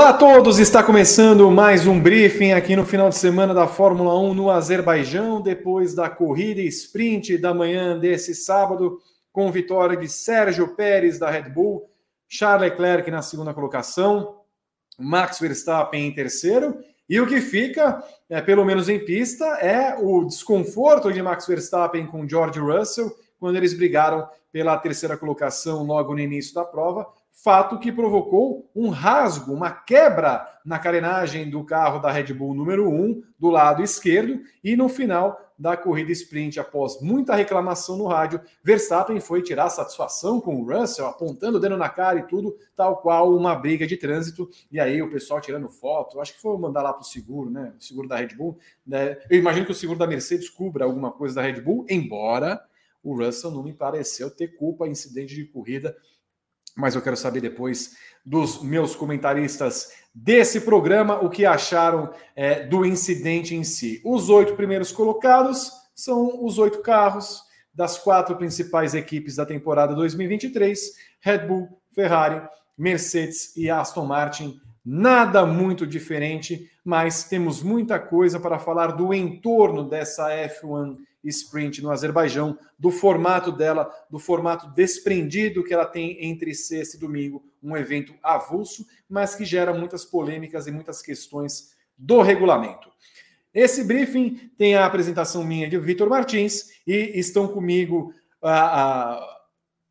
[0.00, 4.18] Olá a todos, está começando mais um briefing aqui no final de semana da Fórmula
[4.18, 8.98] 1 no Azerbaijão, depois da corrida sprint da manhã desse sábado,
[9.30, 11.86] com vitória de Sérgio Pérez da Red Bull,
[12.26, 14.36] Charles Leclerc na segunda colocação,
[14.98, 20.24] Max Verstappen em terceiro, e o que fica, é, pelo menos em pista, é o
[20.24, 26.20] desconforto de Max Verstappen com George Russell, quando eles brigaram pela terceira colocação logo no
[26.20, 27.06] início da prova,
[27.42, 32.88] fato que provocou um rasgo, uma quebra na carenagem do carro da Red Bull número
[32.90, 38.40] 1, do lado esquerdo, e no final da corrida sprint, após muita reclamação no rádio,
[38.62, 42.96] Verstappen foi tirar satisfação com o Russell, apontando o dedo na cara e tudo, tal
[42.98, 44.48] qual uma briga de trânsito.
[44.72, 47.74] E aí o pessoal tirando foto, acho que foi mandar lá para o seguro, né?
[47.78, 48.58] O seguro da Red Bull.
[48.86, 49.18] Né?
[49.28, 52.58] Eu imagino que o seguro da Mercedes cubra alguma coisa da Red Bull, embora
[53.02, 55.94] o Russell não me pareceu ter culpa em incidente de corrida
[56.80, 62.84] mas eu quero saber depois dos meus comentaristas desse programa o que acharam é, do
[62.84, 64.00] incidente em si.
[64.04, 67.42] Os oito primeiros colocados são os oito carros
[67.72, 70.80] das quatro principais equipes da temporada 2023:
[71.20, 72.42] Red Bull, Ferrari,
[72.76, 74.60] Mercedes e Aston Martin.
[74.84, 81.90] Nada muito diferente, mas temos muita coisa para falar do entorno dessa F1 sprint no
[81.90, 87.76] Azerbaijão, do formato dela, do formato desprendido que ela tem entre sexta e domingo, um
[87.76, 92.90] evento avulso, mas que gera muitas polêmicas e muitas questões do regulamento.
[93.52, 99.40] Esse briefing tem a apresentação minha de Vitor Martins e estão comigo a, a,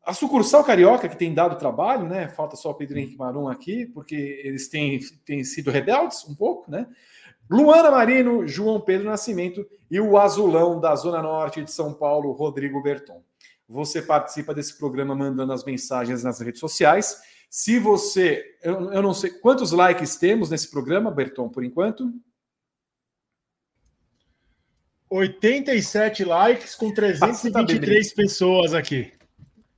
[0.06, 2.26] a, sucursal carioca, que tem dado trabalho, né?
[2.28, 6.70] Falta só o Pedro Henrique Marum aqui, porque eles têm, têm sido rebeldes um pouco,
[6.70, 6.86] né?
[7.50, 12.80] Luana Marino, João Pedro Nascimento e o azulão da Zona Norte de São Paulo, Rodrigo
[12.80, 13.24] Berton.
[13.68, 17.20] Você participa desse programa mandando as mensagens nas redes sociais.
[17.48, 18.44] Se você.
[18.62, 19.30] Eu, eu não sei.
[19.30, 22.12] Quantos likes temos nesse programa, Berton, por enquanto?
[25.08, 29.12] 87 likes com 323 pessoas aqui.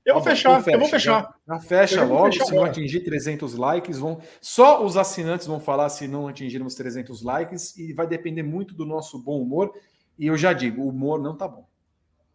[0.05, 1.23] Eu vou fechar, então eu vou fechar.
[1.47, 5.89] Já, já fecha logo, se não atingir 300 likes, vão só os assinantes vão falar
[5.91, 9.73] se não atingirmos 300 likes e vai depender muito do nosso bom humor.
[10.19, 11.69] E eu já digo, o humor não tá bom.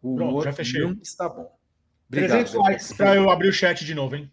[0.02, 1.52] O humor Pronto, não está bom.
[2.08, 4.30] Obrigado, 300 likes para eu abrir o chat de novo, hein?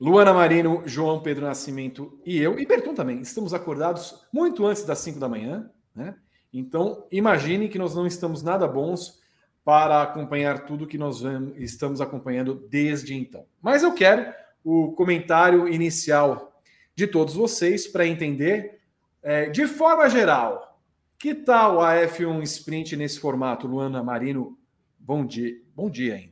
[0.00, 4.98] Luana Marino, João Pedro Nascimento e eu, e Berton também, estamos acordados muito antes das
[4.98, 6.16] 5 da manhã, né?
[6.52, 9.21] Então, imagine que nós não estamos nada bons
[9.64, 11.22] para acompanhar tudo que nós
[11.56, 13.46] estamos acompanhando desde então.
[13.60, 14.32] Mas eu quero
[14.64, 16.60] o comentário inicial
[16.94, 18.80] de todos vocês para entender,
[19.22, 20.80] é, de forma geral,
[21.18, 23.66] que tal a F1 Sprint nesse formato?
[23.66, 24.58] Luana Marino,
[24.98, 26.31] bom dia, bom dia ainda.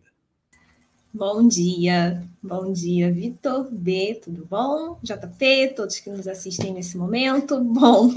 [1.13, 4.97] Bom dia, bom dia, Vitor B, tudo bom?
[5.03, 7.59] JP, todos que nos assistem nesse momento.
[7.61, 8.15] Bom,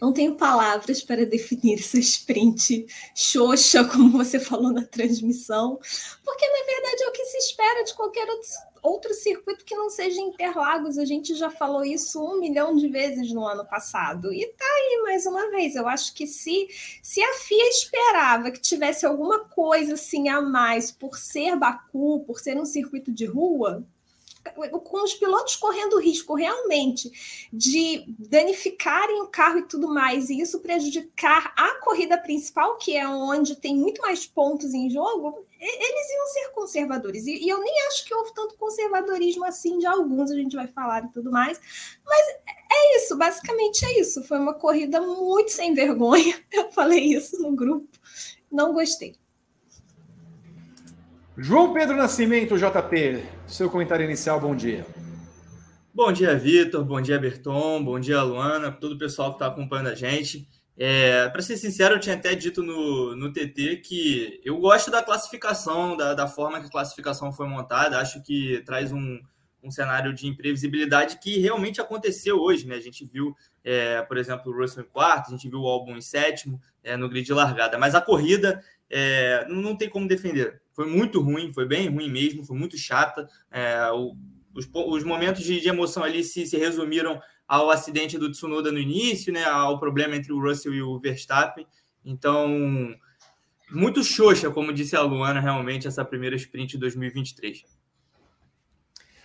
[0.00, 2.86] não tenho palavras para definir essa sprint
[3.16, 5.80] xoxa, como você falou na transmissão,
[6.24, 8.48] porque na verdade é o que se espera de qualquer outro
[9.20, 10.98] circuito que não seja Interlagos.
[10.98, 14.32] A gente já falou isso um milhão de vezes no ano passado.
[14.32, 15.76] E tá aí mais uma vez.
[15.76, 16.68] Eu acho que se,
[17.02, 22.40] se a FIA esperava que tivesse alguma coisa assim a mais por ser Baku, por
[22.40, 23.84] ser um circuito de rua,
[24.84, 27.10] com os pilotos correndo risco realmente
[27.52, 33.06] de danificarem o carro e tudo mais, e isso prejudicar a corrida principal, que é
[33.06, 37.26] onde tem muito mais pontos em jogo, eles iam ser conservadores.
[37.26, 41.04] E, eu nem acho que houve tanto conservadorismo assim de alguns, a gente vai falar
[41.04, 41.60] e tudo mais.
[42.04, 42.26] Mas
[42.72, 44.22] é isso, basicamente é isso.
[44.24, 46.34] Foi uma corrida muito sem vergonha.
[46.50, 47.88] Eu falei isso no grupo.
[48.50, 49.16] Não gostei.
[51.36, 54.86] João Pedro Nascimento, JP, seu comentário inicial, bom dia.
[55.92, 59.88] Bom dia, Vitor, bom dia, Berton, bom dia, Luana, todo o pessoal que está acompanhando
[59.88, 60.46] a gente.
[60.82, 65.02] É, Para ser sincero, eu tinha até dito no, no TT que eu gosto da
[65.02, 69.20] classificação, da, da forma que a classificação foi montada, acho que traz um,
[69.62, 72.76] um cenário de imprevisibilidade que realmente aconteceu hoje, né?
[72.76, 75.98] A gente viu, é, por exemplo, o Russell em quarto, a gente viu o Albon
[75.98, 80.62] em sétimo é, no grid de largada, mas a corrida é, não tem como defender.
[80.72, 83.28] Foi muito ruim, foi bem ruim mesmo, foi muito chata.
[83.50, 84.16] É, o,
[84.54, 88.78] os, os, momentos de, de, emoção ali se, se resumiram ao acidente do Tsunoda no
[88.78, 91.66] início, né, ao problema entre o Russell e o Verstappen.
[92.04, 92.48] Então,
[93.68, 97.64] muito xoxa, como disse a Luana, realmente, essa primeira sprint de 2023.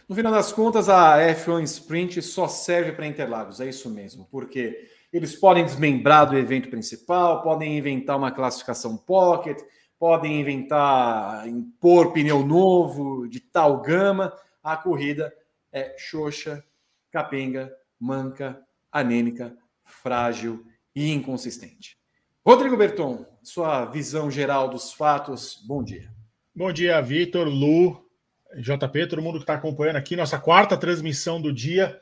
[0.09, 4.89] No final das contas, a F1 Sprint só serve para Interlagos, é isso mesmo, porque
[5.13, 9.59] eles podem desmembrar do evento principal, podem inventar uma classificação pocket,
[9.99, 14.33] podem inventar, impor pneu novo de tal gama.
[14.63, 15.31] A corrida
[15.71, 16.63] é xoxa,
[17.11, 18.61] capenga, manca,
[18.91, 20.65] anêmica, frágil
[20.95, 21.97] e inconsistente.
[22.45, 26.13] Rodrigo Berton, sua visão geral dos fatos, bom dia.
[26.55, 28.07] Bom dia, Vitor, Lu,
[28.55, 31.99] JP, todo mundo que está acompanhando aqui, nossa quarta transmissão do dia.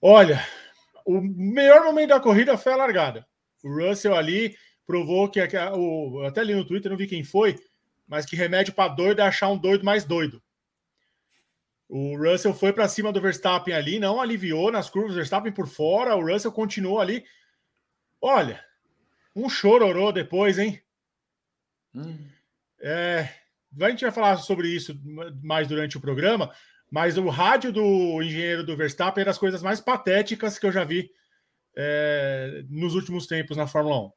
[0.00, 0.40] Olha,
[1.04, 3.26] o melhor momento da corrida foi a largada.
[3.62, 4.56] O Russell ali
[4.86, 7.56] provou que até ali no Twitter, não vi quem foi,
[8.06, 10.40] mas que remédio para doido é achar um doido mais doido.
[11.88, 16.14] O Russell foi para cima do Verstappen ali, não aliviou nas curvas, Verstappen por fora,
[16.14, 17.24] o Russell continuou ali.
[18.20, 18.62] Olha,
[19.34, 20.82] um chororô depois, hein?
[21.94, 22.28] Hum.
[22.80, 23.28] É,
[23.80, 25.00] a gente vai falar sobre isso
[25.42, 26.52] mais durante o programa,
[26.90, 30.84] mas o rádio do engenheiro do Verstappen é das coisas mais patéticas que eu já
[30.84, 31.10] vi
[31.76, 34.12] é, nos últimos tempos na Fórmula 1.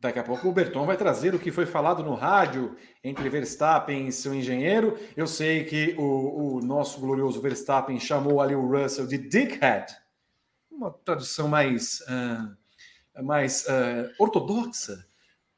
[0.00, 4.06] Daqui a pouco o Berton vai trazer o que foi falado no rádio entre Verstappen
[4.06, 4.96] e seu engenheiro.
[5.16, 9.92] Eu sei que o, o nosso glorioso Verstappen chamou ali o Russell de dickhead,
[10.70, 15.04] uma tradução mais, uh, mais uh, ortodoxa.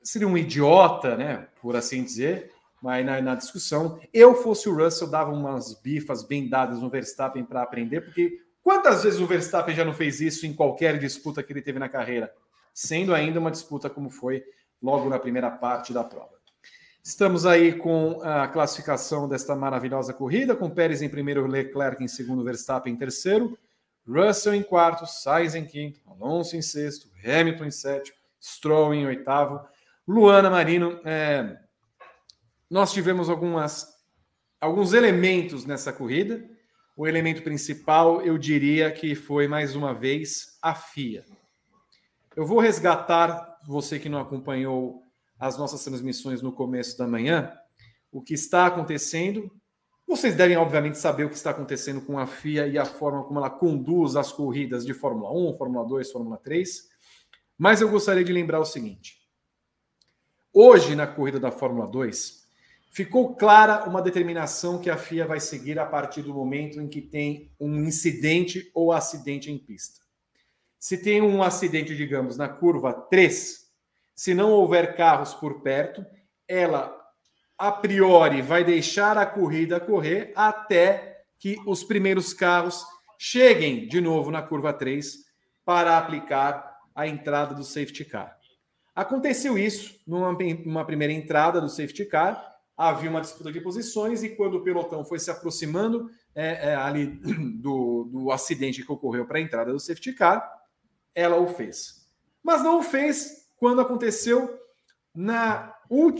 [0.03, 2.51] Seria um idiota, né, por assim dizer.
[2.83, 7.45] Mas na, na, discussão, eu fosse o Russell, dava umas bifas bem dadas no Verstappen
[7.45, 11.53] para aprender, porque quantas vezes o Verstappen já não fez isso em qualquer disputa que
[11.53, 12.33] ele teve na carreira?
[12.73, 14.45] Sendo ainda uma disputa como foi
[14.83, 16.41] logo na primeira parte da prova.
[17.03, 22.45] Estamos aí com a classificação desta maravilhosa corrida, com Pérez em primeiro, Leclerc em segundo,
[22.45, 23.59] Verstappen em terceiro,
[24.07, 29.61] Russell em quarto, Sainz em quinto, Alonso em sexto, Hamilton em sétimo, Stroll em oitavo,
[30.07, 31.01] Luana Marino.
[31.05, 31.59] É...
[32.69, 33.87] Nós tivemos algumas,
[34.61, 36.45] alguns elementos nessa corrida.
[36.97, 41.25] O elemento principal, eu diria que foi mais uma vez a FIA.
[42.41, 45.03] Eu vou resgatar você que não acompanhou
[45.39, 47.53] as nossas transmissões no começo da manhã,
[48.11, 49.53] o que está acontecendo.
[50.09, 53.39] Vocês devem, obviamente, saber o que está acontecendo com a FIA e a forma como
[53.39, 56.89] ela conduz as corridas de Fórmula 1, Fórmula 2, Fórmula 3.
[57.59, 59.19] Mas eu gostaria de lembrar o seguinte:
[60.51, 62.47] hoje, na corrida da Fórmula 2,
[62.91, 67.03] ficou clara uma determinação que a FIA vai seguir a partir do momento em que
[67.03, 70.00] tem um incidente ou acidente em pista.
[70.81, 73.61] Se tem um acidente, digamos, na curva 3,
[74.17, 76.05] se não houver carros por perto,
[76.49, 76.99] ela
[77.59, 82.83] a priori vai deixar a corrida correr até que os primeiros carros
[83.19, 85.19] cheguem de novo na curva 3
[85.67, 88.35] para aplicar a entrada do safety car.
[88.95, 90.33] Aconteceu isso numa,
[90.65, 92.43] numa primeira entrada do safety car,
[92.75, 97.07] havia uma disputa de posições e quando o pelotão foi se aproximando é, é, ali
[97.61, 100.60] do, do acidente que ocorreu para a entrada do safety car,
[101.15, 102.07] ela o fez.
[102.43, 104.59] Mas não o fez quando aconteceu
[105.15, 105.75] na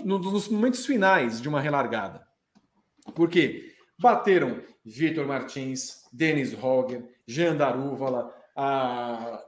[0.05, 2.27] nos momentos finais de uma relargada.
[3.15, 3.73] Por quê?
[3.99, 9.41] Bateram Vitor Martins, Denis Roger, Jean Darúvala, a...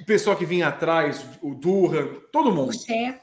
[0.00, 2.72] o pessoal que vinha atrás, o Durham, todo mundo.
[2.72, 3.20] Purché.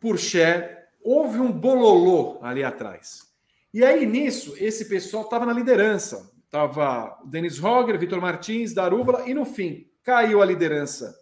[0.00, 0.78] Purché.
[1.02, 3.28] Houve um bololô ali atrás.
[3.72, 6.32] E aí, nisso, esse pessoal estava na liderança.
[6.44, 11.18] Estava Denis Roger, Vitor Martins, Darúvala, e no fim, caiu a liderança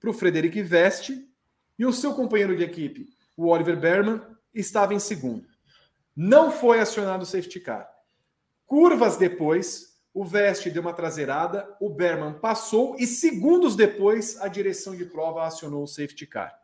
[0.00, 1.28] para o Frederic Veste
[1.78, 4.20] e o seu companheiro de equipe, o Oliver Berman,
[4.54, 5.46] estava em segundo.
[6.14, 7.88] Não foi acionado o safety car.
[8.66, 14.96] Curvas depois, o Veste deu uma traseirada, o Berman passou e segundos depois a direção
[14.96, 16.58] de prova acionou o safety car.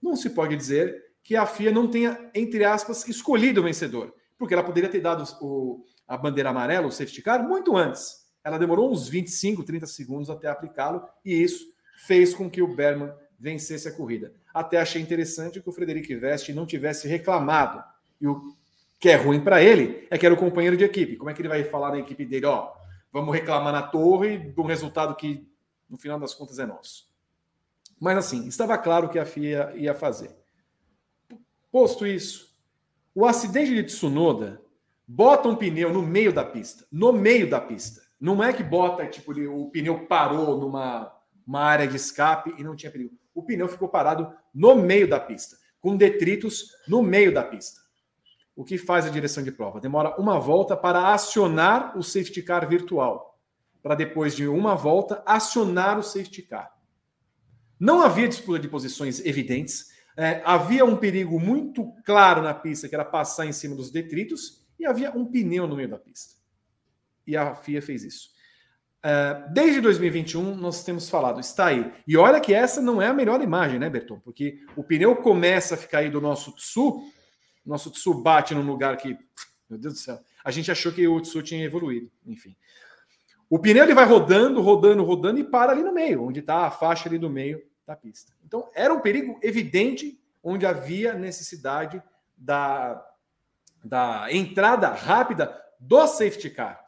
[0.00, 4.54] Não se pode dizer que a FIA não tenha, entre aspas, escolhido o vencedor, porque
[4.54, 8.23] ela poderia ter dado o, a bandeira amarela, o safety car, muito antes.
[8.44, 11.66] Ela demorou uns 25, 30 segundos até aplicá-lo e isso
[12.06, 13.10] fez com que o Berman
[13.40, 14.32] vencesse a corrida.
[14.52, 17.82] Até achei interessante que o Frederic Veste não tivesse reclamado.
[18.20, 18.54] E o
[19.00, 21.16] que é ruim para ele é que era o companheiro de equipe.
[21.16, 22.46] Como é que ele vai falar na equipe dele?
[22.46, 22.72] Ó,
[23.12, 25.46] vamos reclamar na torre de um resultado que,
[25.88, 27.08] no final das contas, é nosso.
[27.98, 30.30] Mas assim, estava claro que a FIA ia fazer.
[31.72, 32.54] Posto isso,
[33.14, 34.60] o acidente de Tsunoda
[35.06, 36.86] bota um pneu no meio da pista.
[36.90, 38.03] No meio da pista.
[38.24, 41.14] Não é que bota, tipo, o pneu parou numa
[41.46, 43.14] uma área de escape e não tinha perigo.
[43.34, 47.82] O pneu ficou parado no meio da pista, com detritos no meio da pista.
[48.56, 49.78] O que faz a direção de prova?
[49.78, 53.38] Demora uma volta para acionar o safety car virtual,
[53.82, 56.72] para depois de uma volta acionar o safety car.
[57.78, 62.94] Não havia disputa de posições evidentes, é, havia um perigo muito claro na pista, que
[62.94, 66.42] era passar em cima dos detritos, e havia um pneu no meio da pista
[67.26, 68.34] e a FIA fez isso.
[69.04, 71.92] Uh, desde 2021, nós temos falado, está aí.
[72.06, 74.18] E olha que essa não é a melhor imagem, né, Berton?
[74.20, 77.02] Porque o pneu começa a ficar aí do nosso Tsu,
[77.66, 79.18] nosso Tsu bate num lugar que,
[79.68, 82.56] meu Deus do céu, a gente achou que o Tsu tinha evoluído, enfim.
[83.50, 86.70] O pneu ele vai rodando, rodando, rodando e para ali no meio, onde está a
[86.70, 88.32] faixa ali do meio da pista.
[88.42, 92.02] Então, era um perigo evidente onde havia necessidade
[92.36, 93.06] da,
[93.84, 96.84] da entrada rápida do safety car.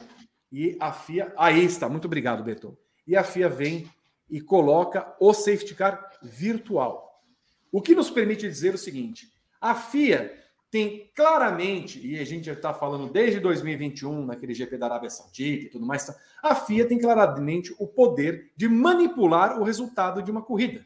[0.58, 2.78] E a FIA, aí está, muito obrigado, Beto.
[3.06, 3.90] E a FIA vem
[4.30, 7.22] e coloca o safety car virtual.
[7.70, 10.34] O que nos permite dizer o seguinte: a FIA
[10.70, 15.68] tem claramente, e a gente está falando desde 2021, naquele GP da Arábia Saudita e
[15.68, 16.10] tudo mais,
[16.42, 20.82] a FIA tem claramente o poder de manipular o resultado de uma corrida.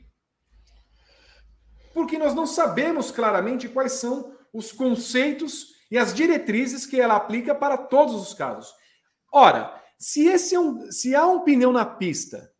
[1.95, 7.55] Porque nós não sabemos claramente quais são os conceitos e as diretrizes que ela aplica
[7.55, 8.81] para todos os casos.
[9.33, 12.53] Ora, se, esse é um, se há um pneu na pista,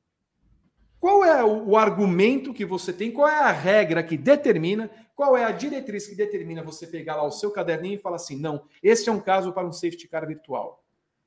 [1.01, 3.11] qual é o, o argumento que você tem?
[3.11, 4.91] Qual é a regra que determina?
[5.17, 8.39] Qual é a diretriz que determina você pegar lá o seu caderninho e falar assim:
[8.39, 10.85] não, esse é um caso para um safety car virtual,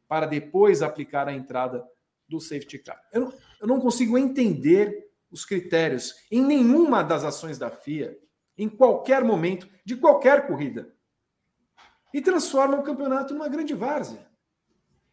[0.07, 1.83] para depois aplicar a entrada
[2.29, 3.01] do safety car?
[3.11, 8.15] Eu não, eu não consigo entender os critérios em nenhuma das ações da FIA,
[8.55, 10.93] em qualquer momento, de qualquer corrida,
[12.13, 14.32] e transforma o campeonato numa grande várzea.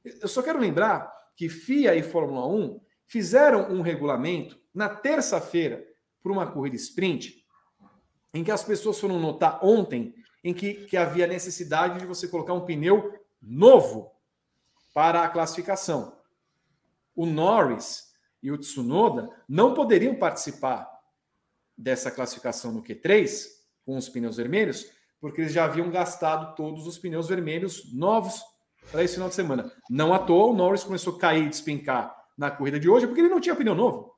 [0.04, 5.84] Eu só quero lembrar que FIA e Fórmula 1 fizeram um regulamento na terça-feira
[6.22, 7.44] para uma corrida sprint,
[8.32, 12.54] em que as pessoas foram notar ontem em que, que havia necessidade de você colocar
[12.54, 14.12] um pneu novo
[14.94, 16.18] para a classificação.
[17.14, 20.88] O Norris e o Tsunoda não poderiam participar
[21.76, 23.46] dessa classificação no Q3
[23.84, 24.90] com os pneus vermelhos,
[25.20, 28.42] porque eles já haviam gastado todos os pneus vermelhos novos
[28.90, 29.72] para esse final de semana.
[29.88, 33.20] Não à toa, o Norris começou a cair e despencar na corrida de hoje, porque
[33.20, 34.12] ele não tinha pneu novo.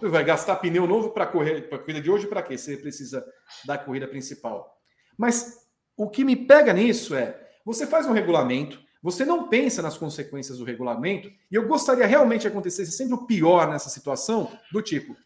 [0.00, 2.56] Ele vai gastar pneu novo para correr para a corrida de hoje para quê?
[2.56, 3.24] Você precisa
[3.64, 4.70] da corrida principal.
[5.16, 5.58] Mas
[5.96, 10.58] o que me pega nisso é, você faz um regulamento, você não pensa nas consequências
[10.58, 15.16] do regulamento, e eu gostaria realmente que acontecesse sempre o pior nessa situação, do tipo,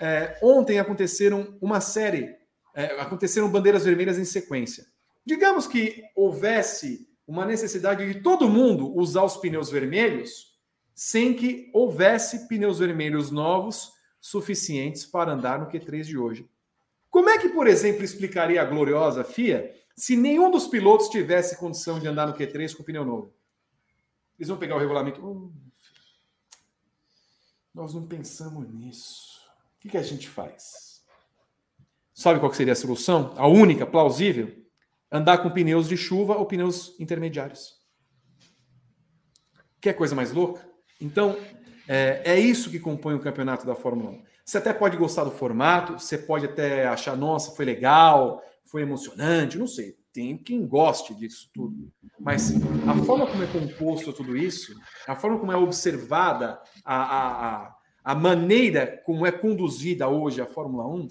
[0.00, 2.34] é, ontem aconteceram uma série,
[2.74, 4.84] é, aconteceram bandeiras vermelhas em sequência.
[5.24, 10.52] Digamos que houvesse uma necessidade de todo mundo usar os pneus vermelhos,
[10.94, 16.48] sem que houvesse pneus vermelhos novos suficientes para andar no Q3 de hoje.
[17.10, 21.98] Como é que, por exemplo, explicaria a gloriosa FIA se nenhum dos pilotos tivesse condição
[21.98, 23.34] de andar no Q3 com pneu novo.
[24.38, 25.24] Eles vão pegar o regulamento.
[25.24, 25.50] Oh,
[27.74, 29.40] nós não pensamos nisso.
[29.76, 31.02] O que, que a gente faz?
[32.14, 33.34] Sabe qual seria a solução?
[33.36, 34.61] A única, plausível?
[35.12, 37.74] Andar com pneus de chuva ou pneus intermediários.
[39.78, 40.66] Quer coisa mais louca?
[40.98, 41.36] Então,
[41.86, 44.22] é, é isso que compõe o campeonato da Fórmula 1.
[44.44, 49.58] Você até pode gostar do formato, você pode até achar, nossa, foi legal, foi emocionante,
[49.58, 49.96] não sei.
[50.12, 51.92] Tem quem goste disso tudo.
[52.18, 52.52] Mas
[52.86, 54.74] a forma como é composto tudo isso,
[55.06, 60.46] a forma como é observada, a, a, a, a maneira como é conduzida hoje a
[60.46, 61.08] Fórmula 1,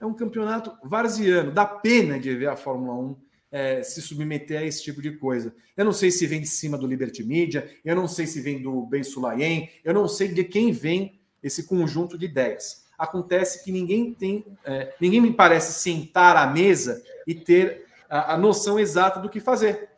[0.00, 1.52] é um campeonato varziano.
[1.52, 3.16] Dá pena de ver a Fórmula 1
[3.52, 5.54] é, se submeter a esse tipo de coisa.
[5.76, 8.62] Eu não sei se vem de cima do Liberty Media, eu não sei se vem
[8.62, 13.72] do Ben Sulayem, eu não sei de quem vem esse conjunto de ideias acontece que
[13.72, 19.18] ninguém tem, é, ninguém me parece sentar à mesa e ter a, a, noção exata
[19.18, 19.88] do que fazer.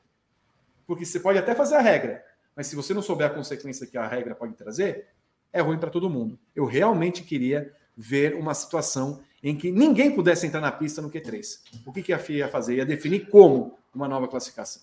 [0.87, 3.99] Porque você pode até fazer a regra, mas se você não souber a consequência que
[3.99, 5.09] a regra pode trazer,
[5.52, 6.38] é ruim para todo mundo.
[6.54, 11.59] Eu realmente queria ver uma situação em que ninguém pudesse entrar na pista no Q3.
[11.85, 12.77] O que, que a FIA ia fazer?
[12.77, 14.83] Ia definir como uma nova classificação.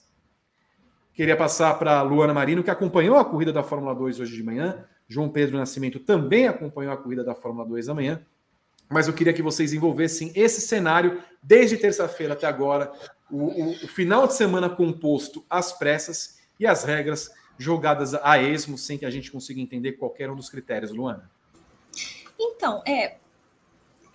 [1.14, 4.44] Queria passar para a Luana Marino, que acompanhou a corrida da Fórmula 2 hoje de
[4.44, 8.24] manhã, João Pedro Nascimento também acompanhou a corrida da Fórmula 2 amanhã,
[8.88, 12.92] mas eu queria que vocês envolvessem esse cenário desde terça-feira até agora,
[13.30, 18.78] o, o, o, final de semana composto às pressas e as regras jogadas a esmo,
[18.78, 21.30] sem que a gente consiga entender qualquer um dos critérios, Luana.
[22.40, 23.18] Então, é,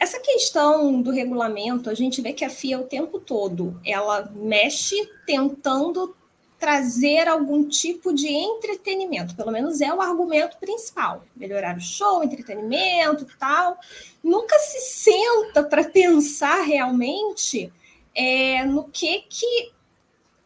[0.05, 4.97] essa questão do regulamento, a gente vê que a FIA o tempo todo ela mexe
[5.27, 6.15] tentando
[6.59, 11.25] trazer algum tipo de entretenimento, pelo menos é o argumento principal.
[11.35, 13.79] Melhorar o show, entretenimento tal.
[14.23, 17.73] Nunca se senta para pensar realmente
[18.15, 19.73] é, no que que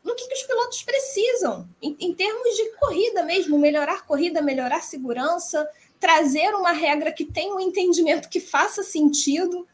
[0.04, 4.82] no que, que os pilotos precisam, em, em termos de corrida mesmo, melhorar corrida, melhorar
[4.82, 5.68] segurança,
[5.98, 9.66] trazer uma regra que tenha um entendimento que faça sentido.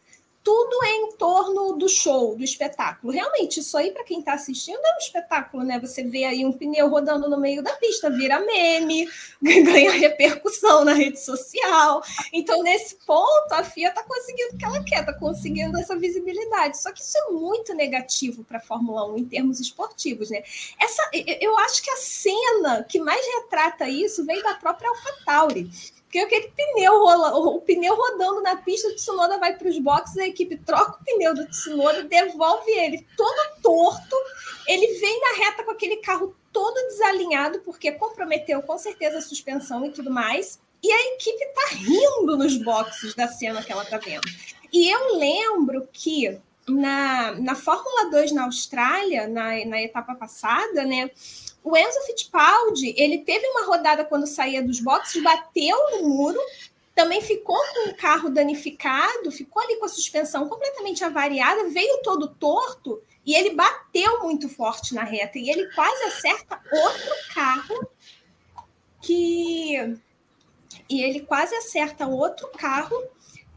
[0.43, 3.11] tudo é em torno do show, do espetáculo.
[3.11, 5.81] Realmente, isso aí, para quem está assistindo, é um espetáculo, né?
[5.81, 9.09] Você vê aí um pneu rodando no meio da pista, vira meme,
[9.41, 12.03] ganha repercussão na rede social.
[12.31, 16.77] Então, nesse ponto, a FIA está conseguindo o que ela quer, está conseguindo essa visibilidade.
[16.77, 20.43] Só que isso é muito negativo para a Fórmula 1 em termos esportivos, né?
[20.79, 21.09] Essa,
[21.41, 25.71] eu acho que a cena que mais retrata isso vem da própria AlphaTauri
[26.15, 30.17] porque aquele pneu rola, o pneu rodando na pista, o Tsunoda vai para os boxes,
[30.19, 34.17] a equipe troca o pneu do Tsunoda, devolve ele todo torto.
[34.69, 39.85] Ele vem na reta com aquele carro todo desalinhado, porque comprometeu com certeza a suspensão
[39.87, 40.61] e tudo mais.
[40.81, 44.29] E a equipe está rindo nos boxes da cena que ela está vendo.
[44.73, 51.11] E eu lembro que na, na Fórmula 2 na Austrália, na, na etapa passada, né?
[51.63, 56.41] O Enzo Fittipaldi, ele teve uma rodada quando saía dos boxes, bateu no muro,
[56.95, 62.29] também ficou com o carro danificado, ficou ali com a suspensão completamente avariada, veio todo
[62.29, 67.89] torto e ele bateu muito forte na reta e ele quase acerta outro carro
[69.01, 69.99] que
[70.89, 72.97] e ele quase acerta outro carro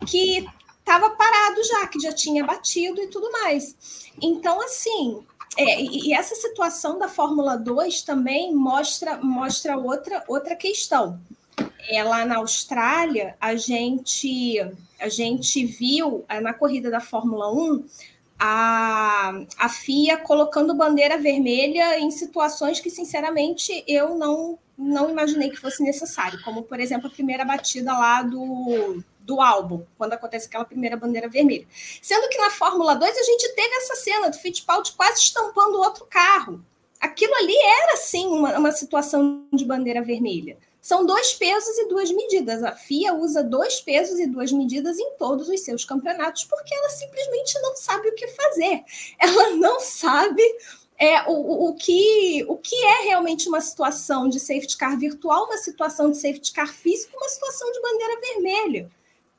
[0.06, 0.48] que
[0.88, 4.08] estava parado já, que já tinha batido e tudo mais.
[4.22, 5.22] Então, assim,
[5.58, 11.20] é, e, essa situação da Fórmula 2 também mostra, mostra outra, outra questão.
[11.90, 14.60] É, lá na Austrália, a gente,
[15.00, 17.84] a gente viu é, na corrida da Fórmula 1
[18.40, 25.58] a, a FIA colocando bandeira vermelha em situações que, sinceramente, eu não, não imaginei que
[25.58, 30.64] fosse necessário, como, por exemplo, a primeira batida lá do, do álbum, quando acontece aquela
[30.64, 31.68] primeira bandeira vermelha.
[32.02, 36.06] Sendo que na Fórmula 2 a gente teve essa cena do Fittipaldi quase estampando outro
[36.06, 36.64] carro.
[37.00, 40.58] Aquilo ali era, sim, uma, uma situação de bandeira vermelha.
[40.82, 42.64] São dois pesos e duas medidas.
[42.64, 46.90] A FIA usa dois pesos e duas medidas em todos os seus campeonatos, porque ela
[46.90, 48.84] simplesmente não sabe o que fazer.
[49.20, 50.42] Ela não sabe
[50.98, 55.58] é, o, o, que, o que é realmente uma situação de safety car virtual, uma
[55.58, 58.92] situação de safety car físico, uma situação de bandeira vermelha.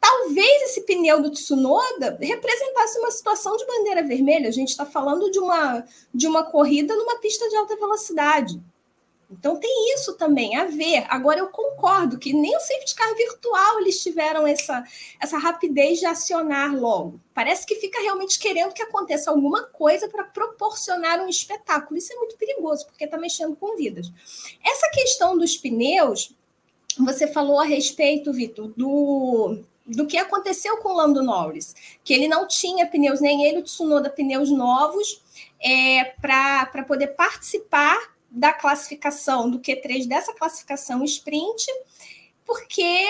[0.08, 4.48] Talvez esse pneu do Tsunoda representasse uma situação de bandeira vermelha.
[4.48, 8.58] A gente está falando de uma, de uma corrida numa pista de alta velocidade.
[9.30, 11.04] Então tem isso também a ver.
[11.10, 14.82] Agora eu concordo que nem o safety car virtual eles tiveram essa,
[15.20, 17.20] essa rapidez de acionar logo.
[17.34, 21.98] Parece que fica realmente querendo que aconteça alguma coisa para proporcionar um espetáculo.
[21.98, 24.10] Isso é muito perigoso, porque está mexendo com vidas.
[24.64, 26.34] Essa questão dos pneus,
[26.98, 31.74] você falou a respeito, Vitor, do do que aconteceu com o Lando Norris,
[32.04, 35.22] que ele não tinha pneus, nem ele, o Tsunoda, pneus novos
[35.60, 37.98] é, para poder participar
[38.30, 41.64] da classificação, do Q3 dessa classificação sprint,
[42.44, 43.06] porque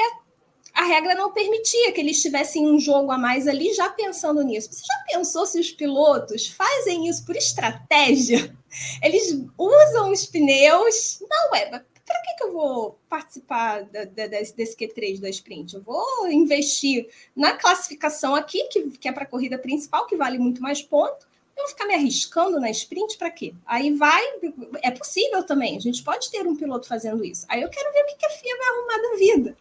[0.72, 4.72] a regra não permitia que eles tivessem um jogo a mais ali já pensando nisso.
[4.72, 8.56] Você já pensou se os pilotos fazem isso por estratégia?
[9.02, 11.18] Eles usam os pneus.
[11.28, 15.74] Não, é para que, que eu vou participar da, da, desse Q3 da sprint?
[15.74, 20.38] Eu vou investir na classificação aqui, que, que é para a corrida principal, que vale
[20.38, 21.28] muito mais ponto.
[21.54, 23.52] Eu vou ficar me arriscando na sprint para quê?
[23.66, 24.22] Aí vai.
[24.82, 27.44] É possível também, a gente pode ter um piloto fazendo isso.
[27.48, 29.56] Aí eu quero ver o que, que a FIA vai arrumar da vida.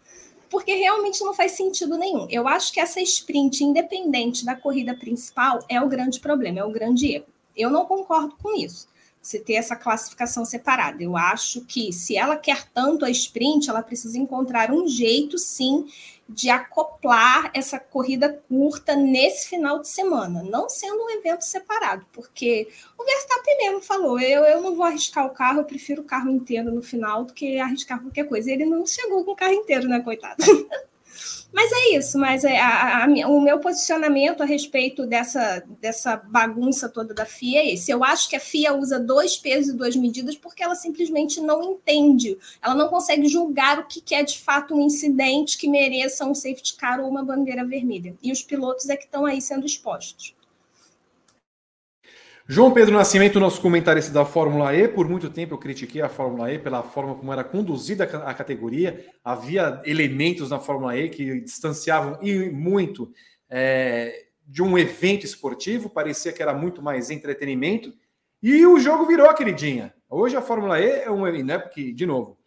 [0.50, 2.26] Porque realmente não faz sentido nenhum.
[2.30, 6.72] Eu acho que essa sprint, independente da corrida principal, é o grande problema, é o
[6.72, 7.26] grande erro.
[7.56, 8.88] Eu não concordo com isso
[9.28, 11.04] você ter essa classificação separada.
[11.04, 15.86] Eu acho que se ela quer tanto a sprint, ela precisa encontrar um jeito, sim,
[16.30, 22.68] de acoplar essa corrida curta nesse final de semana, não sendo um evento separado, porque
[22.98, 26.30] o Verstappen mesmo falou: eu, eu não vou arriscar o carro, eu prefiro o carro
[26.30, 28.52] inteiro no final do que arriscar qualquer coisa.
[28.52, 30.44] Ele não chegou com o carro inteiro, né, coitado?
[31.52, 36.90] Mas é isso, mas é a, a, o meu posicionamento a respeito dessa, dessa bagunça
[36.90, 37.90] toda da FIA é esse.
[37.90, 41.64] Eu acho que a FIA usa dois pesos e duas medidas porque ela simplesmente não
[41.64, 46.36] entende, ela não consegue julgar o que é de fato um incidente que mereça um
[46.36, 48.16] safety car ou uma bandeira vermelha.
[48.22, 50.36] E os pilotos é que estão aí sendo expostos.
[52.50, 54.88] João Pedro Nascimento, nosso comentarista da Fórmula E.
[54.88, 59.06] Por muito tempo eu critiquei a Fórmula E pela forma como era conduzida a categoria.
[59.22, 63.12] Havia elementos na Fórmula E que distanciavam e muito
[63.50, 67.94] é, de um evento esportivo, parecia que era muito mais entretenimento.
[68.42, 69.94] E o jogo virou, queridinha.
[70.10, 71.30] Hoje a Fórmula E é um.
[71.44, 72.40] Né, porque, de novo,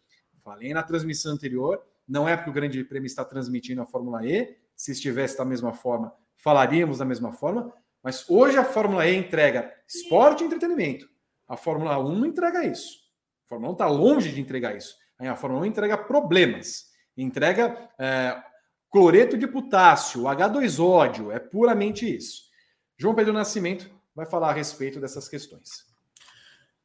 [0.43, 4.57] falei na transmissão anterior, não é porque o Grande Prêmio está transmitindo a Fórmula E.
[4.75, 7.71] Se estivesse da mesma forma, falaríamos da mesma forma
[8.03, 11.07] mas hoje a Fórmula E entrega esporte e entretenimento.
[11.49, 12.99] A Fórmula 1 não entrega isso.
[13.47, 14.95] A Fórmula 1 está longe de entregar isso.
[15.19, 16.87] A Fórmula 1 entrega problemas,
[17.17, 18.43] entrega é,
[18.91, 22.45] cloreto de potássio, H2ódio, é puramente isso.
[22.97, 25.85] João Pedro Nascimento vai falar a respeito dessas questões.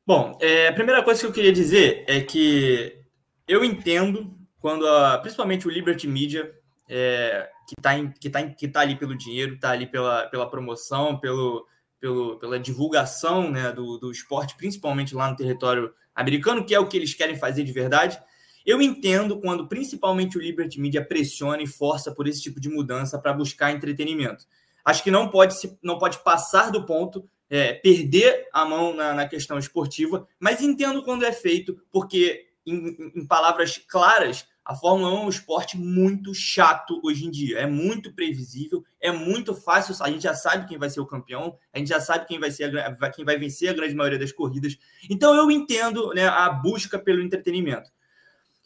[0.05, 3.01] Bom, é, a primeira coisa que eu queria dizer é que
[3.47, 6.53] eu entendo quando, a, principalmente o Liberty Media,
[6.87, 11.19] é, que está que tá que tá ali pelo dinheiro, está ali pela, pela promoção,
[11.19, 11.65] pelo,
[11.99, 16.87] pelo, pela divulgação né, do, do esporte, principalmente lá no território americano, que é o
[16.87, 18.19] que eles querem fazer de verdade.
[18.65, 23.19] Eu entendo quando principalmente o Liberty Media pressiona e força por esse tipo de mudança
[23.19, 24.45] para buscar entretenimento.
[24.83, 29.13] Acho que não pode, se, não pode passar do ponto, é, perder a mão na,
[29.13, 35.13] na, questão esportiva, mas entendo quando é feito, porque, em, em palavras claras, a Fórmula
[35.13, 37.59] 1 é um esporte muito chato hoje em dia.
[37.59, 39.95] É muito previsível, é muito fácil.
[40.01, 42.49] A gente já sabe quem vai ser o campeão, a gente já sabe quem vai,
[42.49, 44.75] ser a, quem vai vencer a grande maioria das corridas.
[45.07, 47.91] Então eu entendo né, a busca pelo entretenimento.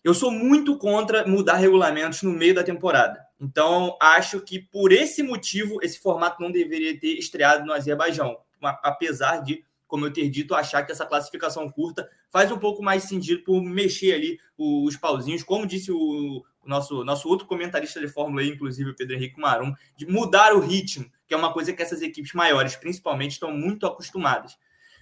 [0.02, 3.20] Eu sou muito contra mudar regulamentos no meio da temporada.
[3.38, 8.38] Então, acho que por esse motivo, esse formato não deveria ter estreado no Azerbaijão.
[8.62, 13.04] Apesar de, como eu ter dito, achar que essa classificação curta faz um pouco mais
[13.04, 18.44] sentido por mexer ali os pauzinhos, como disse o, nosso, nosso outro comentarista de Fórmula
[18.44, 21.82] E, inclusive o Pedro Henrique Marum, de mudar o ritmo, que é uma coisa que
[21.82, 24.56] essas equipes maiores, principalmente, estão muito acostumadas.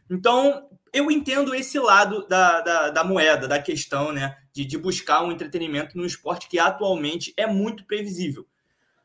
[0.10, 4.38] Então, eu entendo esse lado da, da, da moeda, da questão, né?
[4.54, 8.48] De, de, buscar um entretenimento no esporte que atualmente é muito previsível.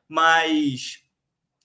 [0.08, 1.02] Mas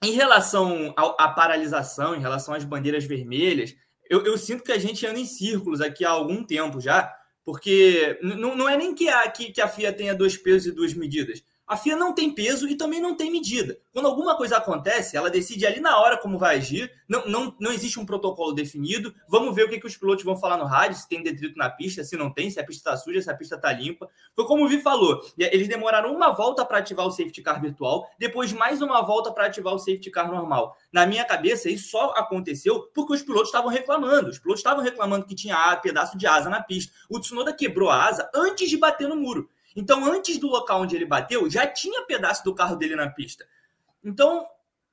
[0.04, 3.76] em relação à paralisação, em relação às bandeiras vermelhas,
[4.10, 8.20] eu, eu, sinto que a gente anda em círculos aqui há algum tempo já, porque
[8.22, 11.44] não, é nem que a, que, que a FIA tenha dois pesos e duas medidas.
[11.68, 13.78] A FIA não tem peso e também não tem medida.
[13.92, 16.90] Quando alguma coisa acontece, ela decide ali na hora como vai agir.
[17.10, 19.14] Não, não, não existe um protocolo definido.
[19.28, 21.70] Vamos ver o que, que os pilotos vão falar no rádio, se tem detrito na
[21.70, 24.08] pista, se não tem, se a pista está suja, se a pista está limpa.
[24.34, 28.08] Foi como o Vi falou: eles demoraram uma volta para ativar o safety car virtual,
[28.18, 30.78] depois mais uma volta para ativar o safety car normal.
[30.90, 34.30] Na minha cabeça, isso só aconteceu porque os pilotos estavam reclamando.
[34.30, 36.94] Os pilotos estavam reclamando que tinha pedaço de asa na pista.
[37.10, 39.50] O Tsunoda quebrou a asa antes de bater no muro.
[39.76, 43.48] Então, antes do local onde ele bateu, já tinha pedaço do carro dele na pista.
[44.04, 44.48] Então,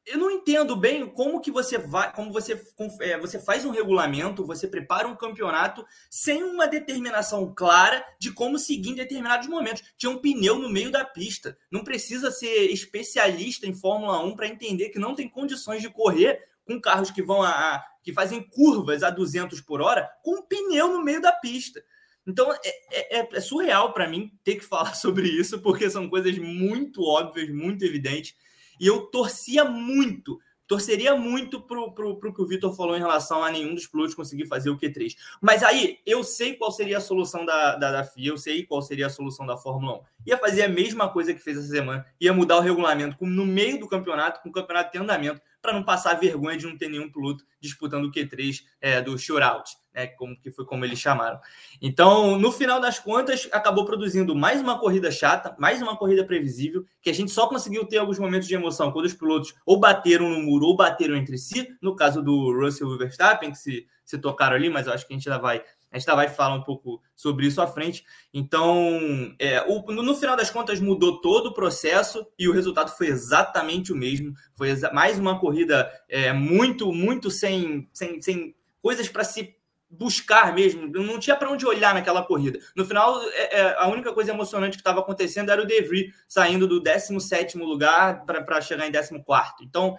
[0.07, 2.63] eu não entendo bem como que você vai, como você,
[3.01, 8.59] é, você faz um regulamento, você prepara um campeonato sem uma determinação clara de como
[8.59, 9.83] seguir em determinados momentos.
[9.97, 11.57] Tinha um pneu no meio da pista.
[11.71, 16.39] Não precisa ser especialista em Fórmula 1 para entender que não tem condições de correr
[16.67, 20.43] com carros que vão a, a que fazem curvas a 200 por hora com um
[20.43, 21.83] pneu no meio da pista.
[22.27, 26.09] Então é, é, é, é surreal para mim ter que falar sobre isso, porque são
[26.09, 28.35] coisas muito óbvias, muito evidentes.
[28.81, 33.45] E eu torcia muito, torceria muito pro, pro, pro que o Vitor falou em relação
[33.45, 35.15] a nenhum dos pilotos conseguir fazer o Q3.
[35.41, 38.83] Mas aí eu sei qual seria a solução da, da, da FIA, eu sei qual
[38.83, 40.01] seria a solução da Fórmula 1.
[40.27, 43.79] Ia fazer a mesma coisa que fez essa semana, ia mudar o regulamento no meio
[43.79, 47.11] do campeonato, com o campeonato em andamento, para não passar vergonha de não ter nenhum
[47.11, 51.39] piloto disputando o Q3 é, do shootout né, como que foi como eles chamaram.
[51.81, 56.85] Então, no final das contas, acabou produzindo mais uma corrida chata, mais uma corrida previsível,
[57.01, 60.29] que a gente só conseguiu ter alguns momentos de emoção quando os pilotos ou bateram
[60.29, 64.19] no muro ou bateram entre si, no caso do Russell e Verstappen, que se, se
[64.19, 65.63] tocaram ali, mas eu acho que a gente ainda vai
[65.95, 68.05] a gente ainda vai falar um pouco sobre isso à frente.
[68.33, 73.07] Então, é, o, no final das contas, mudou todo o processo e o resultado foi
[73.07, 74.35] exatamente o mesmo.
[74.55, 79.55] Foi mais uma corrida é, muito, muito sem, sem, sem coisas para se
[79.89, 82.59] buscar mesmo, não tinha para onde olhar naquela corrida.
[82.75, 86.13] No final, é, é, a única coisa emocionante que estava acontecendo era o De Vries
[86.27, 89.21] saindo do 17 lugar para chegar em 14.
[89.63, 89.97] Então,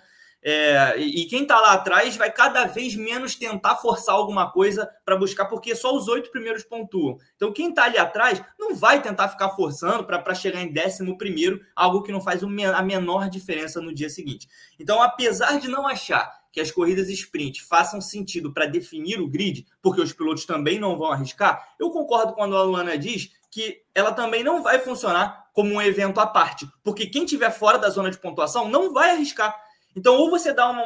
[0.48, 5.16] é, e quem está lá atrás vai cada vez menos tentar forçar alguma coisa para
[5.16, 7.18] buscar, porque só os oito primeiros pontuam.
[7.36, 11.60] Então, quem está ali atrás não vai tentar ficar forçando para chegar em décimo primeiro,
[11.76, 14.48] algo que não faz a menor diferença no dia seguinte.
[14.80, 19.66] Então, apesar de não achar que as corridas sprint façam sentido para definir o grid,
[19.82, 24.12] porque os pilotos também não vão arriscar, eu concordo quando a Luana diz que ela
[24.12, 28.12] também não vai funcionar como um evento à parte, porque quem estiver fora da zona
[28.12, 29.65] de pontuação não vai arriscar.
[29.96, 30.84] Então, ou você dá uma,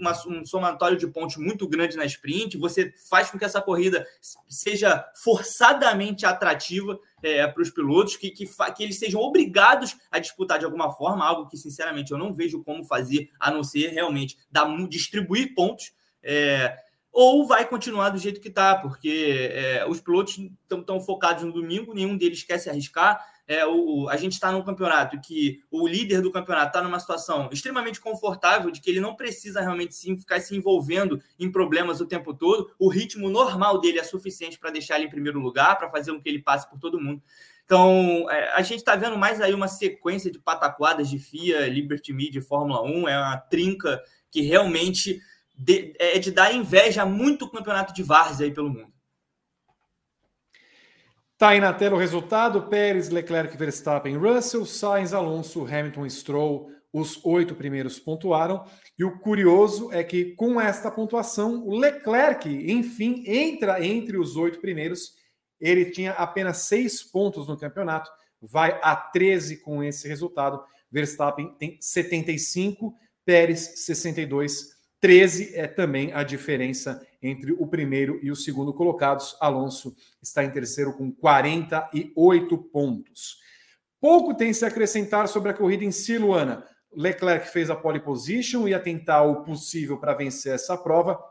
[0.00, 4.04] uma, um somatório de pontos muito grande na sprint, você faz com que essa corrida
[4.48, 10.58] seja forçadamente atrativa é, para os pilotos, que, que, que, eles sejam obrigados a disputar
[10.58, 14.36] de alguma forma, algo que, sinceramente, eu não vejo como fazer, a não ser realmente
[14.50, 15.92] dar, distribuir pontos.
[16.22, 16.76] É,
[17.12, 20.38] ou vai continuar do jeito que está, porque é, os pilotos
[20.70, 23.20] estão focados no domingo, nenhum deles quer se arriscar.
[23.50, 27.50] É, o, a gente está num campeonato que o líder do campeonato está numa situação
[27.50, 32.06] extremamente confortável, de que ele não precisa realmente sim, ficar se envolvendo em problemas o
[32.06, 32.70] tempo todo.
[32.78, 36.20] O ritmo normal dele é suficiente para deixar ele em primeiro lugar, para fazer com
[36.20, 37.20] que ele passe por todo mundo.
[37.64, 42.12] Então, é, a gente está vendo mais aí uma sequência de pataquadas de FIA, Liberty
[42.12, 43.08] Media Fórmula 1.
[43.08, 45.20] É uma trinca que realmente
[45.58, 48.92] de, é de dar inveja a muito campeonato de várzea aí pelo mundo.
[51.40, 56.70] Tá aí na tela o resultado: Pérez, Leclerc, Verstappen, Russell, Sainz, Alonso, Hamilton, Stroll.
[56.92, 58.62] Os oito primeiros pontuaram.
[58.98, 64.60] E o curioso é que, com esta pontuação, o Leclerc, enfim, entra entre os oito
[64.60, 65.12] primeiros.
[65.58, 68.10] Ele tinha apenas seis pontos no campeonato,
[68.42, 70.62] vai a 13 com esse resultado.
[70.92, 72.92] Verstappen tem 75,
[73.24, 74.79] Pérez 62.
[75.00, 79.36] 13 é também a diferença entre o primeiro e o segundo colocados.
[79.40, 83.38] Alonso está em terceiro com 48 pontos.
[84.00, 86.66] Pouco tem se acrescentar sobre a corrida em si, Luana.
[86.92, 91.22] Leclerc fez a pole position, ia tentar o possível para vencer essa prova,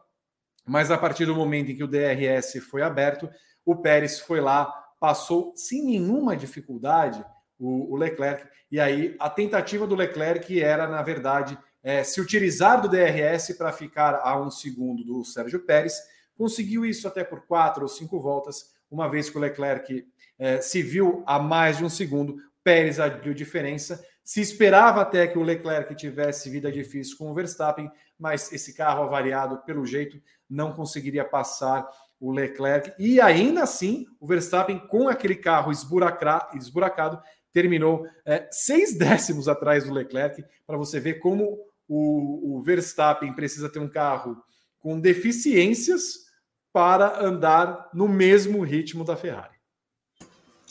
[0.66, 3.30] mas a partir do momento em que o DRS foi aberto,
[3.66, 4.66] o Pérez foi lá,
[5.00, 7.24] passou sem nenhuma dificuldade
[7.60, 12.82] o, o Leclerc, e aí a tentativa do Leclerc era, na verdade, é, se utilizar
[12.82, 15.94] do DRS para ficar a um segundo do Sérgio Pérez,
[16.38, 20.06] conseguiu isso até por quatro ou cinco voltas, uma vez que o Leclerc
[20.38, 24.04] é, se viu a mais de um segundo, Pérez abriu diferença.
[24.24, 29.04] Se esperava até que o Leclerc tivesse vida difícil com o Verstappen, mas esse carro
[29.04, 31.88] avariado, pelo jeito, não conseguiria passar
[32.20, 32.94] o Leclerc.
[33.00, 39.94] E ainda assim, o Verstappen, com aquele carro esburacado, terminou é, seis décimos atrás do
[39.94, 41.58] Leclerc, para você ver como
[41.90, 44.38] o, o Verstappen precisa ter um carro
[44.80, 46.30] com deficiências
[46.72, 49.58] para andar no mesmo ritmo da Ferrari.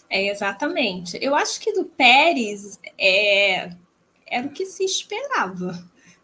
[0.08, 1.18] É, exatamente.
[1.20, 3.70] Eu acho que do Pérez é,
[4.26, 5.78] era o que se esperava.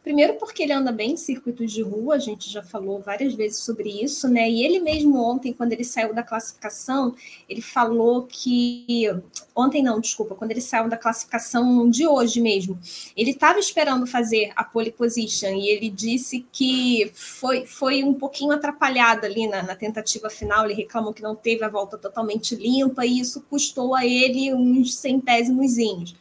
[0.04, 3.60] Primeiro porque ele anda bem em circuitos de rua, a gente já falou várias vezes
[3.60, 4.50] sobre isso, né?
[4.50, 7.14] E ele mesmo ontem, quando ele saiu da classificação,
[7.48, 9.08] ele falou que
[9.56, 12.78] ontem não, desculpa, quando ele saiu da classificação de hoje mesmo,
[13.16, 18.52] ele estava esperando fazer a pole position e ele disse que foi, foi um pouquinho
[18.52, 20.66] atrapalhado ali na, na tentativa final.
[20.66, 24.96] Ele reclamou que não teve a volta totalmente limpa e isso custou a ele uns
[24.96, 26.14] centésimos.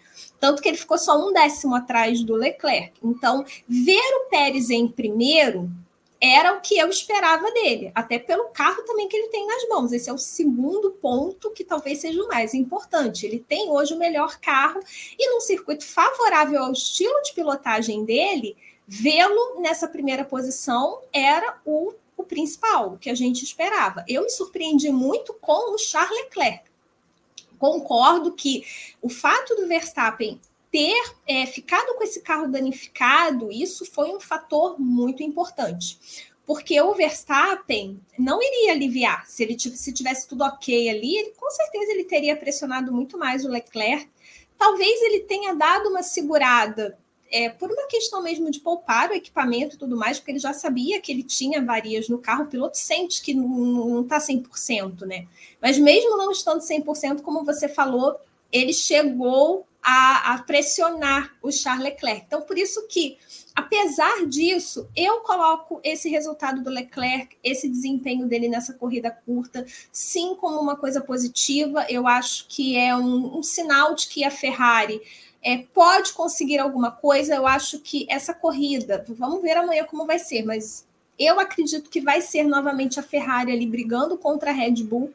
[0.44, 2.92] Tanto que ele ficou só um décimo atrás do Leclerc.
[3.02, 5.72] Então, ver o Pérez em primeiro
[6.20, 9.94] era o que eu esperava dele, até pelo carro também que ele tem nas mãos.
[9.94, 13.26] Esse é o segundo ponto que talvez seja o mais importante.
[13.26, 14.82] Ele tem hoje o melhor carro
[15.18, 21.94] e num circuito favorável ao estilo de pilotagem dele, vê-lo nessa primeira posição era o,
[22.18, 24.04] o principal, o que a gente esperava.
[24.10, 26.73] Eu me surpreendi muito com o Charles Leclerc
[27.64, 28.66] concordo que
[29.02, 30.38] o fato do Verstappen
[30.70, 35.98] ter é, ficado com esse carro danificado, isso foi um fator muito importante.
[36.46, 39.26] Porque o Verstappen não iria aliviar.
[39.28, 43.46] Se ele se tivesse tudo ok ali, ele, com certeza ele teria pressionado muito mais
[43.46, 44.10] o Leclerc.
[44.58, 47.00] Talvez ele tenha dado uma segurada
[47.34, 50.54] é, por uma questão mesmo de poupar o equipamento e tudo mais, porque ele já
[50.54, 55.28] sabia que ele tinha avarias no carro, o piloto sente que não está 100%, né?
[55.60, 58.16] Mas mesmo não estando 100%, como você falou,
[58.52, 62.24] ele chegou a, a, pressionar o Charles Leclerc.
[62.28, 63.18] Então, por isso que,
[63.56, 70.36] apesar disso, eu coloco esse resultado do Leclerc, esse desempenho dele nessa corrida curta, sim,
[70.36, 71.84] como uma coisa positiva.
[71.90, 75.02] Eu acho que é um, um sinal de que a Ferrari
[75.44, 77.36] é, pode conseguir alguma coisa.
[77.36, 80.86] Eu acho que essa corrida, vamos ver amanhã como vai ser, mas
[81.20, 85.14] eu acredito que vai ser novamente a Ferrari ali brigando contra a Red Bull.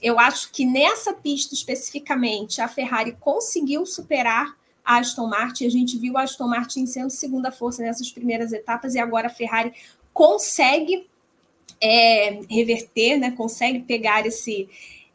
[0.00, 5.66] Eu acho que nessa pista especificamente a Ferrari conseguiu superar a Aston Martin.
[5.66, 9.30] A gente viu a Aston Martin sendo segunda força nessas primeiras etapas e agora a
[9.30, 9.72] Ferrari
[10.14, 11.06] consegue
[11.80, 13.32] é, reverter, né?
[13.32, 14.68] Consegue pegar esse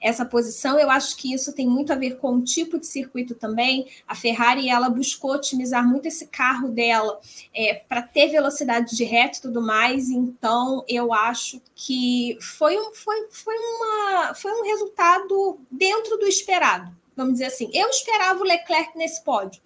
[0.03, 0.77] essa posição.
[0.77, 3.87] Eu acho que isso tem muito a ver com o tipo de circuito também.
[4.05, 7.19] A Ferrari ela buscou otimizar muito esse carro dela
[7.55, 10.09] é, para ter velocidade de reta e tudo mais.
[10.09, 16.91] Então eu acho que foi um, foi, foi, uma, foi um resultado dentro do esperado.
[17.15, 19.61] Vamos dizer assim, eu esperava o Leclerc nesse pódio.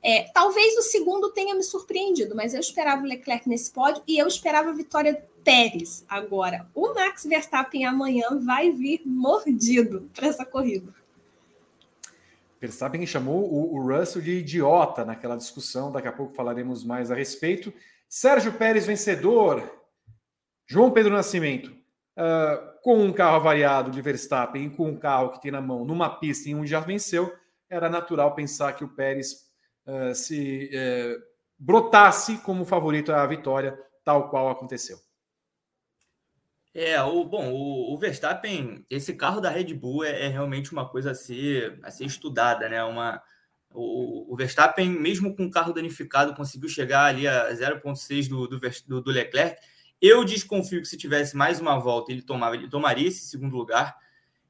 [0.00, 4.18] É, talvez o segundo tenha me surpreendido, mas eu esperava o Leclerc nesse pódio e
[4.18, 6.04] eu esperava a vitória Pérez.
[6.08, 10.92] Agora, o Max Verstappen amanhã vai vir mordido para essa corrida.
[12.60, 17.72] Verstappen chamou o, Russell de idiota naquela discussão, daqui a pouco falaremos mais a respeito.
[18.08, 19.62] Sérgio Pérez vencedor,
[20.66, 25.50] João Pedro Nascimento, uh, com um carro avariado de Verstappen com um carro que tem
[25.50, 27.34] na mão numa pista em onde já venceu,
[27.68, 29.32] era natural pensar que o Pérez
[29.86, 31.22] uh, se uh,
[31.58, 34.96] brotasse como favorito à vitória, tal qual aconteceu.
[36.74, 40.88] É, o, bom, o, o Verstappen, esse carro da Red Bull é, é, realmente uma
[40.88, 42.82] coisa a ser, a ser estudada, né?
[42.82, 43.22] Uma,
[43.72, 49.00] o, o Verstappen, mesmo com o carro danificado, conseguiu chegar ali a 0,6 do, do,
[49.00, 49.56] do, Leclerc.
[50.02, 53.96] Eu desconfio que se tivesse mais uma volta, ele, tomava, ele tomaria esse segundo lugar.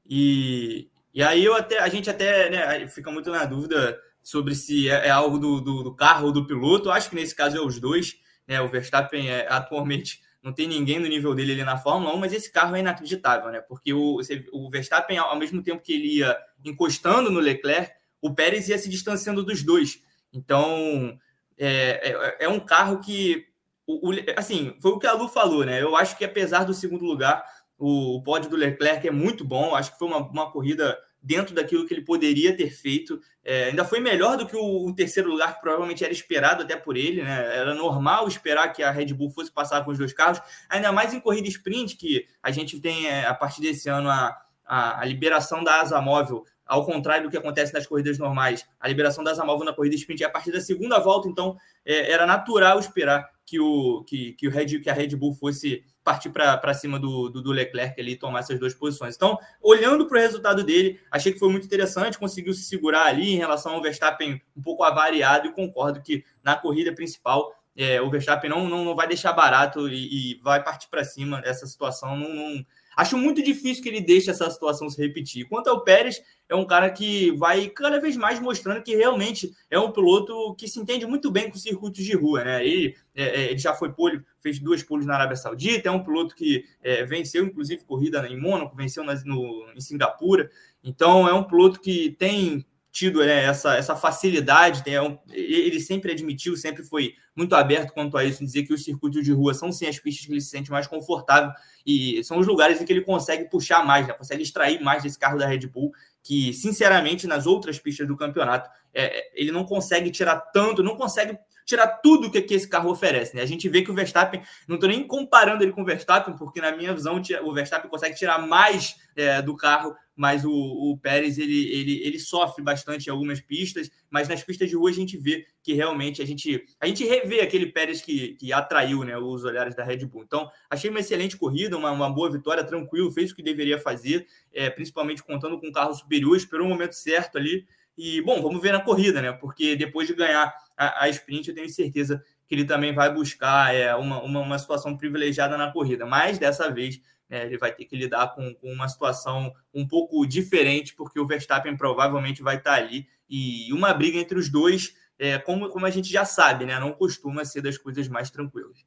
[0.03, 4.89] E, e aí eu até, a gente até né, fica muito na dúvida sobre se
[4.89, 6.89] é, é algo do, do, do, carro ou do piloto.
[6.89, 8.15] Acho que nesse caso é os dois.
[8.47, 8.59] Né?
[8.61, 12.31] O Verstappen é, atualmente não tem ninguém no nível dele ali na Fórmula 1, mas
[12.31, 13.61] esse carro é inacreditável, né?
[13.61, 14.19] Porque o,
[14.53, 18.87] o Verstappen, ao mesmo tempo que ele ia encostando no Leclerc, o Pérez ia se
[18.87, 20.03] distanciando dos dois.
[20.31, 21.19] Então,
[21.57, 23.47] é, é, é um carro que,
[23.87, 25.81] o, o, assim, foi o que a Lu falou, né?
[25.81, 27.43] Eu acho que apesar do segundo lugar,
[27.75, 29.73] o, o pódio do Leclerc é muito bom.
[29.73, 33.19] Acho que foi uma, uma corrida dentro daquilo que ele poderia ter feito.
[33.43, 36.75] É, ainda foi melhor do que o, o, terceiro lugar, que provavelmente era esperado até
[36.75, 37.57] por ele, né?
[37.57, 41.15] Era normal esperar que a Red Bull fosse passar com os dois carros, ainda mais
[41.15, 45.05] em corrida sprint, que a gente tem é, a partir desse ano a, a, a,
[45.05, 46.45] liberação da asa móvel.
[46.63, 49.95] Ao contrário do que acontece nas corridas normais, a liberação da asa móvel na corrida
[49.95, 54.33] sprint é a partir da segunda volta, então é, era natural esperar que, o, que,
[54.33, 57.99] que, o Red, que a Red Bull fosse partir para cima do, do, do, Leclerc
[57.99, 59.15] ali e tomar essas duas posições.
[59.15, 63.33] Então, olhando para o resultado dele, achei que foi muito interessante, conseguiu se segurar ali
[63.33, 68.09] em relação ao Verstappen um pouco avariado e concordo que na corrida principal é, o
[68.09, 72.15] Verstappen não, não, não vai deixar barato e, e vai partir para cima dessa situação.
[72.15, 75.47] Não, não, Acho muito difícil que ele deixe essa situação se repetir.
[75.49, 79.79] Quanto ao Pérez, é um cara que vai cada vez mais mostrando que realmente é
[79.79, 82.65] um piloto que se entende muito bem com circuitos de rua, né?
[82.65, 86.03] Ele, é, é ele já foi pole, fez duas poles na Arábia Saudita, é um
[86.03, 90.49] piloto que é, venceu, inclusive, corrida em Mônaco, venceu no, em Singapura.
[90.83, 96.13] Então, é um piloto que tem tido né, essa, essa facilidade, tem, um, ele sempre
[96.13, 99.69] admitiu, sempre foi muito aberto quanto a isso, dizer que os circuitos de rua são
[99.69, 101.51] sim as pistas que ele se sente mais confortável
[101.85, 105.19] e são os lugares em que ele consegue puxar mais, né, consegue extrair mais desse
[105.19, 105.91] carro da Red Bull,
[106.23, 111.37] que sinceramente nas outras pistas do campeonato é, ele não consegue tirar tanto, não consegue
[111.65, 113.35] tirar tudo que, que esse carro oferece.
[113.35, 113.41] Né?
[113.41, 116.61] A gente vê que o Verstappen, não estou nem comparando ele com o Verstappen, porque
[116.61, 121.37] na minha visão o Verstappen consegue tirar mais é, do carro, mas o, o Pérez
[121.37, 125.17] ele, ele, ele sofre bastante em algumas pistas, mas nas pistas de rua a gente
[125.17, 129.43] vê que realmente a gente, a gente revê aquele Pérez que, que atraiu né, os
[129.43, 130.23] olhares da Red Bull.
[130.23, 134.25] Então, achei uma excelente corrida, uma, uma boa vitória, tranquilo, fez o que deveria fazer,
[134.53, 137.65] é, principalmente contando com um carro superior, esperou o momento certo ali.
[137.97, 139.31] E, bom, vamos ver na corrida, né?
[139.31, 143.73] Porque depois de ganhar a, a sprint, eu tenho certeza que ele também vai buscar
[143.73, 146.05] é, uma, uma, uma situação privilegiada na corrida.
[146.05, 150.25] Mas dessa vez é, ele vai ter que lidar com, com, uma situação um pouco
[150.25, 153.07] diferente, porque o Verstappen provavelmente vai estar ali.
[153.29, 156.79] E uma briga entre os dois, é, como, como a gente já sabe, né?
[156.79, 158.85] Não costuma ser das coisas mais tranquilas.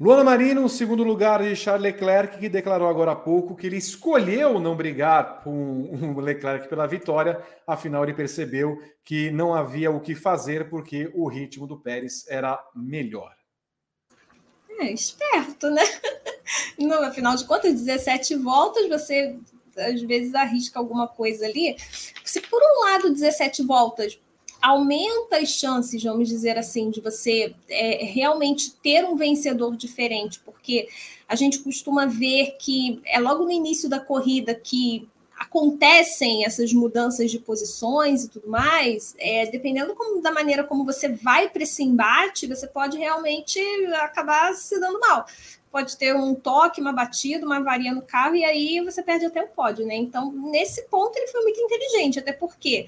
[0.00, 4.58] Luana Marino, segundo lugar de Charles Leclerc, que declarou agora há pouco que ele escolheu
[4.58, 10.16] não brigar com o Leclerc pela vitória, afinal ele percebeu que não havia o que
[10.16, 13.32] fazer porque o ritmo do Pérez era melhor.
[14.80, 15.82] É, esperto, né?
[16.78, 19.36] No, afinal de contas, 17 voltas, você
[19.76, 21.76] às vezes arrisca alguma coisa ali.
[22.24, 24.18] Se por um lado 17 voltas
[24.60, 30.88] aumenta as chances, vamos dizer assim, de você é, realmente ter um vencedor diferente, porque
[31.28, 37.28] a gente costuma ver que é logo no início da corrida que acontecem essas mudanças
[37.28, 41.82] de posições e tudo mais, é, dependendo como, da maneira como você vai para esse
[41.82, 43.58] embate, você pode realmente
[43.94, 45.26] acabar se dando mal.
[45.72, 49.42] Pode ter um toque, uma batida, uma avaria no carro, e aí você perde até
[49.42, 49.96] o pódio, né?
[49.96, 52.86] Então, nesse ponto, ele foi muito inteligente, até porque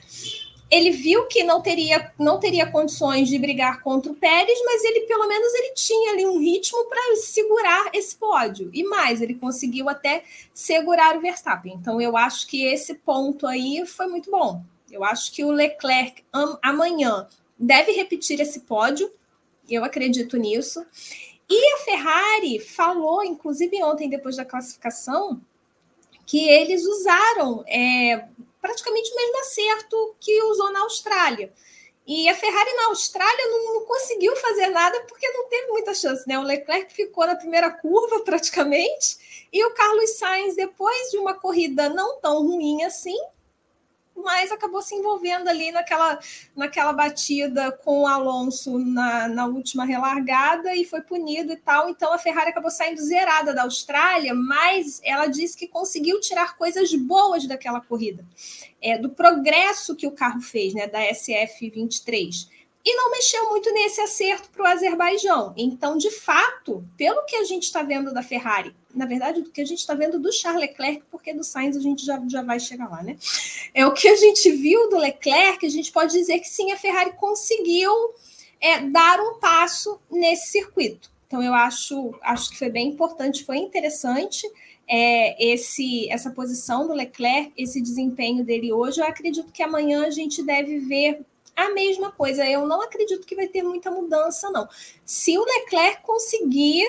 [0.70, 5.02] ele viu que não teria, não teria condições de brigar contra o Pérez, mas ele
[5.02, 8.70] pelo menos ele tinha ali um ritmo para segurar esse pódio.
[8.72, 11.74] E mais, ele conseguiu até segurar o Verstappen.
[11.74, 14.62] Então eu acho que esse ponto aí foi muito bom.
[14.90, 16.24] Eu acho que o Leclerc
[16.62, 17.26] amanhã
[17.58, 19.10] deve repetir esse pódio.
[19.68, 20.84] Eu acredito nisso.
[21.48, 25.40] E a Ferrari falou, inclusive ontem, depois da classificação,
[26.26, 28.28] que eles usaram é,
[28.60, 31.52] praticamente o mesmo acerto que usou na Austrália.
[32.06, 36.26] E a Ferrari na Austrália não, não, conseguiu fazer nada porque não teve muita chance,
[36.28, 36.38] né?
[36.38, 41.88] O Leclerc ficou na primeira curva praticamente, e o Carlos Sainz, depois de uma corrida
[41.88, 43.18] não tão ruim assim,
[44.16, 46.18] mas acabou se envolvendo ali naquela,
[46.54, 51.88] naquela batida com o Alonso na, na última relargada e foi punido e tal.
[51.88, 56.94] Então a Ferrari acabou saindo zerada da Austrália, mas ela disse que conseguiu tirar coisas
[56.94, 58.24] boas daquela corrida,
[58.80, 62.53] é, do progresso que o carro fez, né, da SF23
[62.84, 65.54] e não mexeu muito nesse acerto para o Azerbaijão.
[65.56, 69.60] Então, de fato, pelo que a gente está vendo da Ferrari, na verdade, do que
[69.60, 72.60] a gente está vendo do Charles Leclerc, porque do Sainz a gente já, já vai
[72.60, 73.16] chegar lá, né?
[73.72, 76.76] É o que a gente viu do Leclerc, a gente pode dizer que sim, a
[76.76, 77.90] Ferrari conseguiu
[78.60, 81.10] é, dar um passo nesse circuito.
[81.26, 84.46] Então, eu acho, acho que foi bem importante, foi interessante
[84.86, 89.00] é, esse essa posição do Leclerc, esse desempenho dele hoje.
[89.00, 91.24] Eu acredito que amanhã a gente deve ver
[91.56, 92.44] a mesma coisa.
[92.46, 94.68] Eu não acredito que vai ter muita mudança, não.
[95.04, 96.84] Se o Leclerc conseguir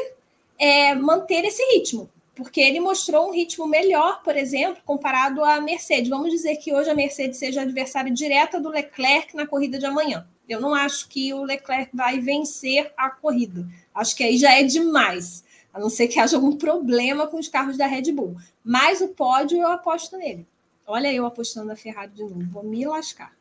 [0.57, 6.09] é, manter esse ritmo, porque ele mostrou um ritmo melhor, por exemplo, comparado à Mercedes.
[6.09, 10.27] Vamos dizer que hoje a Mercedes seja adversária direta do Leclerc na corrida de amanhã.
[10.47, 13.65] Eu não acho que o Leclerc vai vencer a corrida.
[13.93, 15.43] Acho que aí já é demais.
[15.73, 18.35] A não ser que haja algum problema com os carros da Red Bull.
[18.63, 20.45] Mas o pódio eu aposto nele.
[20.85, 22.45] Olha eu apostando na Ferrari de novo.
[22.51, 23.33] Vou me lascar.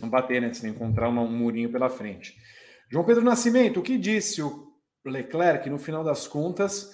[0.00, 0.52] Não bater, né?
[0.52, 2.34] Se não encontrar um murinho pela frente.
[2.90, 4.72] João Pedro Nascimento, o que disse o
[5.04, 6.90] Leclerc, no final das contas,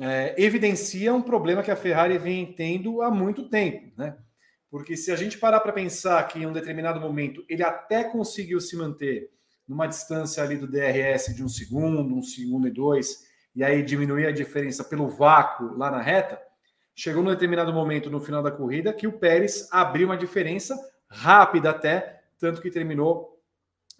[0.00, 4.16] é, evidencia um problema que a Ferrari vem tendo há muito tempo, né?
[4.70, 8.60] Porque se a gente parar para pensar que em um determinado momento ele até conseguiu
[8.60, 9.30] se manter
[9.68, 13.20] numa distância ali do DRS de um segundo, um segundo e dois,
[13.54, 16.40] e aí diminuir a diferença pelo vácuo lá na reta,
[16.94, 20.76] chegou num determinado momento no final da corrida que o Pérez abriu uma diferença
[21.08, 23.40] rápida até, tanto que terminou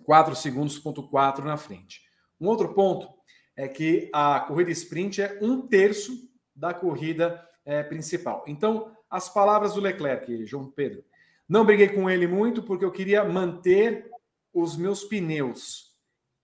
[0.04, 2.02] 4 segundos, ponto 4 na frente.
[2.38, 3.08] Um outro ponto
[3.56, 6.12] é que a corrida sprint é um terço
[6.54, 8.44] da corrida é, principal.
[8.46, 11.02] Então, as palavras do Leclerc, João Pedro.
[11.48, 14.10] Não briguei com ele muito porque eu queria manter
[14.52, 15.94] os meus pneus,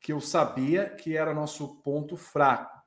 [0.00, 2.80] que eu sabia que era nosso ponto fraco.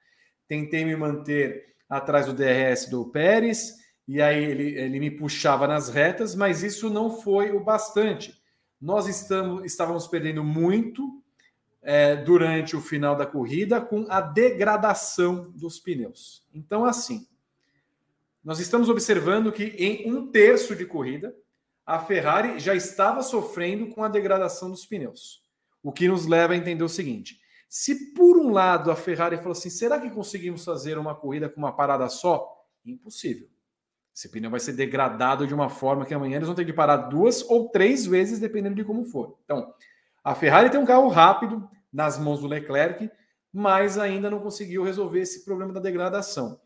[0.48, 3.76] Tentei me manter atrás do DRS do Pérez,
[4.08, 8.42] e aí ele, ele me puxava nas retas, mas isso não foi o bastante.
[8.84, 11.24] Nós estamos, estávamos perdendo muito
[11.82, 16.46] é, durante o final da corrida com a degradação dos pneus.
[16.54, 17.26] Então, assim,
[18.44, 21.34] nós estamos observando que em um terço de corrida,
[21.86, 25.42] a Ferrari já estava sofrendo com a degradação dos pneus.
[25.82, 29.54] O que nos leva a entender o seguinte: se por um lado a Ferrari falou
[29.54, 32.68] assim, será que conseguimos fazer uma corrida com uma parada só?
[32.86, 33.48] Impossível.
[34.16, 36.98] Esse pneu vai ser degradado de uma forma que amanhã eles vão ter que parar
[36.98, 39.40] duas ou três vezes, dependendo de como for.
[39.44, 39.74] Então,
[40.24, 43.10] a Ferrari tem um carro rápido nas mãos do Leclerc,
[43.52, 46.60] mas ainda não conseguiu resolver esse problema da degradação.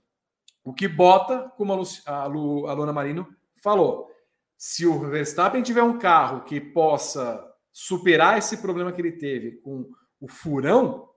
[0.63, 3.27] O que bota, como a, Lu, a, Lu, a Luana Marino
[3.63, 4.11] falou,
[4.57, 9.89] se o Verstappen tiver um carro que possa superar esse problema que ele teve com
[10.19, 11.09] o furão,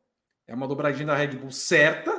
[0.47, 2.13] é uma dobradinha da Red Bull certa,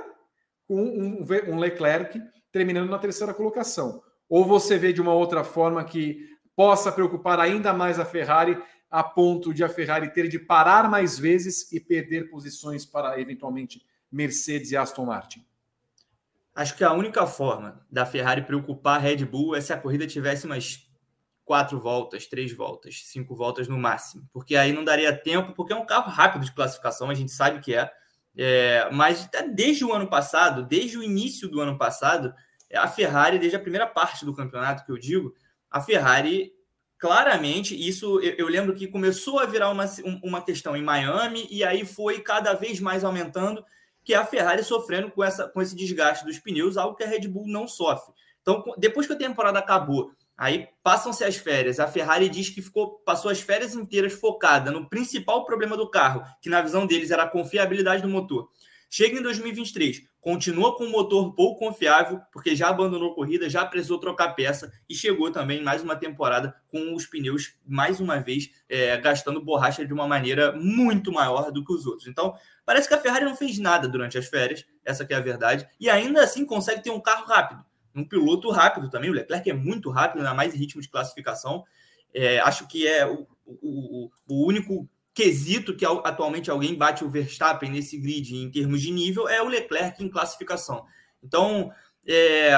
[0.67, 2.21] com um, um Leclerc
[2.51, 4.01] terminando na terceira colocação.
[4.27, 9.03] Ou você vê de uma outra forma que possa preocupar ainda mais a Ferrari, a
[9.03, 14.71] ponto de a Ferrari ter de parar mais vezes e perder posições para eventualmente Mercedes
[14.71, 15.45] e Aston Martin?
[16.53, 20.05] Acho que a única forma da Ferrari preocupar a Red Bull é se a corrida
[20.05, 20.91] tivesse umas
[21.45, 25.75] quatro voltas, três voltas, cinco voltas no máximo, porque aí não daria tempo, porque é
[25.75, 27.91] um carro rápido de classificação, a gente sabe que é,
[28.37, 32.33] é mas desde o ano passado, desde o início do ano passado,
[32.73, 35.33] a Ferrari, desde a primeira parte do campeonato que eu digo,
[35.69, 36.53] a Ferrari
[36.97, 39.85] claramente, isso eu, eu lembro que começou a virar uma,
[40.23, 43.65] uma questão em Miami e aí foi cada vez mais aumentando
[44.03, 47.27] que a Ferrari sofrendo com, essa, com esse desgaste dos pneus, algo que a Red
[47.27, 48.13] Bull não sofre.
[48.41, 50.11] Então, depois que a temporada acabou,
[50.41, 54.89] aí passam-se as férias, a Ferrari diz que ficou, passou as férias inteiras focada no
[54.89, 58.49] principal problema do carro, que na visão deles era a confiabilidade do motor.
[58.89, 63.99] Chega em 2023, continua com um motor pouco confiável, porque já abandonou corrida, já precisou
[63.99, 68.97] trocar peça e chegou também mais uma temporada com os pneus, mais uma vez, é,
[68.97, 72.07] gastando borracha de uma maneira muito maior do que os outros.
[72.07, 72.33] Então,
[72.65, 75.87] parece que a Ferrari não fez nada durante as férias, essa é a verdade, e
[75.87, 77.63] ainda assim consegue ter um carro rápido,
[77.95, 79.09] um piloto rápido também.
[79.09, 81.63] O Leclerc é muito rápido, ainda mais em ritmo de classificação.
[82.13, 87.69] É, acho que é o, o, o único quesito que atualmente alguém bate o Verstappen
[87.69, 90.85] nesse grid em termos de nível é o Leclerc em classificação.
[91.21, 91.71] Então,
[92.07, 92.51] é,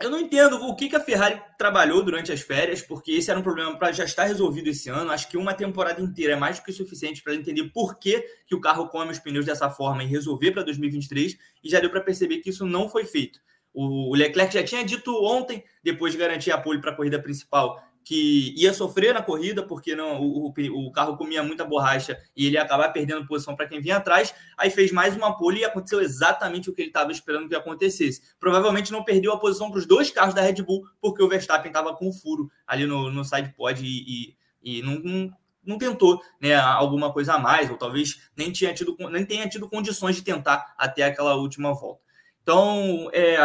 [0.00, 3.40] eu não entendo o que, que a Ferrari trabalhou durante as férias, porque esse era
[3.40, 5.10] um problema para já estar resolvido esse ano.
[5.10, 8.54] Acho que uma temporada inteira é mais do que suficiente para entender por que, que
[8.54, 12.00] o carro come os pneus dessa forma e resolver para 2023, e já deu para
[12.00, 13.40] perceber que isso não foi feito.
[13.72, 17.80] O Leclerc já tinha dito ontem, depois de garantir a pole para a corrida principal,
[18.08, 22.54] que ia sofrer na corrida, porque não, o, o, carro comia muita borracha e ele
[22.54, 24.34] ia acabar perdendo posição para quem vinha atrás.
[24.56, 28.22] Aí fez mais uma pole e aconteceu exatamente o que ele estava esperando que acontecesse.
[28.40, 31.68] Provavelmente não perdeu a posição para os dois carros da Red Bull, porque o Verstappen
[31.68, 35.30] estava com furo ali no, no side pod e, e, e não, não,
[35.62, 39.68] não tentou né, alguma coisa a mais, ou talvez nem, tinha tido, nem tenha tido
[39.68, 42.07] condições de tentar até aquela última volta.
[42.48, 43.36] Então, é,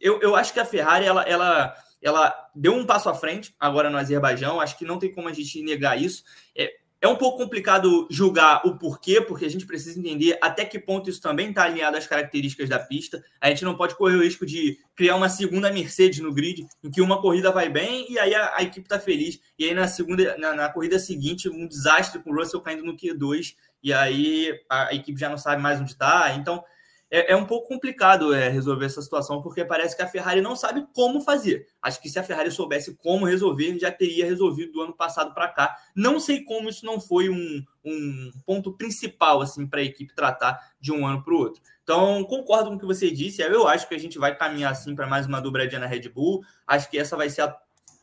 [0.00, 1.72] eu, eu acho que a Ferrari ela, ela,
[2.02, 5.32] ela deu um passo à frente agora no Azerbaijão, acho que não tem como a
[5.32, 6.24] gente negar isso.
[6.58, 6.68] É,
[7.00, 11.08] é um pouco complicado julgar o porquê, porque a gente precisa entender até que ponto
[11.08, 13.22] isso também está alinhado às características da pista.
[13.40, 16.90] A gente não pode correr o risco de criar uma segunda Mercedes no grid, em
[16.90, 19.38] que uma corrida vai bem e aí a, a equipe está feliz.
[19.56, 22.96] E aí na segunda, na, na, corrida seguinte, um desastre com o Russell caindo no
[22.96, 26.34] Q2, e aí a, a equipe já não sabe mais onde está.
[26.34, 26.64] Então,
[27.10, 30.54] é, é um pouco complicado é, resolver essa situação, porque parece que a Ferrari não
[30.54, 31.66] sabe como fazer.
[31.82, 35.48] Acho que se a Ferrari soubesse como resolver, já teria resolvido do ano passado para
[35.48, 35.76] cá.
[35.94, 40.60] Não sei como isso não foi um, um ponto principal assim para a equipe tratar
[40.80, 41.60] de um ano para o outro.
[41.82, 43.42] Então, concordo com o que você disse.
[43.42, 46.44] Eu acho que a gente vai caminhar assim para mais uma dobradinha na Red Bull.
[46.64, 47.56] Acho que essa vai ser a,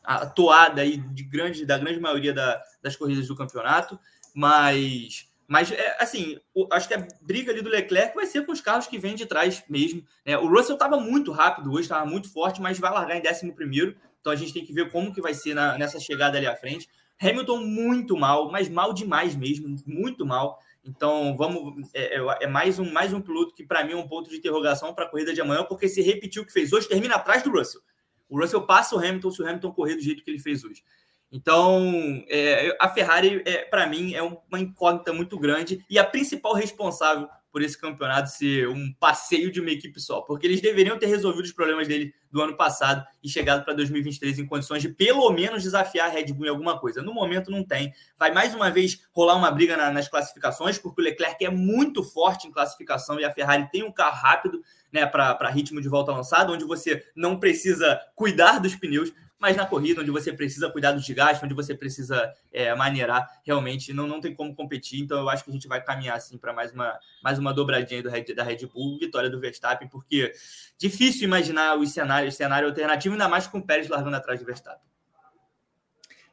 [0.04, 3.98] a toada aí de grande, da grande maioria da, das corridas do campeonato.
[4.36, 8.52] Mas mas, é, assim, o, acho que a briga ali do Leclerc vai ser com
[8.52, 10.04] os carros que vêm de trás mesmo.
[10.26, 10.38] Né?
[10.38, 13.96] O Russell estava muito rápido hoje, estava muito forte, mas vai largar em 11 primeiro.
[14.20, 16.56] Então a gente tem que ver como que vai ser na, nessa chegada ali à
[16.56, 16.90] frente.
[17.20, 20.60] Hamilton muito mal, mas mal demais mesmo, muito mal.
[20.84, 24.08] Então vamos é, é, é mais um mais um piloto que para mim é um
[24.08, 26.90] ponto de interrogação para a corrida de amanhã, porque se repetiu o que fez hoje,
[26.90, 27.82] termina atrás do Russell.
[28.30, 30.84] O Russell passa o Hamilton se o Hamilton correr do jeito que ele fez hoje.
[31.32, 36.54] Então, é, a Ferrari, é, para mim, é uma incógnita muito grande e a principal
[36.54, 41.08] responsável por esse campeonato ser um passeio de uma equipe só, porque eles deveriam ter
[41.08, 45.28] resolvido os problemas dele do ano passado e chegado para 2023 em condições de pelo
[45.32, 47.02] menos desafiar a Red Bull em alguma coisa.
[47.02, 47.92] No momento não tem.
[48.16, 52.04] Vai mais uma vez rolar uma briga na, nas classificações, porque o Leclerc é muito
[52.04, 54.62] forte em classificação e a Ferrari tem um carro rápido
[54.92, 59.66] né, para ritmo de volta lançado, onde você não precisa cuidar dos pneus mas na
[59.66, 64.20] corrida, onde você precisa cuidar do desgaste, onde você precisa é, maneirar, realmente não, não
[64.20, 65.00] tem como competir.
[65.00, 68.02] Então, eu acho que a gente vai caminhar assim para mais uma, mais uma dobradinha
[68.02, 70.34] do Red, da Red Bull, vitória do Verstappen, porque
[70.78, 74.88] difícil imaginar os cenários, cenário alternativo, ainda mais com o Pérez largando atrás do Verstappen.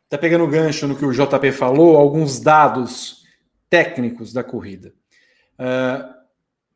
[0.08, 3.24] Tá pegando gancho no que o JP falou, alguns dados
[3.68, 4.94] técnicos da corrida.
[5.58, 6.14] Uh,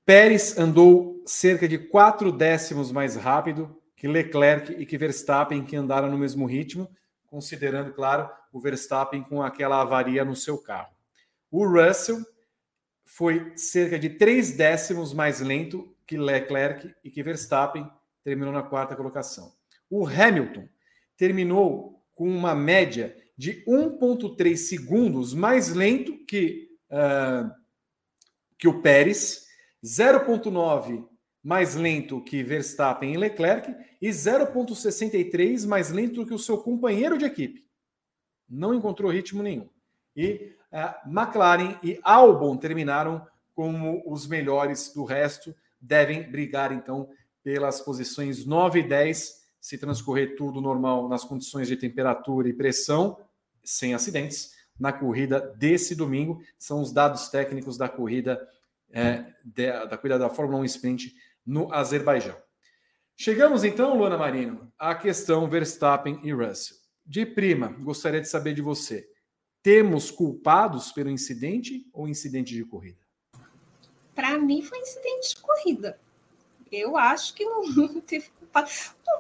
[0.04, 6.08] Pérez andou cerca de quatro décimos mais rápido que Leclerc e que Verstappen que andaram
[6.08, 6.88] no mesmo ritmo,
[7.26, 10.94] considerando, claro, o Verstappen com aquela avaria no seu carro.
[11.50, 12.24] O Russell
[13.04, 17.90] foi cerca de três décimos mais lento que Leclerc e que Verstappen
[18.22, 19.52] terminou na quarta colocação.
[19.90, 20.68] O Hamilton
[21.16, 27.50] terminou com uma média de 1,3 segundos mais lento que, uh,
[28.56, 29.46] que o Pérez,
[29.84, 31.08] 0,9
[31.42, 37.24] mais lento que Verstappen e Leclerc e 0,63 mais lento que o seu companheiro de
[37.24, 37.64] equipe.
[38.48, 39.68] Não encontrou ritmo nenhum.
[40.16, 45.54] E a McLaren e Albon terminaram como os melhores do resto.
[45.80, 47.08] Devem brigar, então,
[47.42, 53.18] pelas posições 9 e 10, se transcorrer tudo normal nas condições de temperatura e pressão,
[53.62, 56.40] sem acidentes, na corrida desse domingo.
[56.58, 58.40] São os dados técnicos da corrida,
[58.90, 61.14] é, da corrida da Fórmula 1 Sprint
[61.48, 62.36] no Azerbaijão.
[63.16, 66.76] Chegamos então, Luana Marino, à questão Verstappen e Russell.
[67.04, 69.08] De prima, gostaria de saber de você:
[69.62, 73.00] temos culpados pelo incidente ou incidente de corrida?
[74.14, 75.98] Para mim, foi incidente de corrida.
[76.72, 78.30] Eu acho que não teve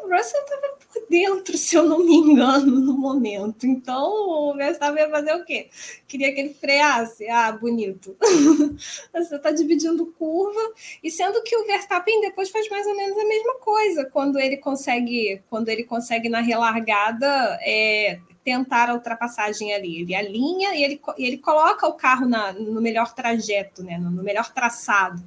[0.02, 3.66] o Russell estava por dentro, se eu não me engano, no momento.
[3.66, 4.10] Então,
[4.50, 5.68] o Verstappen ia fazer o quê?
[6.06, 7.28] Queria que ele freasse.
[7.28, 8.16] Ah, bonito.
[9.12, 10.60] Você está dividindo curva.
[11.02, 14.04] E sendo que o Verstappen depois faz mais ou menos a mesma coisa.
[14.06, 20.02] Quando ele consegue, quando ele consegue na relargada, é, tentar a ultrapassagem ali.
[20.02, 23.98] Ele alinha e ele, ele coloca o carro na, no melhor trajeto, né?
[23.98, 25.22] no, no melhor traçado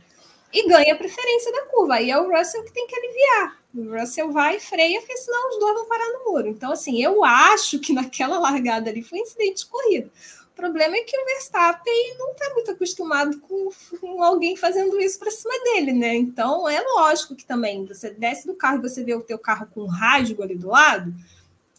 [0.54, 1.96] e ganha a preferência da curva.
[1.96, 3.58] Aí é o Russell que tem que aliviar.
[3.74, 6.48] O Russell vai e freia, porque senão os dois vão parar no muro.
[6.48, 10.12] Então, assim, eu acho que naquela largada ali foi um incidente de corrida.
[10.52, 15.18] O problema é que o Verstappen não está muito acostumado com, com, alguém fazendo isso
[15.18, 16.16] para cima dele, né?
[16.16, 19.68] Então, é lógico que também você desce do carro e você vê o teu carro
[19.74, 21.14] com um rasgo ali do lado,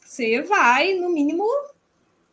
[0.02, 1.44] você vai, no mínimo,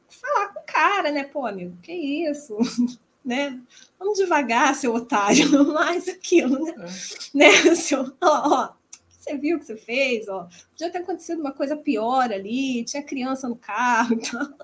[0.09, 1.23] falar com o cara, né?
[1.25, 2.57] Pô, amigo, que isso?
[3.29, 3.61] né?
[3.99, 6.73] Vamos devagar, seu otário, mais aquilo, né?
[6.77, 7.37] É.
[7.37, 7.75] né?
[7.75, 8.73] Seu, ó, ó,
[9.07, 10.47] você viu o que você fez, ó.
[10.71, 14.55] Podia ter acontecido uma coisa pior ali, tinha criança no carro, então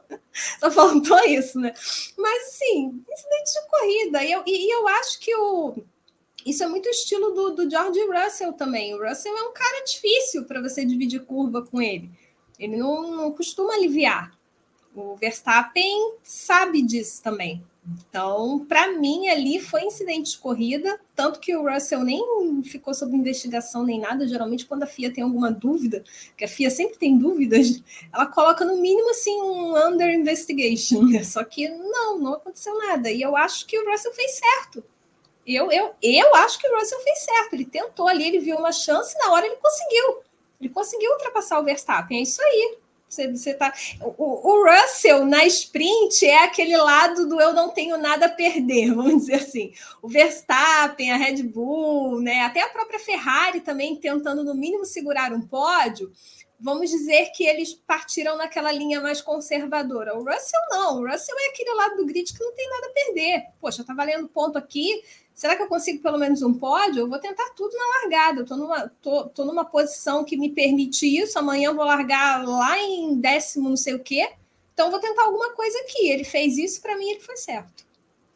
[0.59, 1.71] só faltou isso, né?
[2.17, 5.75] Mas assim, incidente de corrida, e eu, e, e eu acho que o.
[6.43, 8.93] Isso é muito estilo do, do George Russell também.
[8.93, 12.11] O Russell é um cara difícil para você dividir curva com ele.
[12.59, 14.31] Ele não, não costuma aliviar
[14.93, 17.63] O Verstappen sabe disso também.
[17.87, 22.19] Então, para mim, ali foi incidente de corrida, tanto que o Russell nem
[22.63, 24.27] ficou sob investigação nem nada.
[24.27, 26.03] Geralmente, quando a FIA tem alguma dúvida,
[26.35, 31.01] que a FIA sempre tem dúvidas, ela coloca no mínimo assim um under investigation.
[31.23, 33.11] Só que não, não aconteceu nada.
[33.11, 34.83] E eu acho que o Russell fez certo.
[35.45, 37.53] Eu, eu, eu acho que o Russell fez certo.
[37.53, 40.23] Ele tentou ali, ele viu uma chance, na hora ele conseguiu.
[40.59, 42.17] Ele conseguiu ultrapassar o Verstappen.
[42.17, 42.77] É isso aí.
[43.15, 43.73] Você, você tá...
[44.01, 48.91] o, o Russell na sprint é aquele lado do eu não tenho nada a perder,
[48.93, 49.73] vamos dizer assim.
[50.01, 52.41] O Verstappen, a Red Bull, né?
[52.41, 56.11] até a própria Ferrari também tentando, no mínimo, segurar um pódio.
[56.59, 60.15] Vamos dizer que eles partiram naquela linha mais conservadora.
[60.15, 62.91] O Russell não, o Russell é aquele lado do grid que não tem nada a
[62.91, 63.43] perder.
[63.59, 65.03] Poxa, tá valendo ponto aqui,
[65.35, 67.01] Será que eu consigo pelo menos um pódio?
[67.01, 68.43] Eu vou tentar tudo na largada.
[68.43, 71.37] Estou numa, tô, tô numa posição que me permite isso.
[71.37, 74.31] Amanhã eu vou largar lá em décimo, não sei o quê.
[74.73, 76.07] Então, vou tentar alguma coisa aqui.
[76.07, 77.85] Ele fez isso, para mim, ele foi certo.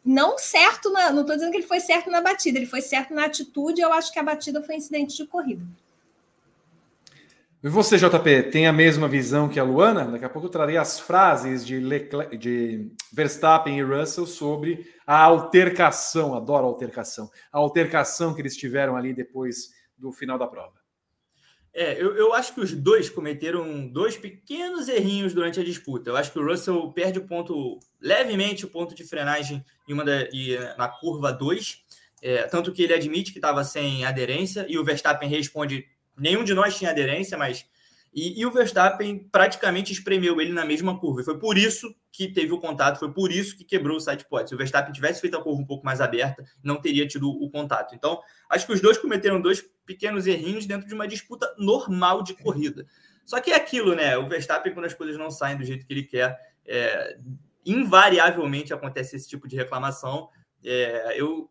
[0.04, 3.14] Não certo, na, não estou dizendo que ele foi certo na batida, ele foi certo
[3.14, 3.80] na atitude.
[3.80, 5.64] Eu acho que a batida foi incidente de corrida.
[7.62, 10.06] E você, JP, tem a mesma visão que a Luana?
[10.06, 15.22] Daqui a pouco eu trarei as frases de, Leclerc, de Verstappen e Russell sobre a
[15.22, 20.72] altercação, adoro altercação, a altercação que eles tiveram ali depois do final da prova.
[21.74, 26.08] É, eu, eu acho que os dois cometeram dois pequenos errinhos durante a disputa.
[26.08, 30.04] Eu acho que o Russell perde o ponto, levemente, o ponto de frenagem em uma
[30.04, 31.84] da, e, na curva 2,
[32.22, 35.84] é, tanto que ele admite que estava sem aderência, e o Verstappen responde
[36.20, 37.66] nenhum de nós tinha aderência, mas.
[38.12, 41.20] E, e, o Verstappen praticamente espremeu ele na mesma curva.
[41.20, 44.26] E foi por isso que teve o contato, foi por isso que quebrou o side
[44.28, 44.48] pod.
[44.48, 47.48] Se o Verstappen tivesse feito a curva um pouco mais aberta, não teria tido o
[47.48, 47.94] contato.
[47.94, 52.34] Então, acho que os dois cometeram dois pequenos errinhos dentro de uma disputa normal de
[52.34, 52.84] corrida.
[53.24, 54.18] Só que é aquilo, né?
[54.18, 57.16] O Verstappen, quando as coisas não saem do jeito que ele quer, é,
[57.64, 60.28] invariavelmente acontece esse tipo de reclamação.
[60.64, 61.48] É, eu,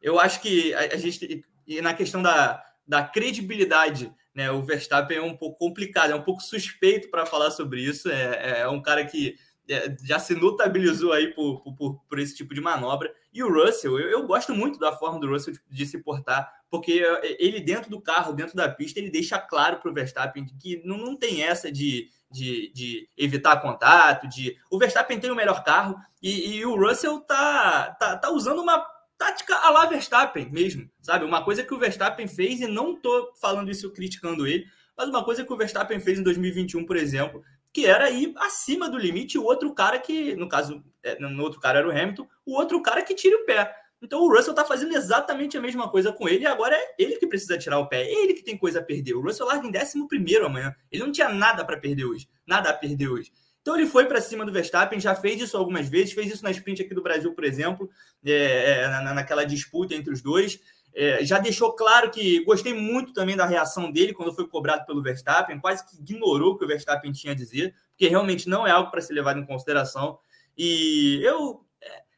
[0.00, 4.12] eu acho que a, a gente, e na questão da, da credibilidade.
[4.34, 4.50] Né?
[4.50, 8.10] O Verstappen é um pouco complicado, é um pouco suspeito para falar sobre isso.
[8.10, 9.36] É, é um cara que
[9.68, 13.12] é, já se notabilizou aí por, por, por, esse tipo de manobra.
[13.32, 17.02] E o Russell, eu, eu, gosto muito da forma do Russell de se portar, porque
[17.38, 20.98] ele dentro do carro, dentro da pista, ele deixa claro para o Verstappen que não,
[20.98, 25.96] não tem essa de, de, de, evitar contato, de o Verstappen tem o melhor carro
[26.22, 28.84] e, e o Russell tá, tá, tá usando uma
[29.18, 31.24] tática a la Verstappen mesmo, sabe?
[31.24, 35.24] Uma coisa que o Verstappen fez, e não tô falando isso criticando ele, mas uma
[35.24, 37.42] coisa que o Verstappen fez em 2021, por exemplo,
[37.72, 41.60] que era ir acima do limite, o outro cara que, no caso, é, no outro
[41.60, 43.74] cara era o Hamilton, o outro cara que tira o pé.
[44.00, 47.16] Então o Russell tá fazendo exatamente a mesma coisa com ele, e agora é ele
[47.16, 49.14] que precisa tirar o pé, é ele que tem coisa a perder.
[49.14, 50.74] O Russell larga em 11 amanhã.
[50.92, 53.32] Ele não tinha nada para perder hoje, nada a perder hoje.
[53.64, 56.50] Então ele foi para cima do Verstappen, já fez isso algumas vezes, fez isso na
[56.50, 57.88] sprint aqui do Brasil, por exemplo,
[58.22, 60.60] é, é, na, naquela disputa entre os dois.
[60.94, 65.02] É, já deixou claro que gostei muito também da reação dele quando foi cobrado pelo
[65.02, 68.70] Verstappen, quase que ignorou o que o Verstappen tinha a dizer, porque realmente não é
[68.70, 70.18] algo para ser levado em consideração.
[70.58, 71.64] E eu.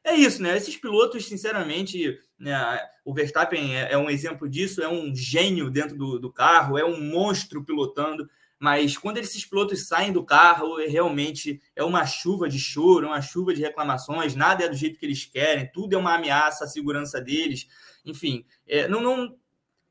[0.02, 0.56] É, é isso, né?
[0.56, 5.96] Esses pilotos, sinceramente, né, o Verstappen é, é, um exemplo disso, é um gênio dentro
[5.96, 8.28] do, do carro, é um monstro pilotando
[8.58, 13.20] mas quando esses pilotos saem do carro, é realmente é uma chuva de choro, uma
[13.20, 16.66] chuva de reclamações, nada é do jeito que eles querem, tudo é uma ameaça à
[16.66, 17.66] segurança deles.
[18.04, 19.36] Enfim, é, não, não,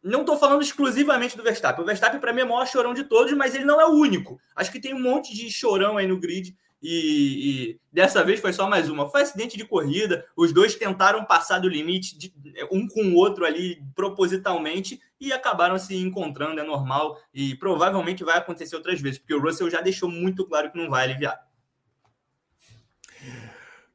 [0.04, 1.84] não estou falando exclusivamente do Verstappen.
[1.84, 3.94] O Verstappen, para mim, é o maior chorão de todos, mas ele não é o
[3.94, 4.40] único.
[4.56, 6.56] Acho que tem um monte de chorão aí no grid
[6.88, 9.10] e, e, dessa vez foi só mais uma.
[9.10, 12.32] Foi acidente de corrida, os dois tentaram passar do limite, de,
[12.72, 18.38] um com o outro ali, propositalmente, e acabaram se encontrando, é normal, e provavelmente vai
[18.38, 21.44] acontecer outras vezes, porque o Russell já deixou muito claro que não vai aliviar.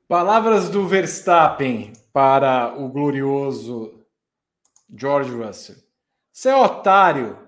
[0.08, 4.04] Palavras do Verstappen para o glorioso
[4.92, 5.76] George Russell.
[6.32, 7.38] Seu otário,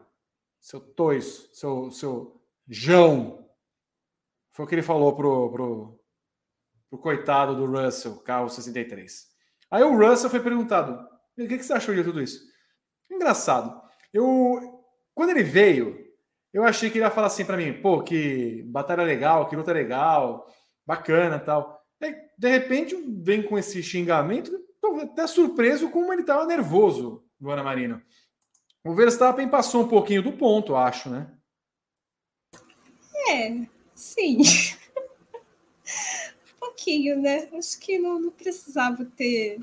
[0.61, 3.42] seu toiço, seu, seu João,
[4.53, 6.01] foi o que ele falou pro, pro,
[6.91, 9.27] pro coitado do Russell, carro 63.
[9.71, 10.93] Aí o Russell foi perguntado:
[11.39, 12.41] o que, que você achou de tudo isso?
[13.11, 13.81] Engraçado.
[14.13, 14.85] Eu,
[15.15, 15.99] quando ele veio,
[16.53, 19.73] eu achei que ele ia falar assim para mim: pô, que batalha legal, que luta
[19.73, 20.47] legal,
[20.87, 21.83] bacana tal.
[22.01, 27.63] Aí, de repente, vem com esse xingamento, tô até surpreso como ele estava nervoso, Luana
[27.63, 28.03] Marino.
[28.85, 31.33] O Verstappen passou um pouquinho do ponto, acho, né?
[33.29, 33.67] É,
[34.03, 34.39] Sim.
[36.57, 37.49] um pouquinho, né?
[37.57, 39.61] Acho que não, não, precisava ter.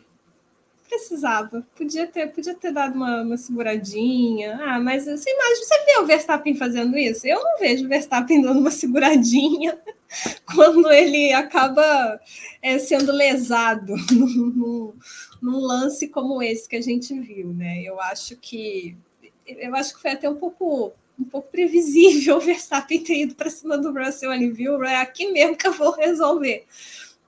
[0.88, 1.68] Precisava.
[1.76, 4.58] Podia ter, podia ter dado uma, uma seguradinha.
[4.62, 7.28] Ah, mas você imagina, você vê o Verstappen fazendo isso?
[7.28, 9.78] Eu não vejo o Verstappen dando uma seguradinha.
[10.56, 12.20] quando ele acaba
[12.62, 14.94] é, sendo lesado num,
[15.42, 17.84] num, lance como esse que a gente viu, né?
[17.84, 18.98] Eu acho que
[19.46, 23.50] eu acho que foi até um pouco um pouco previsível o Verstappen ter ido para
[23.50, 24.84] cima do Russell ali, viu?
[24.84, 26.66] É aqui mesmo que eu vou resolver.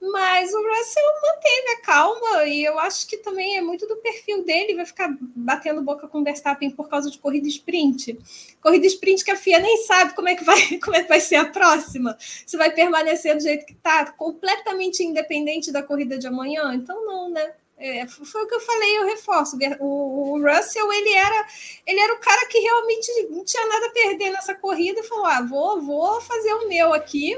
[0.01, 4.43] Mas o Russell manteve a calma e eu acho que também é muito do perfil
[4.43, 8.17] dele, vai ficar batendo boca com o Verstappen por causa de corrida sprint.
[8.59, 11.21] Corrida sprint que a FIA nem sabe como é que vai, como é que vai
[11.21, 12.17] ser a próxima.
[12.19, 16.73] Se vai permanecer do jeito que está, completamente independente da corrida de amanhã.
[16.73, 17.53] Então não, né?
[17.83, 19.57] É, foi o que eu falei, eu reforço.
[19.79, 21.47] O, o, Russell, ele era,
[21.87, 25.25] ele era o cara que realmente não tinha nada a perder nessa corrida e falou:
[25.25, 27.35] ah, vou, vou fazer o meu aqui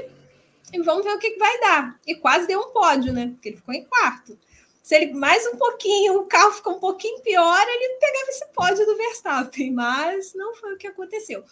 [0.70, 1.98] e vamos ver o que, que vai dar.
[2.06, 3.28] E quase deu um pódio, né?
[3.28, 4.38] Porque ele ficou em quarto.
[4.82, 8.84] Se ele mais um pouquinho, o carro ficou um pouquinho pior, ele pegava esse pódio
[8.84, 11.42] do Verstappen, mas não foi o que aconteceu.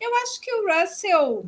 [0.00, 1.44] Eu acho que o Russell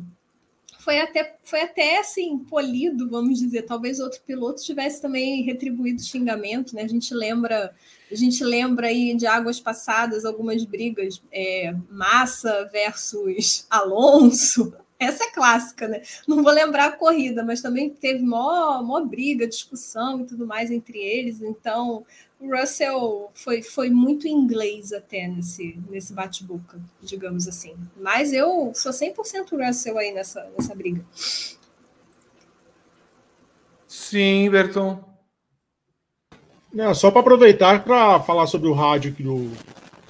[0.83, 3.63] foi até, foi até assim, polido, vamos dizer.
[3.63, 6.81] Talvez outro piloto tivesse também retribuído xingamento, né?
[6.81, 7.73] A gente lembra,
[8.11, 15.31] a gente lembra aí de águas passadas, algumas brigas, é, Massa versus Alonso, essa é
[15.31, 16.03] clássica, né?
[16.27, 20.69] Não vou lembrar a corrida, mas também teve mó, mó briga, discussão e tudo mais
[20.69, 21.41] entre eles.
[21.41, 22.05] Então,
[22.41, 27.75] o Russell foi, foi muito inglês até nesse, nesse bate-boca, digamos assim.
[27.95, 31.05] Mas eu sou 100% Russell aí nessa, nessa briga.
[33.87, 35.03] Sim, Berton.
[36.73, 39.51] Não, só para aproveitar para falar sobre o rádio do,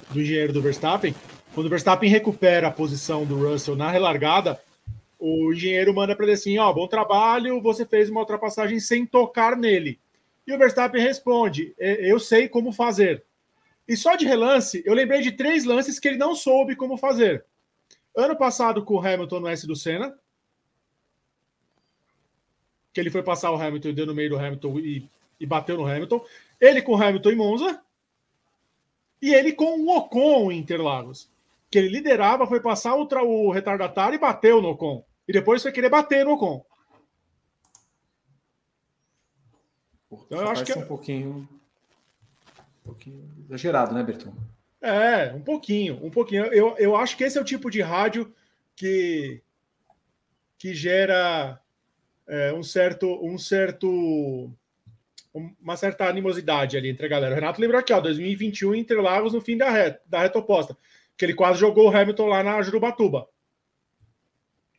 [0.10, 1.14] do engenheiro do Verstappen.
[1.54, 4.62] Quando o Verstappen recupera a posição do Russell na relargada,
[5.20, 9.58] o engenheiro manda para ele assim: ó, bom trabalho, você fez uma ultrapassagem sem tocar
[9.58, 10.00] nele.
[10.52, 13.24] E o Verstappen responde: eu sei como fazer.
[13.88, 17.46] E só de relance, eu lembrei de três lances que ele não soube como fazer.
[18.14, 20.14] Ano passado com o Hamilton no S do Senna,
[22.92, 25.78] que ele foi passar o Hamilton e deu no meio do Hamilton e, e bateu
[25.78, 26.22] no Hamilton.
[26.60, 27.82] Ele com o Hamilton em Monza.
[29.22, 31.30] E ele com o Ocon em Interlagos.
[31.70, 35.06] Que ele liderava, foi passar o, o retardatário e bateu no Ocon.
[35.26, 36.66] E depois foi querer bater no Ocon.
[40.30, 41.48] Eu acho que é um pouquinho,
[42.82, 44.34] um pouquinho exagerado, né, Berton?
[44.82, 46.46] É, um pouquinho, um pouquinho.
[46.46, 48.34] Eu, eu acho que esse é o tipo de rádio
[48.76, 49.42] que
[50.58, 51.60] que gera
[52.28, 54.52] é, um certo um certo
[55.34, 57.32] uma certa animosidade ali entre a galera.
[57.32, 60.76] O Renato lembrou aqui, ó, 2021 Interlagos no fim da reta, da reta oposta,
[61.16, 63.28] que ele quase jogou o Hamilton lá na Jurubatuba.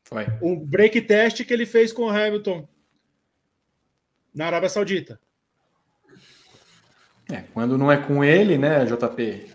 [0.04, 0.26] Foi.
[0.42, 2.68] Um break test que ele fez com o Hamilton
[4.34, 5.20] na Arábia Saudita.
[7.30, 9.46] É, quando não é com ele, né, JP?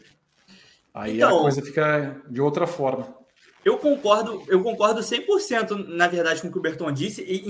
[0.93, 3.15] Aí então, a coisa fica de outra forma.
[3.63, 7.49] Eu concordo, eu concordo 100% na verdade com o que o Berton disse, e,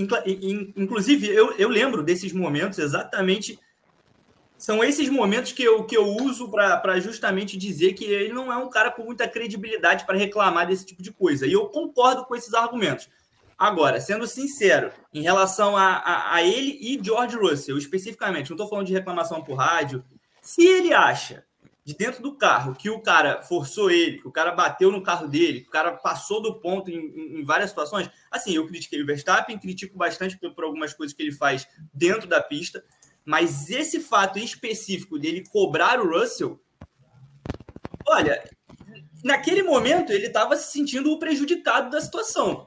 [0.76, 3.58] inclusive eu, eu lembro desses momentos exatamente
[4.58, 8.56] são esses momentos que eu, que eu uso para justamente dizer que ele não é
[8.56, 11.46] um cara com muita credibilidade para reclamar desse tipo de coisa.
[11.46, 13.08] E eu concordo com esses argumentos.
[13.58, 18.68] Agora, sendo sincero, em relação a, a, a ele e George Russell, especificamente, não estou
[18.68, 20.04] falando de reclamação por rádio,
[20.40, 21.44] se ele acha
[21.84, 25.26] de dentro do carro que o cara forçou ele, que o cara bateu no carro
[25.26, 29.02] dele, que o cara passou do ponto em, em, em várias situações, assim, eu critiquei
[29.02, 32.84] o Verstappen, critico bastante por, por algumas coisas que ele faz dentro da pista,
[33.24, 36.62] mas esse fato específico dele cobrar o Russell,
[38.06, 38.48] olha,
[39.24, 42.66] naquele momento ele estava se sentindo o prejudicado da situação.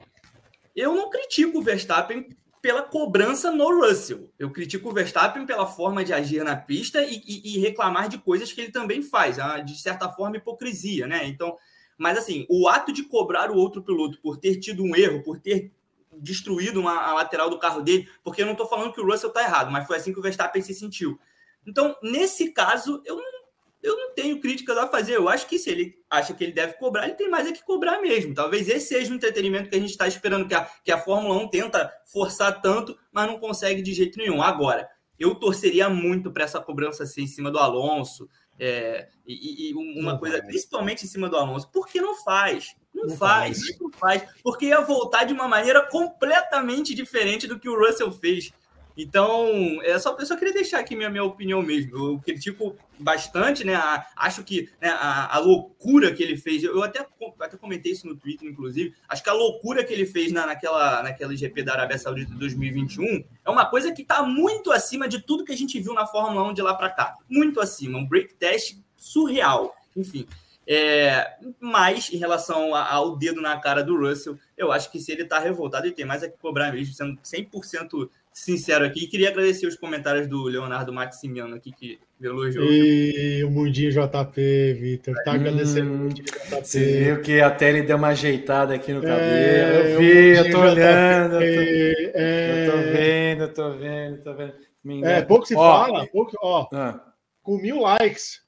[0.74, 2.28] Eu não critico o Verstappen
[2.62, 4.30] pela cobrança no Russell.
[4.38, 8.18] Eu critico o Verstappen pela forma de agir na pista e, e, e reclamar de
[8.18, 11.26] coisas que ele também faz, ah, de certa forma hipocrisia, né?
[11.26, 11.56] Então,
[11.98, 15.40] mas assim, o ato de cobrar o outro piloto por ter tido um erro, por
[15.40, 15.72] ter
[16.18, 19.30] destruído uma, a lateral do carro dele, porque eu não estou falando que o Russell
[19.30, 21.18] está errado, mas foi assim que o Verstappen se sentiu.
[21.66, 23.41] Então, nesse caso, eu não,
[23.82, 25.16] eu não tenho críticas a fazer.
[25.16, 27.64] Eu acho que se ele acha que ele deve cobrar, ele tem mais é que
[27.64, 28.34] cobrar mesmo.
[28.34, 31.34] Talvez esse seja o entretenimento que a gente está esperando, que a, que a Fórmula
[31.42, 34.42] 1 tenta forçar tanto, mas não consegue de jeito nenhum.
[34.42, 38.28] Agora, eu torceria muito para essa cobrança ser em cima do Alonso,
[38.58, 42.76] é, e, e, uma não coisa, principalmente em cima do Alonso, por que não faz?
[42.94, 47.58] Não, não faz, faz, não faz, porque ia voltar de uma maneira completamente diferente do
[47.58, 48.52] que o Russell fez.
[48.96, 51.96] Então, é só, eu só queria deixar aqui minha, minha opinião mesmo.
[51.96, 53.74] Eu critico bastante, né?
[53.74, 57.06] A, acho que né, a, a, loucura que ele fez, eu até,
[57.40, 58.94] até comentei isso no Twitter, inclusive.
[59.08, 62.38] Acho que a loucura que ele fez na, naquela, naquela GP da Arábia Saudita de
[62.38, 66.06] 2021 é uma coisa que está muito acima de tudo que a gente viu na
[66.06, 67.16] Fórmula 1 de lá para cá.
[67.28, 67.98] Muito acima.
[67.98, 69.74] Um break test surreal.
[69.96, 70.26] Enfim.
[70.66, 75.22] É, mas em relação ao dedo na cara do Russell, eu acho que se ele
[75.22, 79.06] está revoltado, ele tem mais a que cobrar mesmo, sendo 100% sincero aqui.
[79.06, 82.64] Queria agradecer os comentários do Leonardo Maximiano aqui, que elogiou.
[82.64, 86.64] E o Mundinho JP, Vitor, tá agradecendo hum, o Mundinho JP.
[86.64, 89.22] Você viu que até ele deu uma ajeitada aqui no cabelo.
[89.22, 91.42] É, eu vi, eu tô olhando.
[91.42, 92.66] Eu tô, é...
[92.66, 95.06] eu tô vendo, eu tô vendo, tô vendo.
[95.06, 97.00] É, pouco se ó, fala, pouco, ó, ah.
[97.40, 98.40] com mil likes,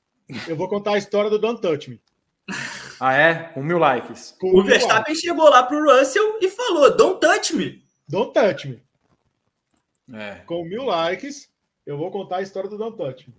[0.48, 2.00] eu vou contar a história do Don't Touch Me.
[3.00, 3.34] Ah, é?
[3.54, 4.34] Com mil likes.
[4.40, 5.20] Com o Verstappen likes.
[5.20, 7.82] chegou lá pro Russell e falou: Don't touch me.
[8.08, 8.82] Don't touch me.
[10.12, 10.42] É.
[10.46, 11.50] Com mil likes,
[11.86, 13.34] eu vou contar a história do Me.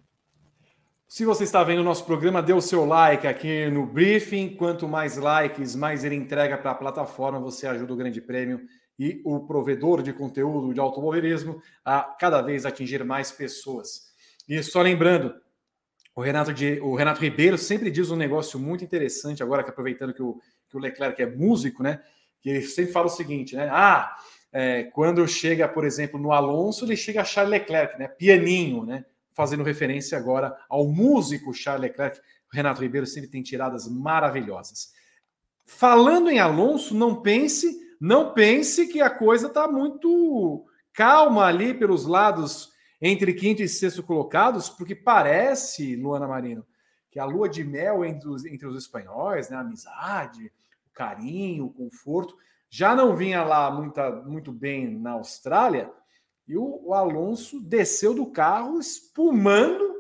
[1.07, 4.55] Se você está vendo o nosso programa, dê o seu like aqui no briefing.
[4.55, 9.21] Quanto mais likes, mais ele entrega para a plataforma, você ajuda o Grande Prêmio e
[9.23, 14.13] o provedor de conteúdo de automobilismo a cada vez atingir mais pessoas.
[14.47, 15.35] E só lembrando,
[16.15, 20.13] o Renato, de, o Renato Ribeiro sempre diz um negócio muito interessante, agora que aproveitando
[20.13, 20.39] que o,
[20.69, 22.01] que o Leclerc é músico, né?
[22.41, 23.69] Que ele sempre fala o seguinte, né?
[23.71, 24.15] Ah,
[24.57, 28.07] é, quando chega, por exemplo, no Alonso, ele chega a Charles Leclerc, né?
[28.07, 29.03] Pianinho, né?
[29.33, 32.17] Fazendo referência agora ao músico Charles Leclerc.
[32.19, 34.93] O Renato Ribeiro sempre tem tiradas maravilhosas.
[35.65, 42.05] Falando em Alonso, não pense, não pense que a coisa está muito calma ali pelos
[42.05, 46.65] lados entre quinto e sexto colocados, porque parece, Luana Marino,
[47.11, 50.49] que a lua de mel entre os, entre os espanhóis, né, a amizade,
[50.89, 52.37] o carinho, o conforto,
[52.69, 55.91] já não vinha lá muita, muito bem na Austrália,
[56.47, 59.95] e o, o Alonso desceu do carro espumando,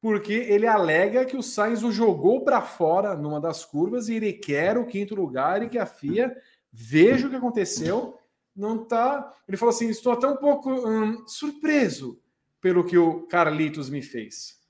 [0.00, 4.32] porque ele alega que o Sainz o jogou para fora numa das curvas e ele
[4.32, 6.36] quer o quinto lugar e que a FIA
[6.72, 8.18] veja o que aconteceu.
[8.54, 9.32] Não tá.
[9.48, 12.20] Ele falou assim: estou até um pouco hum, surpreso
[12.60, 14.60] pelo que o Carlitos me fez.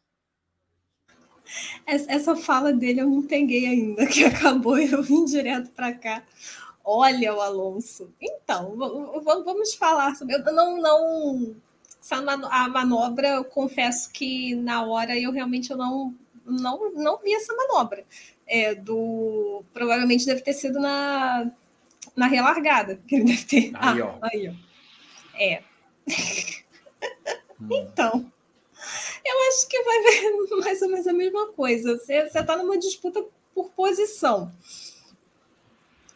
[1.87, 6.23] Essa fala dele eu não peguei ainda, que acabou e eu vim direto para cá.
[6.85, 8.13] Olha o Alonso.
[8.21, 8.77] Então,
[9.25, 10.35] vamos falar sobre.
[10.35, 11.57] Eu não, não.
[12.51, 16.13] A manobra, eu confesso que na hora eu realmente eu não,
[16.45, 18.05] não, não vi essa manobra.
[18.47, 21.49] É, do, provavelmente deve ter sido na,
[22.17, 23.71] na relargada, que ele deve ter.
[23.75, 24.19] Aí, ah, ó.
[24.23, 25.39] Aí, ó.
[25.39, 25.63] É.
[27.71, 28.33] Então,
[29.25, 31.97] eu acho que vai ver mais ou menos a mesma coisa.
[31.97, 33.25] Você está numa disputa
[33.55, 34.51] por posição.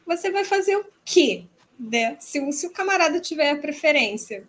[0.06, 1.44] Você vai fazer o quê?
[1.78, 2.16] Né?
[2.20, 4.48] Se, se o camarada tiver a preferência,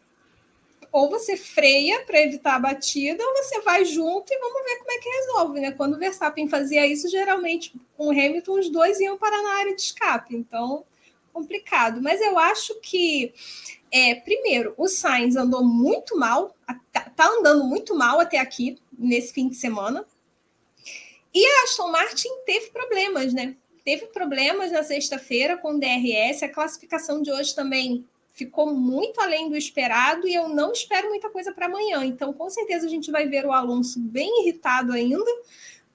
[0.91, 4.91] ou você freia para evitar a batida, ou você vai junto e vamos ver como
[4.91, 5.71] é que resolve, né?
[5.71, 9.75] Quando o Verstappen fazia isso, geralmente com o Hamilton, os dois iam para na área
[9.75, 10.35] de escape.
[10.35, 10.85] Então,
[11.33, 12.01] complicado.
[12.01, 13.33] Mas eu acho que,
[13.91, 16.55] é, primeiro, o Sainz andou muito mal,
[16.91, 20.05] tá, tá andando muito mal até aqui, nesse fim de semana.
[21.33, 23.55] E a Aston Martin teve problemas, né?
[23.87, 29.49] Teve problemas na sexta-feira com o DRS, a classificação de hoje também ficou muito além
[29.49, 32.03] do esperado e eu não espero muita coisa para amanhã.
[32.03, 35.31] Então, com certeza, a gente vai ver o Alonso bem irritado ainda,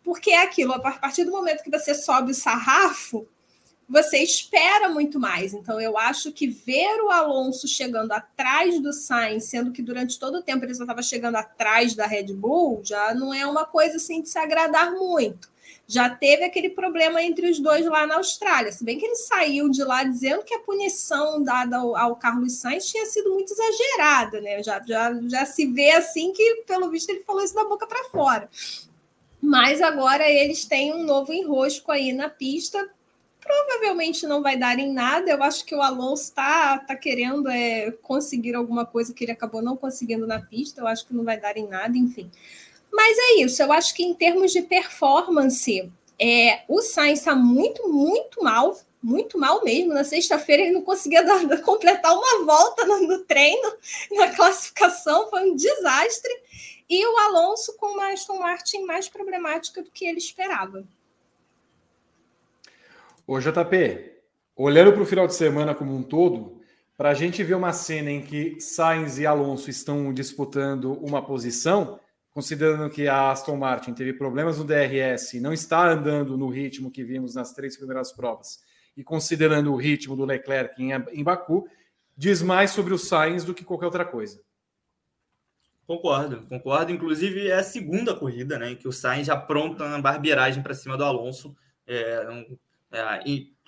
[0.03, 3.29] porque é aquilo, a partir do momento que você sobe o sarrafo,
[3.87, 5.53] você espera muito mais.
[5.53, 10.37] Então, eu acho que ver o Alonso chegando atrás do Sainz, sendo que durante todo
[10.37, 13.97] o tempo ele só estava chegando atrás da Red Bull, já não é uma coisa
[13.97, 15.53] assim de se agradar muito.
[15.87, 19.69] Já teve aquele problema entre os dois lá na Austrália, se bem que ele saiu
[19.69, 24.41] de lá dizendo que a punição dada ao, ao Carlos Sainz tinha sido muito exagerada,
[24.41, 24.63] né?
[24.63, 28.05] Já, já, já se vê assim que, pelo visto, ele falou isso da boca para
[28.05, 28.49] fora.
[29.41, 32.89] Mas agora eles têm um novo enrosco aí na pista
[33.43, 35.31] provavelmente não vai dar em nada.
[35.31, 39.61] Eu acho que o Alonso está tá querendo é, conseguir alguma coisa que ele acabou
[39.61, 40.81] não conseguindo na pista.
[40.81, 42.31] Eu acho que não vai dar em nada, enfim.
[42.93, 43.63] Mas é isso.
[43.63, 48.77] Eu acho que em termos de performance, é, o Sainz está muito, muito mal.
[49.03, 49.95] Muito mal mesmo.
[49.95, 53.73] Na sexta-feira ele não conseguia dar, completar uma volta no, no treino,
[54.13, 56.33] na classificação, foi um desastre.
[56.89, 60.85] E o Alonso com uma Aston Martin mais problemática do que ele esperava.
[63.27, 64.13] Ô JP,
[64.55, 66.61] olhando para o final de semana como um todo,
[66.97, 71.99] para a gente ver uma cena em que Sainz e Alonso estão disputando uma posição,
[72.33, 77.05] considerando que a Aston Martin teve problemas no DRS não está andando no ritmo que
[77.05, 78.61] vimos nas três primeiras provas,
[78.97, 81.67] e considerando o ritmo do Leclerc em, em Baku,
[82.17, 84.41] diz mais sobre o Sainz do que qualquer outra coisa.
[85.87, 86.93] Concordo, concordo.
[86.93, 88.71] Inclusive, é a segunda corrida, né?
[88.71, 91.55] Em que o Sainz já pronta na barbeiragem para cima do Alonso.
[91.87, 92.59] É, um,
[92.93, 93.21] é, a,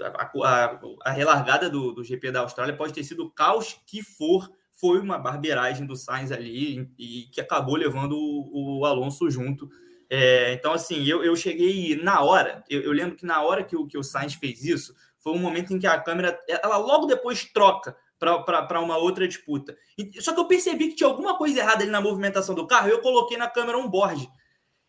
[0.02, 4.50] a, a, relargada do, do GP da Austrália pode ter sido o caos que for,
[4.74, 9.68] foi uma barbeiragem do Sainz ali e, que acabou levando o, o Alonso junto.
[10.10, 13.76] É, então, assim, eu, eu cheguei na hora, eu, eu, lembro que na hora que
[13.76, 17.06] o, que o Sainz fez isso, foi um momento em que a câmera, ela logo
[17.06, 19.76] depois troca para uma outra disputa.
[19.96, 22.88] E, só que eu percebi que tinha alguma coisa errada ali na movimentação do carro,
[22.88, 24.28] eu coloquei na câmera um board.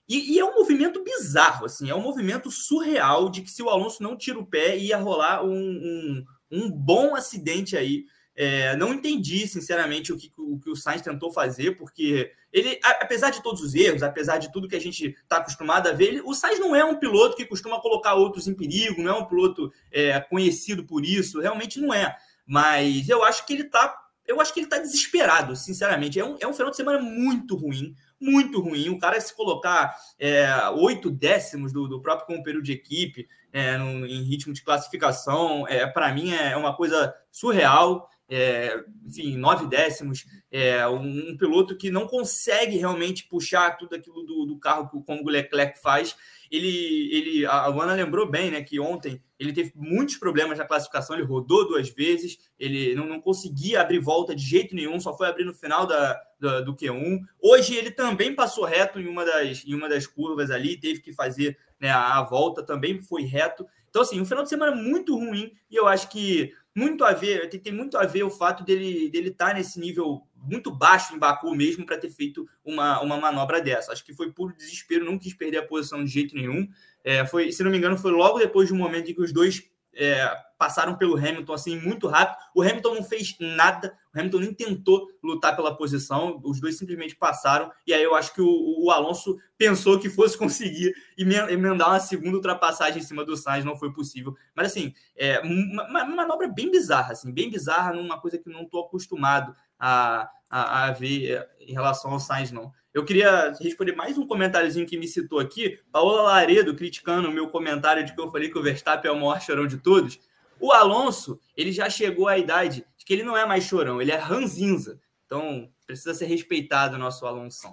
[0.08, 3.70] E, e, é um movimento bizarro, assim, é um movimento surreal de que se o
[3.70, 8.06] Alonso não tira o pé, ia rolar um, um, um bom acidente aí.
[8.36, 13.30] É, não entendi, sinceramente, o que, o que o Sainz tentou fazer, porque ele, apesar
[13.30, 16.22] de todos os erros, apesar de tudo que a gente está acostumado a ver, ele,
[16.22, 19.26] o Sainz não é um piloto que costuma colocar outros em perigo, não é um
[19.26, 22.16] piloto é, conhecido por isso, realmente não é.
[22.46, 26.20] Mas eu acho que ele está eu acho que ele está desesperado, sinceramente.
[26.20, 28.90] É um, é um final de semana muito ruim, muito ruim.
[28.90, 34.06] O cara se colocar é, oito décimos do, do próprio companheiro de equipe é, no,
[34.06, 40.26] em ritmo de classificação, é, para mim é uma coisa surreal é, enfim, nove décimos,
[40.52, 45.24] é, um, um, piloto que não consegue realmente puxar tudo aquilo do, do carro como
[45.24, 46.16] o Leclerc faz.
[46.52, 51.16] Ele, ele, a Luana lembrou bem, né, que ontem ele teve muitos problemas na classificação,
[51.16, 55.28] ele rodou duas vezes, ele não, não conseguia abrir volta de jeito nenhum, só foi
[55.28, 57.20] abrir no final da, da, do Q1.
[57.42, 61.14] Hoje ele também passou reto em uma das, em uma das curvas ali, teve que
[61.14, 63.66] fazer né, a, a volta, também foi reto.
[63.90, 67.50] Então, assim, um final de semana muito ruim, e eu acho que muito a ver,
[67.50, 71.16] tem, tem muito a ver o fato dele dele estar tá nesse nível muito baixo
[71.16, 73.92] em Baku mesmo para ter feito uma, uma manobra dessa.
[73.92, 76.68] Acho que foi puro desespero, não quis perder a posição de jeito nenhum.
[77.04, 79.32] É, foi, se não me engano, foi logo depois de um momento em que os
[79.32, 79.64] dois
[79.94, 82.38] é, passaram pelo Hamilton assim muito rápido.
[82.54, 87.16] O Hamilton não fez nada, o Hamilton nem tentou lutar pela posição, os dois simplesmente
[87.16, 87.72] passaram.
[87.86, 92.36] E aí eu acho que o, o Alonso pensou que fosse conseguir emendar uma segunda
[92.36, 94.36] ultrapassagem em cima do Sainz, não foi possível.
[94.56, 98.64] Mas assim, é uma, uma manobra bem bizarra, assim, bem bizarra, numa coisa que não
[98.64, 102.72] estou acostumado a, a, a ver em relação ao Sainz, não.
[102.96, 105.78] Eu queria responder mais um comentáriozinho que me citou aqui.
[105.92, 109.18] Paola Laredo criticando o meu comentário de que eu falei que o Verstappen é o
[109.18, 110.18] maior chorão de todos.
[110.60, 114.12] O Alonso, ele já chegou à idade de que ele não é mais chorão, ele
[114.12, 115.00] é ranzinza.
[115.26, 117.68] Então, precisa ser respeitado o nosso Alonso.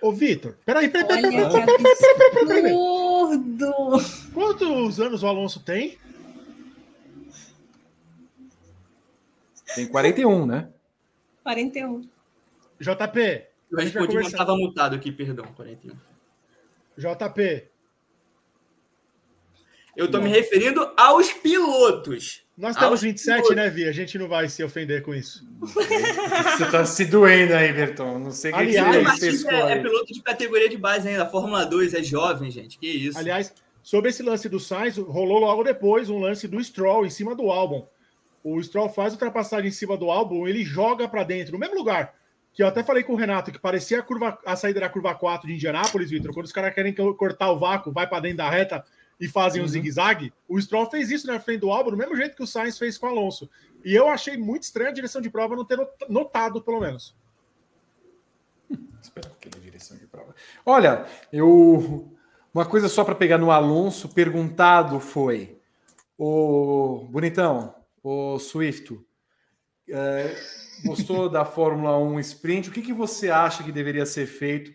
[0.00, 2.74] Ô, Vitor, peraí, peraí, peraí, peraí, peraí, peraí, peraí, peraí.
[4.34, 5.98] Quantos anos o Alonso tem?
[9.74, 10.68] Tem 41, né?
[11.42, 12.02] 41.
[12.80, 15.94] JP, eu respondi, mas estava mutado aqui, perdão, 41.
[16.98, 17.71] JP.
[19.96, 22.42] Eu estou me referindo aos pilotos.
[22.56, 23.56] Nós temos 27, pilotos.
[23.56, 23.88] né, Vi?
[23.88, 25.44] A gente não vai se ofender com isso.
[25.60, 28.18] Você está se doendo aí, Berton.
[28.18, 31.26] Não sei o que Aliás, que você é, é piloto de categoria de base ainda.
[31.26, 32.78] Fórmula 2 é jovem, gente.
[32.78, 33.18] Que isso.
[33.18, 37.34] Aliás, sobre esse lance do Sainz, rolou logo depois um lance do Stroll em cima
[37.34, 37.86] do álbum.
[38.44, 42.14] O Stroll faz ultrapassagem em cima do álbum, ele joga para dentro, no mesmo lugar
[42.52, 45.14] que eu até falei com o Renato, que parecia a, curva, a saída da curva
[45.14, 48.50] 4 de Indianápolis, Vitor, quando os caras querem cortar o vácuo, vai para dentro da
[48.50, 48.84] reta
[49.22, 49.66] e fazem uhum.
[49.66, 52.46] um zigue-zague, o Stroll fez isso na frente do álbum, do mesmo jeito que o
[52.46, 53.48] Sainz fez com o Alonso.
[53.84, 57.14] E eu achei muito estranho a direção de prova não ter notado, pelo menos.
[59.00, 60.34] Espera que direção de prova.
[60.66, 62.12] Olha, eu
[62.52, 65.56] uma coisa só para pegar no Alonso, perguntado foi
[66.18, 68.98] o bonitão, o Swift,
[69.88, 70.36] é,
[70.84, 72.70] gostou da Fórmula 1 Sprint.
[72.70, 74.72] O que, que você acha que deveria ser feito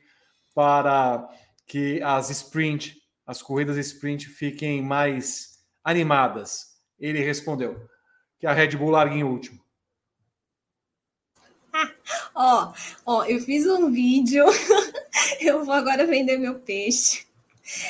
[0.55, 1.29] para
[1.65, 2.95] que as sprint,
[3.28, 6.78] as corridas sprint fiquem mais animadas?
[6.97, 7.88] Ele respondeu
[8.39, 9.59] que a Red Bull largue em último.
[12.34, 12.71] Ó,
[13.05, 14.45] ó, eu fiz um vídeo,
[15.41, 17.25] eu vou agora vender meu peixe.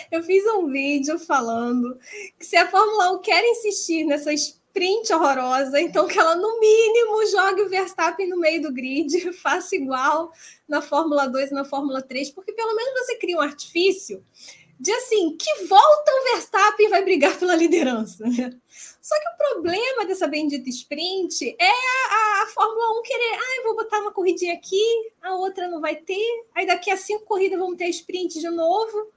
[0.10, 2.00] Eu fiz um vídeo falando
[2.40, 7.26] que se a Fórmula 1 quer insistir nessas sprint horrorosa, então que ela, no mínimo,
[7.32, 10.32] jogue o Verstappen no meio do grid, faça igual
[10.68, 14.24] na Fórmula 2 e na Fórmula 3, porque pelo menos você cria um artifício
[14.80, 18.24] de assim, que volta o Verstappen vai brigar pela liderança.
[18.26, 18.54] Né?
[19.02, 23.64] Só que o problema dessa bendita sprint é a, a, Fórmula 1 querer, ah, eu
[23.64, 27.58] vou botar uma corridinha aqui, a outra não vai ter, aí daqui a cinco corridas
[27.58, 29.12] vamos ter sprint de novo.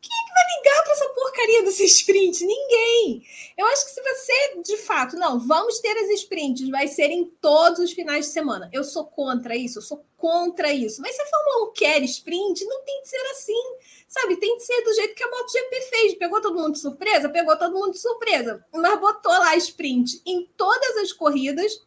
[0.00, 2.44] Quem é que vai ligar para essa porcaria desse sprint?
[2.44, 3.26] Ninguém.
[3.56, 7.24] Eu acho que se você, de fato, não, vamos ter as sprints, vai ser em
[7.24, 8.68] todos os finais de semana.
[8.72, 11.00] Eu sou contra isso, eu sou contra isso.
[11.00, 13.76] Mas se a Fórmula 1 quer sprint, não tem que ser assim.
[14.08, 16.14] Sabe, tem que ser do jeito que a MotoGP fez.
[16.14, 17.28] Pegou todo mundo de surpresa?
[17.28, 18.64] Pegou todo mundo de surpresa.
[18.72, 21.84] Mas botou lá sprint em todas as corridas.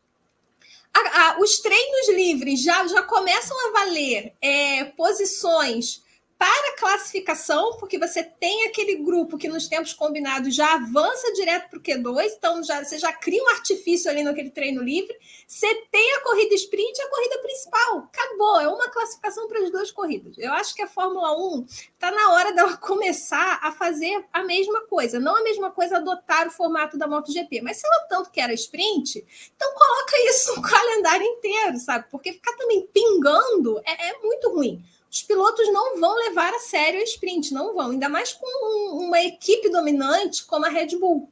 [0.94, 6.04] A, a, os treinos livres já, já começam a valer é, posições
[6.40, 11.80] para classificação, porque você tem aquele grupo que nos tempos combinados já avança direto para
[11.80, 15.14] o Q2, então já, você já cria um artifício ali naquele treino livre.
[15.46, 17.98] Você tem a corrida sprint e a corrida principal.
[17.98, 20.38] Acabou, é uma classificação para as duas corridas.
[20.38, 24.88] Eu acho que a Fórmula 1 está na hora dela começar a fazer a mesma
[24.88, 25.20] coisa.
[25.20, 28.54] Não a mesma coisa adotar o formato da MotoGP, mas se ela tanto quer a
[28.54, 32.06] sprint, então coloca isso no calendário inteiro, sabe?
[32.10, 34.82] Porque ficar também pingando é, é muito ruim
[35.12, 39.20] os pilotos não vão levar a sério a sprint, não vão, ainda mais com uma
[39.22, 41.32] equipe dominante como a Red Bull.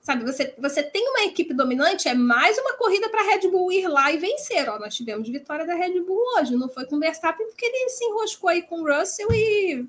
[0.00, 3.70] Sabe, você, você tem uma equipe dominante, é mais uma corrida para a Red Bull
[3.70, 4.68] ir lá e vencer.
[4.68, 7.88] Ó, nós tivemos vitória da Red Bull hoje, não foi com o Verstappen porque ele
[7.88, 9.86] se enroscou aí com o Russell e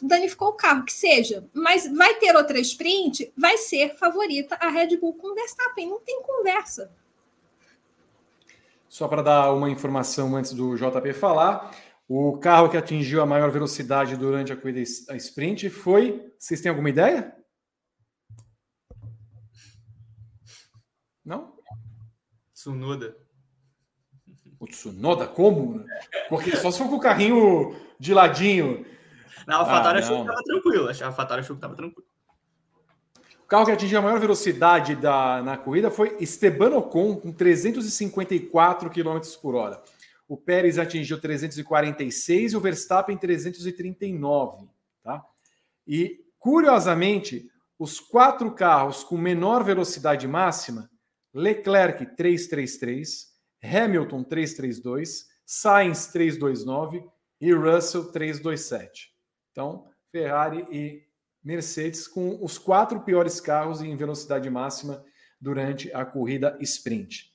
[0.00, 1.44] danificou o carro, que seja.
[1.52, 6.00] Mas vai ter outra sprint, vai ser favorita a Red Bull com o Verstappen, não
[6.00, 6.90] tem conversa.
[8.88, 11.70] Só para dar uma informação antes do JP falar,
[12.12, 14.80] o carro que atingiu a maior velocidade durante a corrida
[15.10, 16.34] a sprint foi.
[16.36, 17.32] Vocês têm alguma ideia?
[21.24, 21.54] Não?
[22.52, 23.16] Tsunoda.
[24.58, 25.28] O Tsunoda?
[25.28, 25.84] Como?
[26.28, 28.84] Porque só se for com o carrinho de ladinho.
[29.46, 30.88] Não, a Fatara ah, achou que estava tranquilo.
[30.88, 32.08] A Fatara achou que estava tranquilo.
[33.40, 38.90] O carro que atingiu a maior velocidade da, na corrida foi Esteban Ocon, com 354
[38.90, 39.80] km por hora
[40.30, 44.68] o Pérez atingiu 346 e o Verstappen 339,
[45.02, 45.26] tá?
[45.84, 50.88] E curiosamente, os quatro carros com menor velocidade máxima,
[51.34, 53.26] Leclerc 333,
[53.60, 57.04] Hamilton 332, Sainz 329
[57.40, 59.12] e Russell 327.
[59.50, 61.02] Então, Ferrari e
[61.42, 65.04] Mercedes com os quatro piores carros em velocidade máxima
[65.40, 67.34] durante a corrida sprint.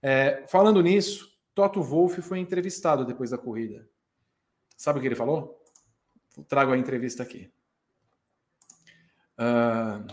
[0.00, 3.88] É, falando nisso, Toto Wolff foi entrevistado depois da corrida.
[4.76, 5.62] Sabe o que ele falou?
[6.48, 7.52] Trago a entrevista aqui.
[9.38, 10.06] Uh,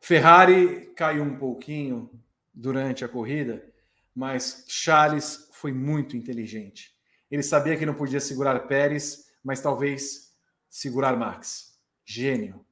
[0.00, 2.10] Ferrari caiu um pouquinho
[2.52, 3.68] durante a corrida,
[4.14, 6.94] mas Charles foi muito inteligente.
[7.30, 10.32] Ele sabia que não podia segurar Pérez, mas talvez
[10.68, 11.78] segurar Max.
[12.04, 12.64] Gênio.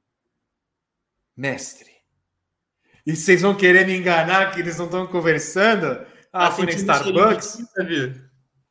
[1.35, 1.91] Mestre.
[3.05, 6.05] E vocês vão querer me enganar que eles não estão conversando?
[6.37, 7.59] Ah, fui na Starbucks.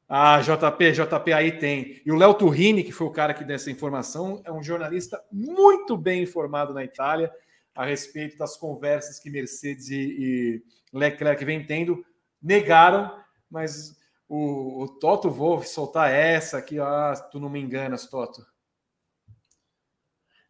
[0.06, 2.02] Ah, JP, JP aí tem.
[2.04, 5.18] E o Léo Turrini, que foi o cara que deu essa informação, é um jornalista
[5.32, 7.32] muito bem informado na Itália
[7.74, 10.62] a respeito das conversas que Mercedes e, e
[10.92, 12.04] Leclerc vem tendo.
[12.42, 13.18] Negaram,
[13.50, 13.96] mas
[14.28, 18.44] o, o Toto Wolff soltar essa aqui, ah, tu não me enganas, Toto.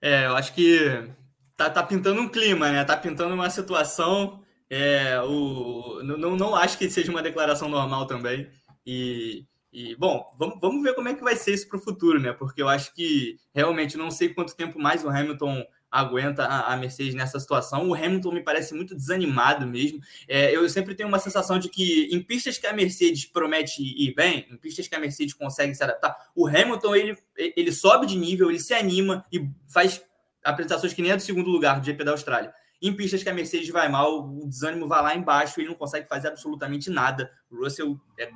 [0.02, 1.08] É, eu acho que
[1.56, 2.84] tá, tá pintando um clima, né?
[2.84, 4.43] Tá pintando uma situação
[4.77, 8.49] é, o, não, não acho que seja uma declaração normal também.
[8.85, 12.18] E, e bom, vamos, vamos ver como é que vai ser isso para o futuro,
[12.18, 12.33] né?
[12.33, 17.14] Porque eu acho que realmente não sei quanto tempo mais o Hamilton aguenta a, Mercedes
[17.14, 17.89] nessa situação.
[17.89, 20.01] O Hamilton me parece muito desanimado mesmo.
[20.27, 24.12] É, eu sempre tenho uma sensação de que em pistas que a Mercedes promete ir
[24.12, 28.16] bem, em pistas que a Mercedes consegue se adaptar, o Hamilton ele, ele sobe de
[28.16, 30.03] nível, ele se anima e faz
[30.43, 32.53] apresentações que nem a do segundo lugar do GP da Austrália.
[32.85, 36.07] Em pistas que a Mercedes vai mal, o desânimo vai lá embaixo e não consegue
[36.07, 37.32] fazer absolutamente nada.
[37.51, 38.30] O Russell é,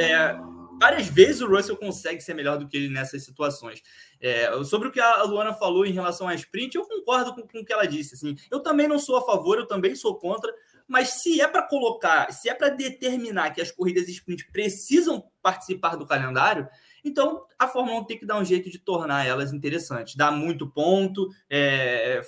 [0.00, 0.36] é
[0.80, 3.82] várias vezes o Russell consegue ser melhor do que ele nessas situações.
[4.18, 7.58] É, sobre o que a Luana falou em relação à sprint, eu concordo com, com,
[7.58, 8.14] o que ela disse.
[8.14, 10.50] Assim, eu também não sou a favor, eu também sou contra,
[10.88, 15.96] mas se é para colocar, se é para determinar que as corridas sprint precisam participar
[15.96, 16.66] do calendário,
[17.04, 20.66] então a Fórmula 1 tem que dar um jeito de tornar elas interessantes, dar muito
[20.66, 22.22] ponto, é,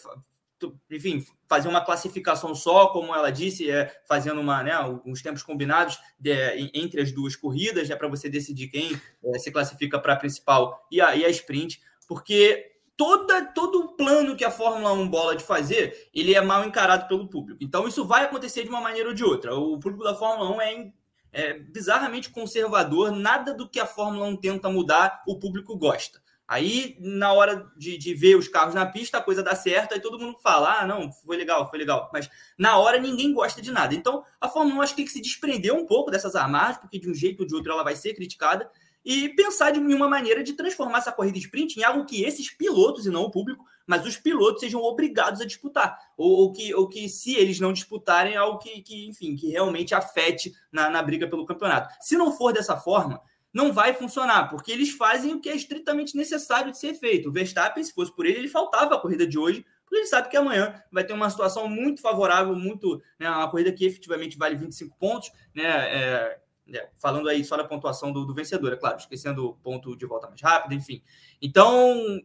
[0.91, 4.73] enfim, fazer uma classificação só, como ela disse, é, fazendo uma, né,
[5.05, 9.51] uns tempos combinados de, entre as duas corridas, é para você decidir quem é, se
[9.51, 14.45] classifica para a principal e a, e a sprint, porque toda, todo o plano que
[14.45, 17.63] a Fórmula 1 bola de fazer, ele é mal encarado pelo público.
[17.63, 19.55] Então, isso vai acontecer de uma maneira ou de outra.
[19.55, 20.93] O público da Fórmula 1 é,
[21.33, 26.21] é bizarramente conservador, nada do que a Fórmula 1 tenta mudar, o público gosta.
[26.49, 30.01] Aí, na hora de, de, ver os carros na pista, a coisa dá certo, aí
[30.01, 32.09] todo mundo fala: ah, não, foi legal, foi legal.
[32.13, 33.95] Mas na hora ninguém gosta de nada.
[33.95, 37.01] Então, a Fórmula 1 acho que tem que se desprender um pouco dessas amarras, porque
[37.01, 38.71] de um jeito ou de outro ela vai ser criticada,
[39.05, 43.07] e pensar de uma maneira de transformar essa corrida sprint em algo que esses pilotos,
[43.07, 45.99] e não o público, mas os pilotos sejam obrigados a disputar.
[46.17, 49.49] Ou, ou que, ou que, se eles não disputarem, é algo que, que enfim, que
[49.49, 51.93] realmente afete na, na briga pelo campeonato.
[52.01, 53.21] Se não for dessa forma
[53.57, 57.31] não vai funcionar, porque eles fazem o que é estritamente necessário de ser feito.
[57.31, 60.29] O Verstappen, se fosse por ele, ele faltava a corrida de hoje, porque ele sabe
[60.29, 64.57] que amanhã vai ter uma situação muito favorável, muito, né, uma corrida que efetivamente vale
[64.57, 66.87] 25 pontos, né, é, né?
[66.97, 70.29] falando aí só da pontuação do, do vencedor, é claro, esquecendo o ponto de volta
[70.29, 71.03] mais rápido, enfim.
[71.41, 72.21] Então,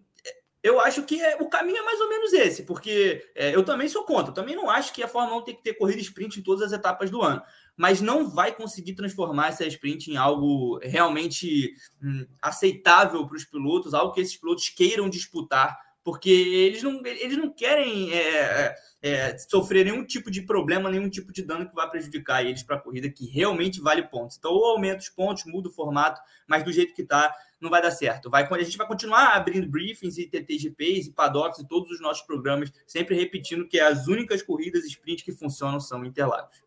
[0.64, 3.88] eu acho que é, o caminho é mais ou menos esse, porque é, eu também
[3.88, 4.30] sou contra.
[4.30, 6.62] Eu também não acho que a Fórmula 1 tem que ter corrida sprint em todas
[6.62, 7.42] as etapas do ano,
[7.82, 13.96] mas não vai conseguir transformar essa sprint em algo realmente hum, aceitável para os pilotos,
[13.96, 19.38] algo que esses pilotos queiram disputar, porque eles não, eles não querem é, é, é
[19.40, 22.80] sofrer nenhum tipo de problema, nenhum tipo de dano que vá prejudicar eles para a
[22.80, 24.38] corrida que realmente vale pontos.
[24.38, 27.82] Então, ou aumenta os pontos, muda o formato, mas do jeito que está não vai
[27.82, 28.30] dar certo.
[28.30, 32.22] Vai, a gente vai continuar abrindo briefings e TTGPs e paddocks e todos os nossos
[32.28, 36.62] programas, sempre repetindo que as únicas corridas sprint que funcionam são Interlagos.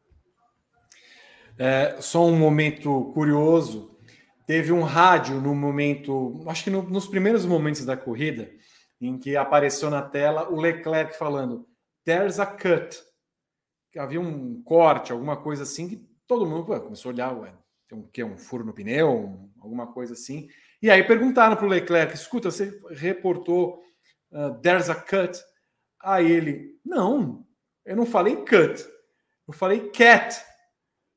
[1.59, 3.97] É, só um momento curioso.
[4.47, 8.51] Teve um rádio no momento, acho que no, nos primeiros momentos da corrida,
[9.01, 11.67] em que apareceu na tela o Leclerc falando:
[12.05, 13.03] There's a cut.
[13.97, 17.55] Havia um corte, alguma coisa assim, que todo mundo começou a olhar, ué,
[17.89, 20.49] tem um, que, um furo no pneu, alguma coisa assim.
[20.83, 23.83] E aí perguntaram para o Leclerc: escuta, você reportou
[24.33, 25.41] uh, there's a cut?
[26.03, 27.47] Aí ele: não,
[27.85, 28.85] eu não falei cut,
[29.47, 30.35] eu falei cat.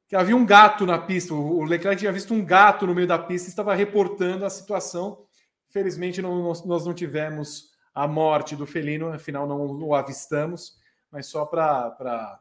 [0.08, 1.34] Que havia um gato na pista.
[1.34, 5.26] O Leclerc tinha visto um gato no meio da pista e estava reportando a situação.
[5.70, 10.78] Felizmente, não, nós, não tivemos a morte do felino, afinal, não o avistamos,
[11.12, 12.40] mas só para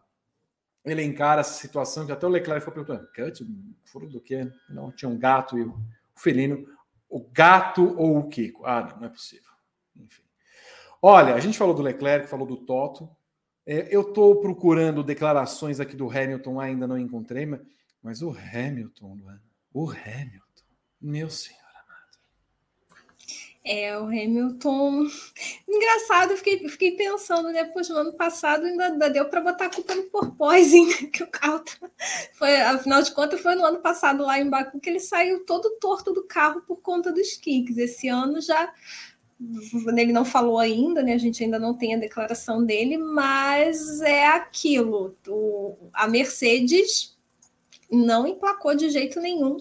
[0.85, 3.45] elencar essa situação, que até o Leclerc foi perguntando: cut?
[3.85, 4.49] Furo do quê?
[4.69, 5.75] Não, tinha um gato e o
[6.15, 6.65] felino
[7.09, 8.65] o gato ou o Kiko?
[8.65, 9.51] Ah, não, não é possível.
[9.97, 10.23] Enfim.
[11.01, 13.09] Olha, a gente falou do Leclerc, falou do Toto.
[13.67, 17.61] É, eu estou procurando declarações aqui do Hamilton, ainda não encontrei, mas,
[18.01, 19.19] mas o Hamilton,
[19.75, 20.65] o Hamilton,
[21.01, 21.67] meu senhor.
[23.69, 25.09] É, o Hamilton.
[25.69, 27.65] Engraçado, fiquei, fiquei pensando, né?
[27.65, 31.27] Poxa, no ano passado ainda, ainda deu para botar a culpa no porpoising, que o
[31.27, 31.91] carro tá...
[32.35, 35.79] foi, afinal de contas, foi no ano passado lá em Baku que ele saiu todo
[35.81, 37.77] torto do carro por conta dos kicks.
[37.77, 38.73] Esse ano já
[39.97, 41.13] ele não falou ainda, né?
[41.13, 45.17] A gente ainda não tem a declaração dele, mas é aquilo.
[45.29, 47.17] O, a Mercedes
[47.91, 49.59] não emplacou de jeito nenhum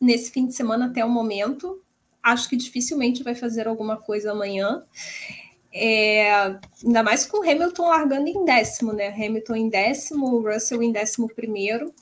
[0.00, 1.82] nesse fim de semana até o momento
[2.22, 4.84] acho que dificilmente vai fazer alguma coisa amanhã.
[5.72, 9.08] É, ainda mais com o Hamilton largando em décimo, né?
[9.08, 11.92] Hamilton em décimo, Russell em décimo primeiro.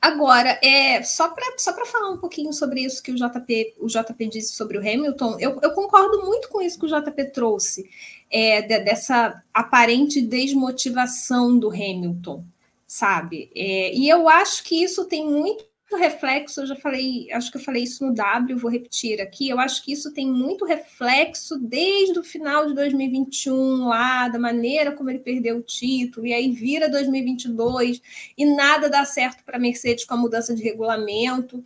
[0.00, 4.28] Agora, é, só para só falar um pouquinho sobre isso que o JP, o JP
[4.28, 7.88] disse sobre o Hamilton, eu, eu concordo muito com isso que o JP trouxe,
[8.30, 12.44] é, de, dessa aparente desmotivação do Hamilton,
[12.86, 13.50] sabe?
[13.54, 17.60] É, e eu acho que isso tem muito reflexo, eu já falei, acho que eu
[17.60, 19.48] falei isso no W, vou repetir aqui.
[19.48, 24.90] Eu acho que isso tem muito reflexo desde o final de 2021, lá, da maneira
[24.90, 28.02] como ele perdeu o título, e aí vira 2022
[28.36, 31.62] e nada dá certo para a Mercedes com a mudança de regulamento.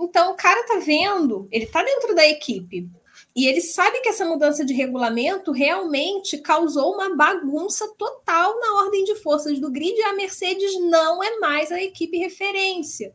[0.00, 2.88] Então, o cara tá vendo, ele tá dentro da equipe,
[3.36, 9.04] e ele sabe que essa mudança de regulamento realmente causou uma bagunça total na ordem
[9.04, 13.14] de forças do grid e a Mercedes não é mais a equipe referência.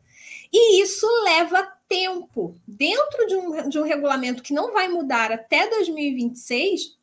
[0.56, 2.54] E isso leva tempo.
[2.64, 6.96] Dentro de um, de um regulamento que não vai mudar até 2026,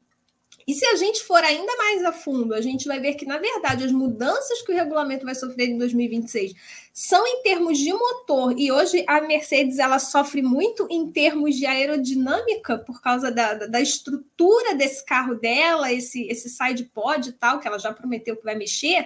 [0.65, 3.37] e se a gente for ainda mais a fundo, a gente vai ver que, na
[3.37, 6.53] verdade, as mudanças que o regulamento vai sofrer em 2026
[6.93, 11.65] são em termos de motor, e hoje a Mercedes ela sofre muito em termos de
[11.65, 17.59] aerodinâmica por causa da, da estrutura desse carro dela, esse, esse side pod e tal,
[17.59, 19.05] que ela já prometeu que vai mexer.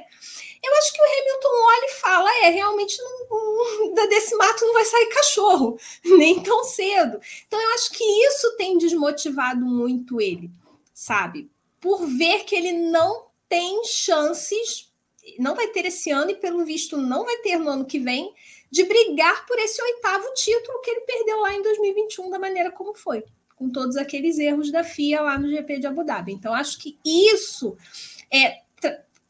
[0.64, 4.74] Eu acho que o Hamilton olha e fala: é, realmente não, não, desse mato não
[4.74, 5.80] vai sair cachorro,
[6.18, 7.20] nem tão cedo.
[7.48, 10.50] Então, eu acho que isso tem desmotivado muito ele,
[10.94, 11.52] sabe?
[11.80, 14.85] Por ver que ele não tem chances,
[15.40, 18.34] não vai ter esse ano e, pelo visto, não vai ter no ano que vem,
[18.72, 22.94] de brigar por esse oitavo título que ele perdeu lá em 2021, da maneira como
[22.94, 23.24] foi,
[23.56, 26.34] com todos aqueles erros da FIA lá no GP de Abu Dhabi.
[26.34, 27.78] Então, acho que isso
[28.32, 28.66] é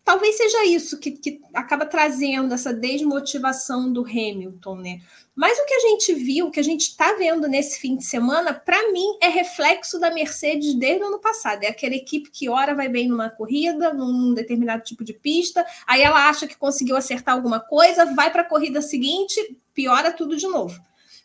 [0.06, 5.02] talvez seja isso que, que acaba trazendo essa desmotivação do Hamilton, né?
[5.36, 8.06] Mas o que a gente viu, o que a gente está vendo nesse fim de
[8.06, 11.64] semana, para mim é reflexo da Mercedes desde o ano passado.
[11.64, 16.02] É aquela equipe que ora vai bem numa corrida, num determinado tipo de pista, aí
[16.02, 20.48] ela acha que conseguiu acertar alguma coisa, vai para a corrida seguinte, piora tudo de
[20.48, 20.80] novo.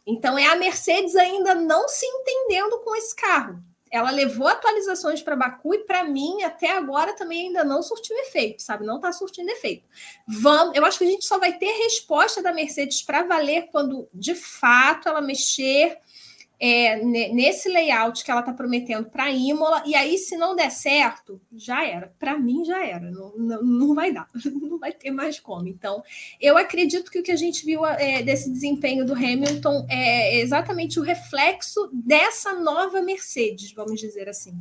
[0.04, 5.34] Então é a Mercedes ainda não se entendendo com esse carro ela levou atualizações para
[5.34, 8.86] Baku e para mim até agora também ainda não surtiu efeito, sabe?
[8.86, 9.84] Não está surtindo efeito.
[10.26, 14.08] Vamos, eu acho que a gente só vai ter resposta da Mercedes para valer quando
[14.14, 15.98] de fato ela mexer
[16.62, 21.40] é, nesse layout que ela está prometendo para Imola, e aí, se não der certo,
[21.50, 22.12] já era.
[22.18, 23.10] Para mim, já era.
[23.10, 25.66] Não, não, não, vai dar, não vai ter mais como.
[25.66, 26.02] Então,
[26.38, 31.00] eu acredito que o que a gente viu é, desse desempenho do Hamilton é exatamente
[31.00, 34.52] o reflexo dessa nova Mercedes, vamos dizer assim.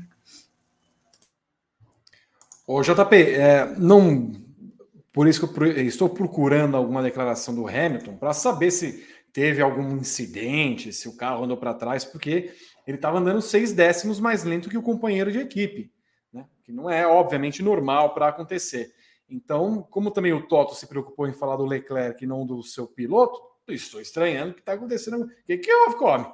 [2.65, 4.31] Ô, JP, é, não.
[5.11, 9.03] Por isso que eu estou procurando alguma declaração do Hamilton para saber se
[9.33, 12.53] teve algum incidente, se o carro andou para trás, porque
[12.85, 15.91] ele estava andando seis décimos mais lento que o companheiro de equipe,
[16.33, 16.45] né?
[16.63, 18.93] que não é, obviamente, normal para acontecer.
[19.29, 22.87] Então, como também o Toto se preocupou em falar do Leclerc e não do seu
[22.87, 25.23] piloto, estou estranhando o que está acontecendo.
[25.23, 26.25] O que, que houve, Come?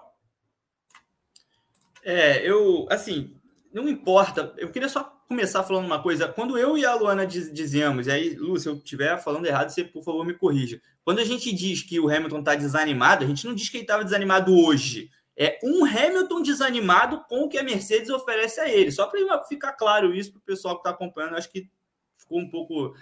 [2.03, 3.35] É, eu, assim,
[3.73, 4.53] não importa.
[4.57, 6.27] Eu queria só começar falando uma coisa.
[6.27, 9.69] Quando eu e a Luana diz, dizemos, e aí, Lu, se eu estiver falando errado,
[9.69, 10.81] você, por favor, me corrija.
[11.03, 13.83] Quando a gente diz que o Hamilton está desanimado, a gente não diz que ele
[13.83, 15.09] estava desanimado hoje.
[15.37, 18.91] É um Hamilton desanimado com o que a Mercedes oferece a ele.
[18.91, 21.69] Só para ficar claro isso para o pessoal que está acompanhando, acho que
[22.15, 22.95] ficou um pouco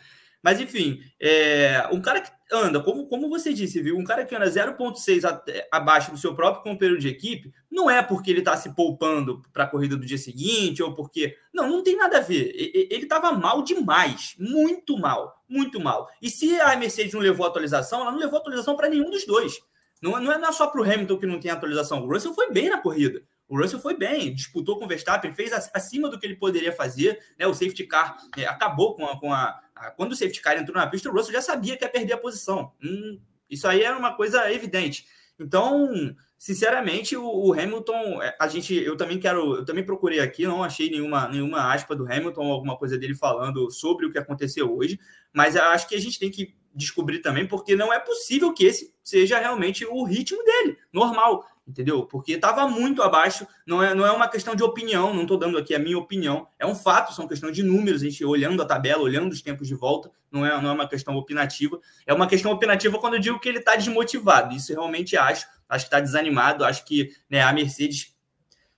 [0.43, 3.97] mas, enfim, é, um cara que anda, como, como você disse, viu?
[3.97, 5.23] Um cara que anda 0,6
[5.71, 9.63] abaixo do seu próprio companheiro de equipe, não é porque ele está se poupando para
[9.63, 11.37] a corrida do dia seguinte, ou porque.
[11.53, 12.51] Não, não tem nada a ver.
[12.55, 14.35] Ele estava mal demais.
[14.37, 15.41] Muito mal.
[15.47, 16.09] Muito mal.
[16.21, 19.61] E se a Mercedes não levou atualização, ela não levou atualização para nenhum dos dois.
[20.01, 22.03] Não, não é só para o Hamilton que não tem atualização.
[22.03, 23.23] O Russell foi bem na corrida.
[23.47, 27.19] O Russell foi bem, disputou com o Verstappen, fez acima do que ele poderia fazer.
[27.37, 27.45] Né?
[27.45, 29.61] O safety car é, acabou com a, com a,
[29.91, 32.17] quando o safety car entrou na pista, o Russell já sabia que ia perder a
[32.17, 32.71] posição.
[32.83, 33.19] Hum,
[33.49, 35.05] isso aí era uma coisa evidente.
[35.39, 40.45] Então, sinceramente, o, o, Hamilton, é, a gente, eu também quero, eu também procurei aqui,
[40.45, 44.75] não achei nenhuma, nenhuma aspa do Hamilton, alguma coisa dele falando sobre o que aconteceu
[44.75, 44.99] hoje,
[45.33, 48.93] mas acho que a gente tem que descobrir também, porque não é possível que esse
[49.03, 52.05] seja realmente o ritmo dele, normal entendeu?
[52.05, 55.57] Porque estava muito abaixo, não é, não é uma questão de opinião, não estou dando
[55.57, 58.65] aqui a minha opinião, é um fato, são questão de números, a gente olhando a
[58.65, 62.27] tabela, olhando os tempos de volta, não é, não é uma questão opinativa, é uma
[62.27, 65.87] questão opinativa quando eu digo que ele está desmotivado, isso eu realmente acho, acho que
[65.87, 68.13] está desanimado, acho que né, a Mercedes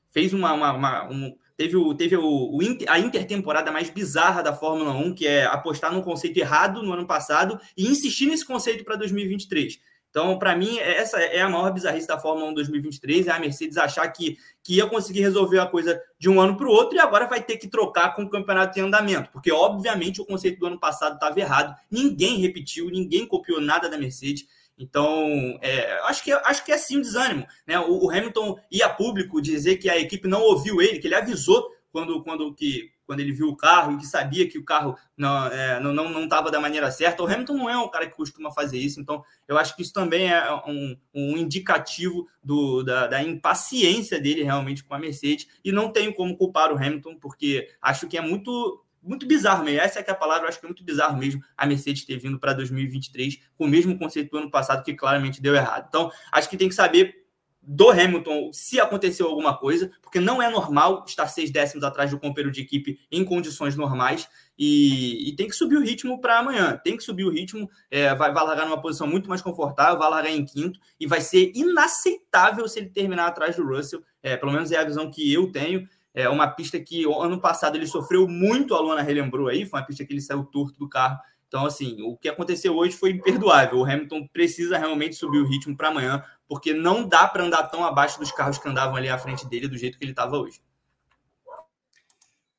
[0.10, 4.53] fez uma, uma, uma um, teve, o, teve o, o, a intertemporada mais bizarra da
[4.53, 8.84] Fórmula 1, que é apostar num conceito errado no ano passado e insistir nesse conceito
[8.84, 9.80] para 2023.
[10.16, 13.76] Então, para mim, essa é a maior bizarrice da Fórmula 1 2023, é a Mercedes
[13.76, 17.00] achar que, que ia conseguir resolver a coisa de um ano para o outro e
[17.02, 20.68] agora vai ter que trocar com o campeonato em andamento, porque, obviamente, o conceito do
[20.68, 24.48] ano passado estava errado, ninguém repetiu, ninguém copiou nada da Mercedes,
[24.78, 27.46] então, é, acho, que, acho que é sim um desânimo.
[27.68, 27.78] Né?
[27.78, 31.70] O, o Hamilton ia público dizer que a equipe não ouviu ele, que ele avisou
[31.92, 35.48] quando, quando, que, quando ele viu o carro e que sabia que o carro não
[35.48, 37.23] é, não não estava da maneira certa.
[37.23, 39.94] O Hamilton não é um cara que costuma fazer isso, então eu acho que isso
[39.94, 45.48] também é um, um indicativo do, da, da, impaciência dele realmente com a Mercedes.
[45.64, 49.82] E não tenho como culpar o Hamilton, porque acho que é muito muito bizarro mesmo.
[49.82, 52.18] Essa é, é a palavra, eu acho que é muito bizarro mesmo a Mercedes ter
[52.18, 55.86] vindo para 2023 com o mesmo conceito do ano passado que claramente deu errado.
[55.88, 57.24] Então, acho que tem que saber
[57.68, 62.20] do Hamilton se aconteceu alguma coisa, porque não é normal estar seis décimos atrás do
[62.20, 64.28] companheiro de equipe em condições normais
[64.58, 66.80] e, e tem que subir o ritmo para amanhã.
[66.84, 70.10] Tem que subir o ritmo, é, vai, vai largar numa posição muito mais confortável, vai
[70.10, 74.04] largar em quinto e vai ser inaceitável se ele terminar atrás do Russell.
[74.22, 75.88] É, pelo menos é a visão que eu tenho.
[76.14, 79.86] É uma pista que ano passado ele sofreu muito, a Luana relembrou aí, foi uma
[79.86, 81.20] pista que ele saiu torto do carro.
[81.48, 83.80] Então, assim, o que aconteceu hoje foi imperdoável.
[83.80, 87.84] O Hamilton precisa realmente subir o ritmo para amanhã porque não dá para andar tão
[87.84, 90.61] abaixo dos carros que andavam ali à frente dele do jeito que ele estava hoje.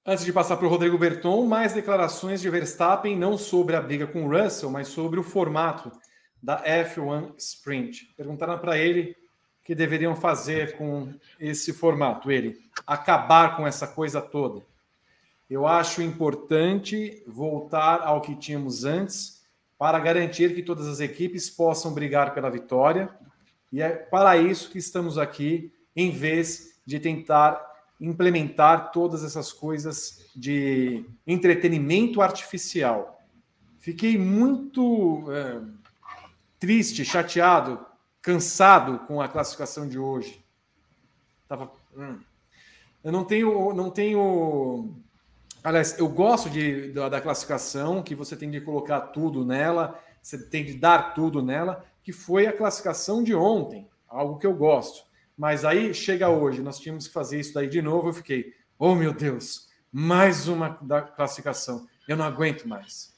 [0.04, 4.06] Antes de passar para o Rodrigo Berton, mais declarações de Verstappen, não sobre a briga
[4.06, 5.90] com o Russell, mas sobre o formato
[6.40, 8.14] da F1 Sprint.
[8.16, 9.16] Perguntaram para ele
[9.60, 12.30] o que deveriam fazer com esse formato.
[12.30, 12.56] Ele,
[12.86, 14.64] acabar com essa coisa toda.
[15.50, 19.44] Eu acho importante voltar ao que tínhamos antes
[19.76, 23.10] para garantir que todas as equipes possam brigar pela vitória
[23.72, 27.64] e é para isso que estamos aqui, em vez de tentar
[28.00, 33.20] implementar todas essas coisas de entretenimento artificial.
[33.78, 35.60] Fiquei muito é,
[36.58, 37.84] triste, chateado,
[38.20, 40.44] cansado com a classificação de hoje.
[41.48, 42.18] Tava, hum.
[43.06, 44.96] Eu não tenho, não tenho.
[45.62, 50.36] Aliás, eu gosto de, da, da classificação, que você tem de colocar tudo nela, você
[50.36, 55.04] tem de dar tudo nela, que foi a classificação de ontem, algo que eu gosto.
[55.36, 58.10] Mas aí chega hoje, nós tínhamos que fazer isso daí de novo.
[58.10, 63.12] Eu fiquei, oh meu Deus, mais uma da classificação, eu não aguento mais.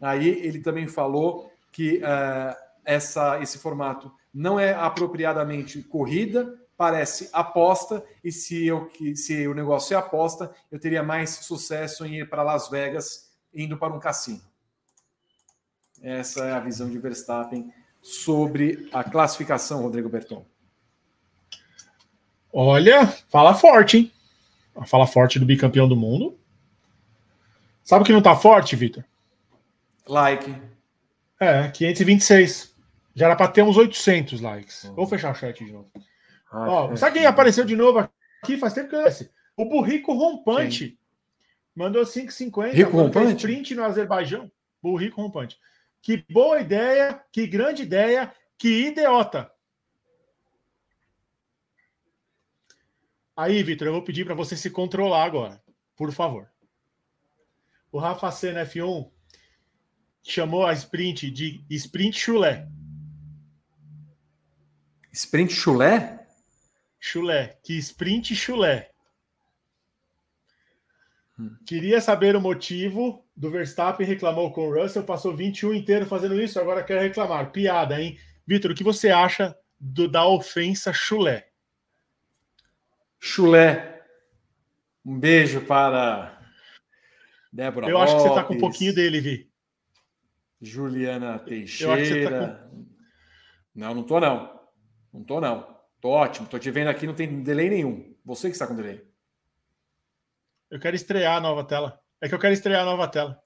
[0.00, 2.54] Aí ele também falou que uh,
[2.84, 9.94] essa, esse formato não é apropriadamente corrida, parece aposta, e se, eu, se o negócio
[9.94, 14.42] é aposta, eu teria mais sucesso em ir para Las Vegas indo para um cassino.
[16.00, 20.44] Essa é a visão de Verstappen sobre a classificação, Rodrigo Berton.
[22.52, 24.12] Olha, fala forte, hein?
[24.86, 26.38] Fala forte do bicampeão do mundo.
[27.82, 29.04] Sabe o que não tá forte, Vitor?
[30.06, 30.54] Like.
[31.40, 32.74] É, 526.
[33.14, 34.84] Já era para ter uns 800 likes.
[34.84, 34.94] Uhum.
[34.94, 35.90] Vou fechar o chat de novo.
[36.50, 36.96] Ah, Ó, é.
[36.96, 37.98] sabe quem apareceu de novo
[38.42, 38.56] aqui?
[38.56, 39.30] Faz tempo que eu esse.
[39.56, 40.90] O Burrico Rompante.
[40.90, 40.98] Sim.
[41.74, 42.72] Mandou 5,50.
[42.72, 43.42] Rico Rompante?
[43.42, 44.50] Print no Azerbaijão.
[44.82, 45.58] Burrico Rompante.
[46.00, 49.50] Que boa ideia, que grande ideia, que idiota.
[53.36, 55.62] Aí, Vitor, eu vou pedir para você se controlar agora,
[55.96, 56.50] por favor.
[57.92, 59.10] O Rafa Senna F1
[60.22, 62.68] chamou a sprint de sprint chulé.
[65.12, 66.26] Sprint chulé?
[66.98, 68.90] Chulé, que sprint chulé.
[71.38, 71.56] Hum.
[71.64, 76.58] Queria saber o motivo do Verstappen reclamou com o Russell, passou 21 inteiro fazendo isso,
[76.58, 77.52] agora quer reclamar.
[77.52, 78.18] Piada, hein?
[78.46, 81.48] Vitor, o que você acha do, da ofensa chulé?
[83.20, 84.02] Chulé.
[85.04, 86.38] Um beijo para
[87.52, 89.50] Débora Eu Lopes, acho que você tá com um pouquinho dele, Vi.
[90.60, 92.48] Juliana Teixeira.
[92.48, 92.86] Tá com...
[93.74, 94.60] Não, não tô não.
[95.12, 95.76] Não tô não.
[96.00, 96.48] Tô ótimo.
[96.48, 98.14] Tô te vendo aqui, não tem delay nenhum.
[98.24, 99.06] Você que está com delay.
[100.70, 102.00] Eu quero estrear a nova tela.
[102.20, 103.40] É que eu quero estrear a nova tela.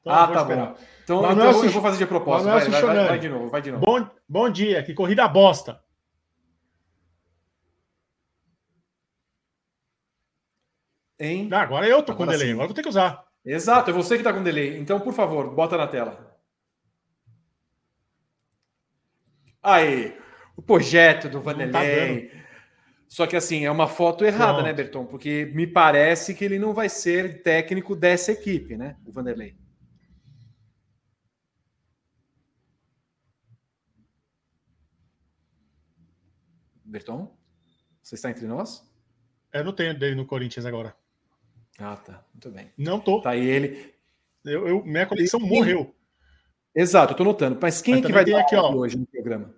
[0.00, 0.66] Então, ah, tá esperar.
[0.66, 0.78] bom.
[1.02, 2.48] Então, Manuel então eu vou fazer de propósito.
[2.48, 3.84] Vai, vai, vai, vai, de novo, vai de novo.
[3.84, 5.82] Bom, bom dia, que corrida bosta.
[11.18, 11.48] Hein?
[11.52, 12.52] Ah, agora eu tô agora com delay, sim.
[12.52, 13.24] agora vou ter que usar.
[13.44, 14.78] Exato, é você que tá com delay.
[14.78, 16.36] Então, por favor, bota na tela.
[19.62, 20.16] Aí,
[20.56, 22.30] o projeto do tá Vanderlei.
[23.08, 24.66] Só que assim, é uma foto errada, Pronto.
[24.66, 25.06] né, Berton?
[25.06, 28.96] Porque me parece que ele não vai ser técnico dessa equipe, né?
[29.06, 29.56] O Vanderlei.
[36.84, 37.36] Berton?
[38.02, 38.88] Você está entre nós?
[39.52, 40.94] Eu não tenho dele no Corinthians agora.
[41.78, 42.24] Ah, tá.
[42.32, 42.70] Muito bem.
[42.76, 43.20] Não tô.
[43.20, 43.94] Tá aí ele.
[44.44, 45.94] Eu, eu minha coleção morreu.
[46.74, 47.58] Exato, eu tô notando.
[47.60, 49.54] Mas quem Mas é que vai dar aqui ó, hoje no programa?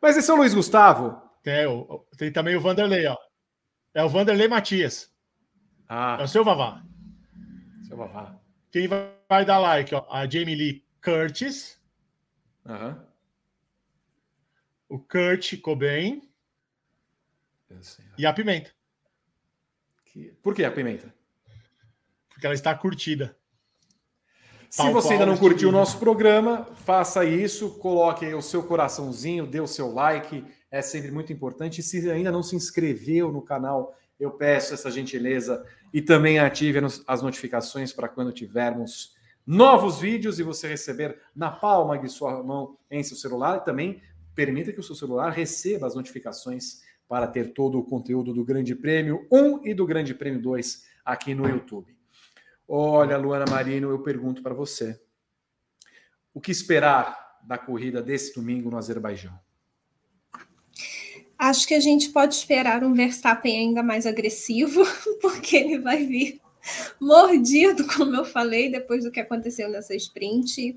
[0.00, 1.20] Mas esse é o Luiz Gustavo?
[1.42, 1.66] Tem,
[2.16, 3.16] tem também o Vanderlei, ó.
[3.94, 5.12] É o Vanderlei Matias.
[5.88, 6.18] Ah.
[6.20, 6.82] É o seu Vavá.
[7.86, 8.38] Seu Vavá.
[8.70, 10.06] Quem vai, vai dar like, ó?
[10.10, 11.80] A Jamie Lee Curtis.
[12.64, 13.06] Uhum.
[14.88, 16.28] O Kurt Cobain.
[18.16, 18.70] E a Pimenta.
[20.42, 21.14] Por que a Pimenta?
[22.28, 23.37] Porque ela está curtida.
[24.70, 29.60] Se você ainda não curtiu o nosso programa, faça isso, coloque o seu coraçãozinho, dê
[29.60, 31.80] o seu like, é sempre muito importante.
[31.80, 36.80] E se ainda não se inscreveu no canal, eu peço essa gentileza e também ative
[37.06, 39.16] as notificações para quando tivermos
[39.46, 44.02] novos vídeos e você receber na palma de sua mão em seu celular e também
[44.34, 48.74] permita que o seu celular receba as notificações para ter todo o conteúdo do Grande
[48.74, 51.97] Prêmio 1 e do Grande Prêmio 2 aqui no YouTube.
[52.70, 55.00] Olha, Luana Marino, eu pergunto para você:
[56.34, 59.32] o que esperar da corrida desse domingo no Azerbaijão?
[61.38, 64.82] Acho que a gente pode esperar um Verstappen ainda mais agressivo,
[65.22, 66.40] porque ele vai vir
[67.00, 70.76] mordido, como eu falei, depois do que aconteceu nessa sprint.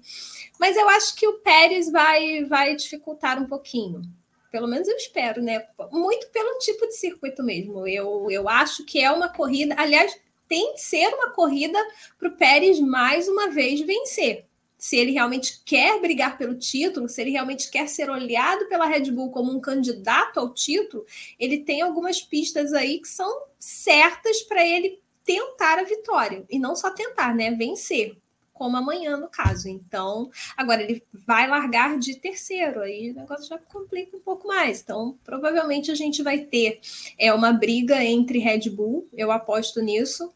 [0.58, 4.02] Mas eu acho que o Pérez vai, vai dificultar um pouquinho.
[4.50, 5.66] Pelo menos eu espero, né?
[5.92, 7.88] Muito pelo tipo de circuito mesmo.
[7.88, 9.76] Eu, eu acho que é uma corrida.
[9.78, 10.16] Aliás,
[10.52, 11.80] tem que ser uma corrida
[12.20, 14.46] para o Pérez mais uma vez vencer.
[14.78, 19.12] Se ele realmente quer brigar pelo título, se ele realmente quer ser olhado pela Red
[19.12, 21.06] Bull como um candidato ao título,
[21.40, 26.44] ele tem algumas pistas aí que são certas para ele tentar a vitória.
[26.50, 27.52] E não só tentar, né?
[27.52, 28.18] Vencer
[28.62, 29.68] como amanhã, no caso.
[29.68, 34.82] Então, agora ele vai largar de terceiro, aí o negócio já complica um pouco mais.
[34.82, 36.80] Então, provavelmente a gente vai ter
[37.18, 40.32] é, uma briga entre Red Bull, eu aposto nisso,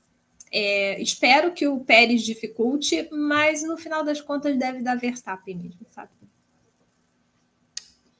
[0.57, 5.85] é, espero que o Pérez dificulte, mas no final das contas deve dar Verstappen mesmo,
[5.89, 6.09] sabe?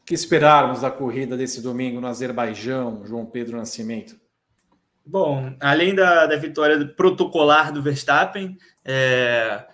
[0.02, 4.20] O que esperarmos da corrida desse domingo no Azerbaijão, João Pedro Nascimento?
[5.06, 9.66] Bom, além da, da vitória protocolar do Verstappen, é,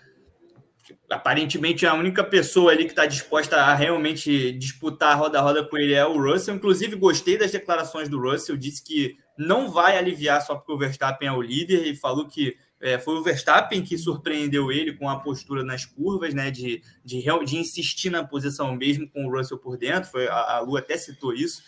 [1.09, 5.77] aparentemente a única pessoa ali que está disposta a realmente disputar roda a roda com
[5.79, 6.53] ele é o Russell.
[6.53, 11.27] Inclusive, gostei das declarações do Russell, disse que não vai aliviar só porque o Verstappen
[11.27, 15.19] é o líder e falou que É, foi o Verstappen que surpreendeu ele com a
[15.19, 16.49] postura nas curvas, né?
[16.49, 20.09] De, de, de insistir na posição mesmo com o Russell por dentro.
[20.09, 21.61] Foi, a, a Lu até citou isso.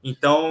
[0.00, 0.48] Então,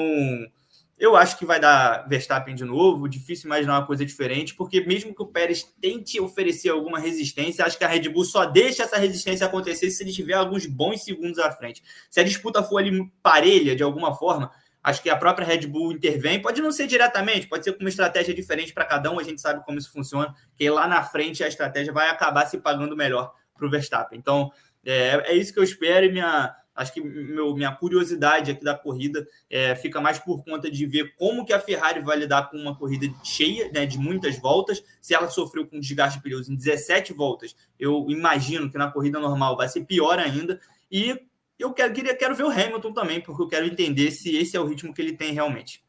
[0.97, 5.15] eu acho que vai dar Verstappen de novo, difícil imaginar uma coisa diferente, porque mesmo
[5.15, 8.97] que o Pérez tente oferecer alguma resistência, acho que a Red Bull só deixa essa
[8.97, 11.81] resistência acontecer se ele tiver alguns bons segundos à frente.
[12.09, 14.51] Se a disputa for ali parelha de alguma forma,
[14.83, 17.89] acho que a própria Red Bull intervém, pode não ser diretamente, pode ser com uma
[17.89, 21.43] estratégia diferente para cada um, a gente sabe como isso funciona, que lá na frente
[21.43, 24.17] a estratégia vai acabar se pagando melhor para o Verstappen.
[24.17, 24.51] Então,
[24.85, 28.73] é, é isso que eu espero e minha Acho que meu, minha curiosidade aqui da
[28.73, 32.55] corrida é, fica mais por conta de ver como que a Ferrari vai lidar com
[32.55, 34.81] uma corrida cheia, né, de muitas voltas.
[35.01, 39.19] Se ela sofreu com desgaste de pneus em 17 voltas, eu imagino que na corrida
[39.19, 40.57] normal vai ser pior ainda.
[40.89, 41.19] E
[41.59, 44.59] eu quero, queria, quero ver o Hamilton também, porque eu quero entender se esse é
[44.59, 45.83] o ritmo que ele tem realmente.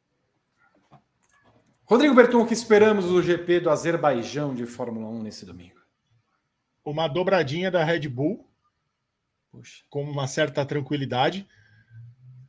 [1.85, 5.81] Rodrigo Berton, o que esperamos do GP do Azerbaijão de Fórmula 1 nesse domingo?
[6.85, 8.49] Uma dobradinha da Red Bull
[9.51, 9.83] Puxa.
[9.89, 11.49] com uma certa tranquilidade.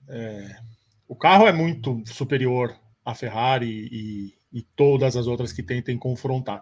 [0.07, 0.55] É,
[1.07, 6.61] o carro é muito superior à Ferrari e, e, todas as outras que tentem confrontar.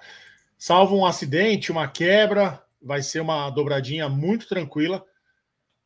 [0.57, 5.05] Salvo um acidente, uma quebra, vai ser uma dobradinha muito tranquila.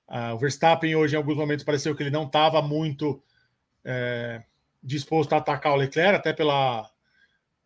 [0.07, 3.23] Uh, o Verstappen hoje, em alguns momentos, pareceu que ele não estava muito
[3.83, 4.43] é,
[4.81, 6.89] disposto a atacar o Leclerc, até pela,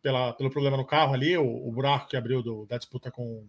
[0.02, 3.48] pela, pelo problema no carro ali, o, o buraco que abriu do, da disputa com,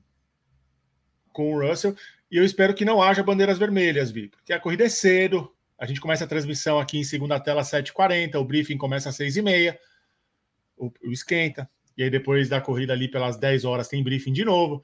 [1.32, 1.94] com o Russell.
[2.31, 5.52] E eu espero que não haja bandeiras vermelhas, Vi, porque a corrida é cedo.
[5.78, 9.16] A gente começa a transmissão aqui em segunda tela às 7h40, o briefing começa às
[9.16, 9.77] 6h30,
[10.77, 14.44] o, o esquenta, e aí depois da corrida ali pelas 10 horas tem briefing de
[14.44, 14.82] novo.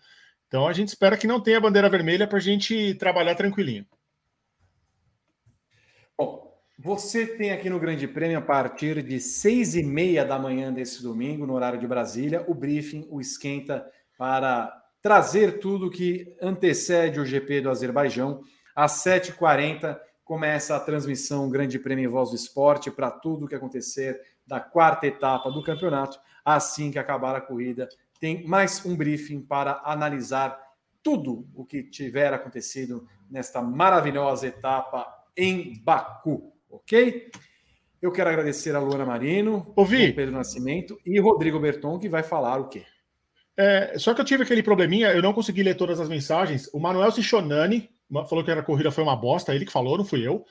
[0.48, 3.86] Então a gente espera que não tenha bandeira vermelha para a gente trabalhar tranquilinho.
[6.16, 6.44] Bom,
[6.78, 11.02] você tem aqui no Grande Prêmio, a partir de 6 e meia da manhã desse
[11.02, 13.84] domingo, no horário de Brasília, o briefing, o esquenta
[14.16, 18.42] para trazer tudo que antecede o GP do Azerbaijão.
[18.74, 23.54] Às 7h40 começa a transmissão Grande Prêmio em Voz do Esporte para tudo o que
[23.54, 26.18] acontecer da quarta etapa do campeonato.
[26.44, 27.88] Assim que acabar a corrida,
[28.24, 30.59] tem mais um briefing para analisar
[31.02, 35.06] tudo o que tiver acontecido nesta maravilhosa etapa
[35.36, 37.30] em Baku, ok?
[38.01, 40.10] Eu quero agradecer a Luana Marino, Ouvi.
[40.14, 42.86] Pedro Nascimento e Rodrigo Berton, que vai falar o quê?
[43.59, 46.70] É, só que eu tive aquele probleminha, eu não consegui ler todas as mensagens.
[46.72, 47.90] O Manuel Cichonani
[48.26, 50.46] falou que a corrida foi uma bosta, ele que falou, não fui eu.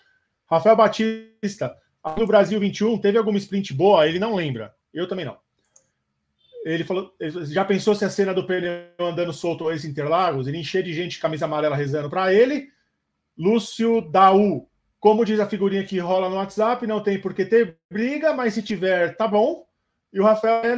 [0.45, 1.75] Rafael Batista,
[2.19, 4.07] no Brasil 21, teve alguma sprint boa?
[4.07, 4.75] Ele não lembra.
[4.93, 5.42] Eu também não.
[6.65, 10.47] Ele falou, já pensou se a cena do pneu andando solto esse Interlagos?
[10.47, 12.69] Ele encher de gente camisa amarela rezando para ele.
[13.37, 14.69] Lúcio Daú,
[14.99, 18.53] como diz a figurinha que rola no WhatsApp, não tem por que ter briga, mas
[18.53, 19.65] se tiver, tá bom.
[20.13, 20.77] E o Rafael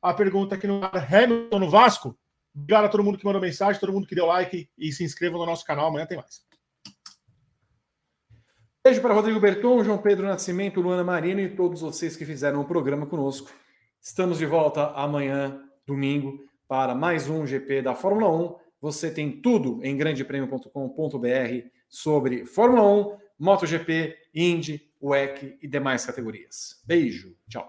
[0.00, 2.16] a pergunta aqui no Hamilton no Vasco.
[2.54, 5.38] Obrigado a todo mundo que mandou mensagem, todo mundo que deu like e se inscreva
[5.38, 5.86] no nosso canal.
[5.86, 6.44] Amanhã tem mais.
[8.84, 12.66] Beijo para Rodrigo Berton, João Pedro Nascimento, Luana Marino e todos vocês que fizeram o
[12.66, 13.50] programa conosco.
[14.06, 18.56] Estamos de volta amanhã, domingo, para mais um GP da Fórmula 1.
[18.78, 26.82] Você tem tudo em grandepremio.com.br sobre Fórmula 1, MotoGP, Indy, WEC e demais categorias.
[26.86, 27.66] Beijo, tchau.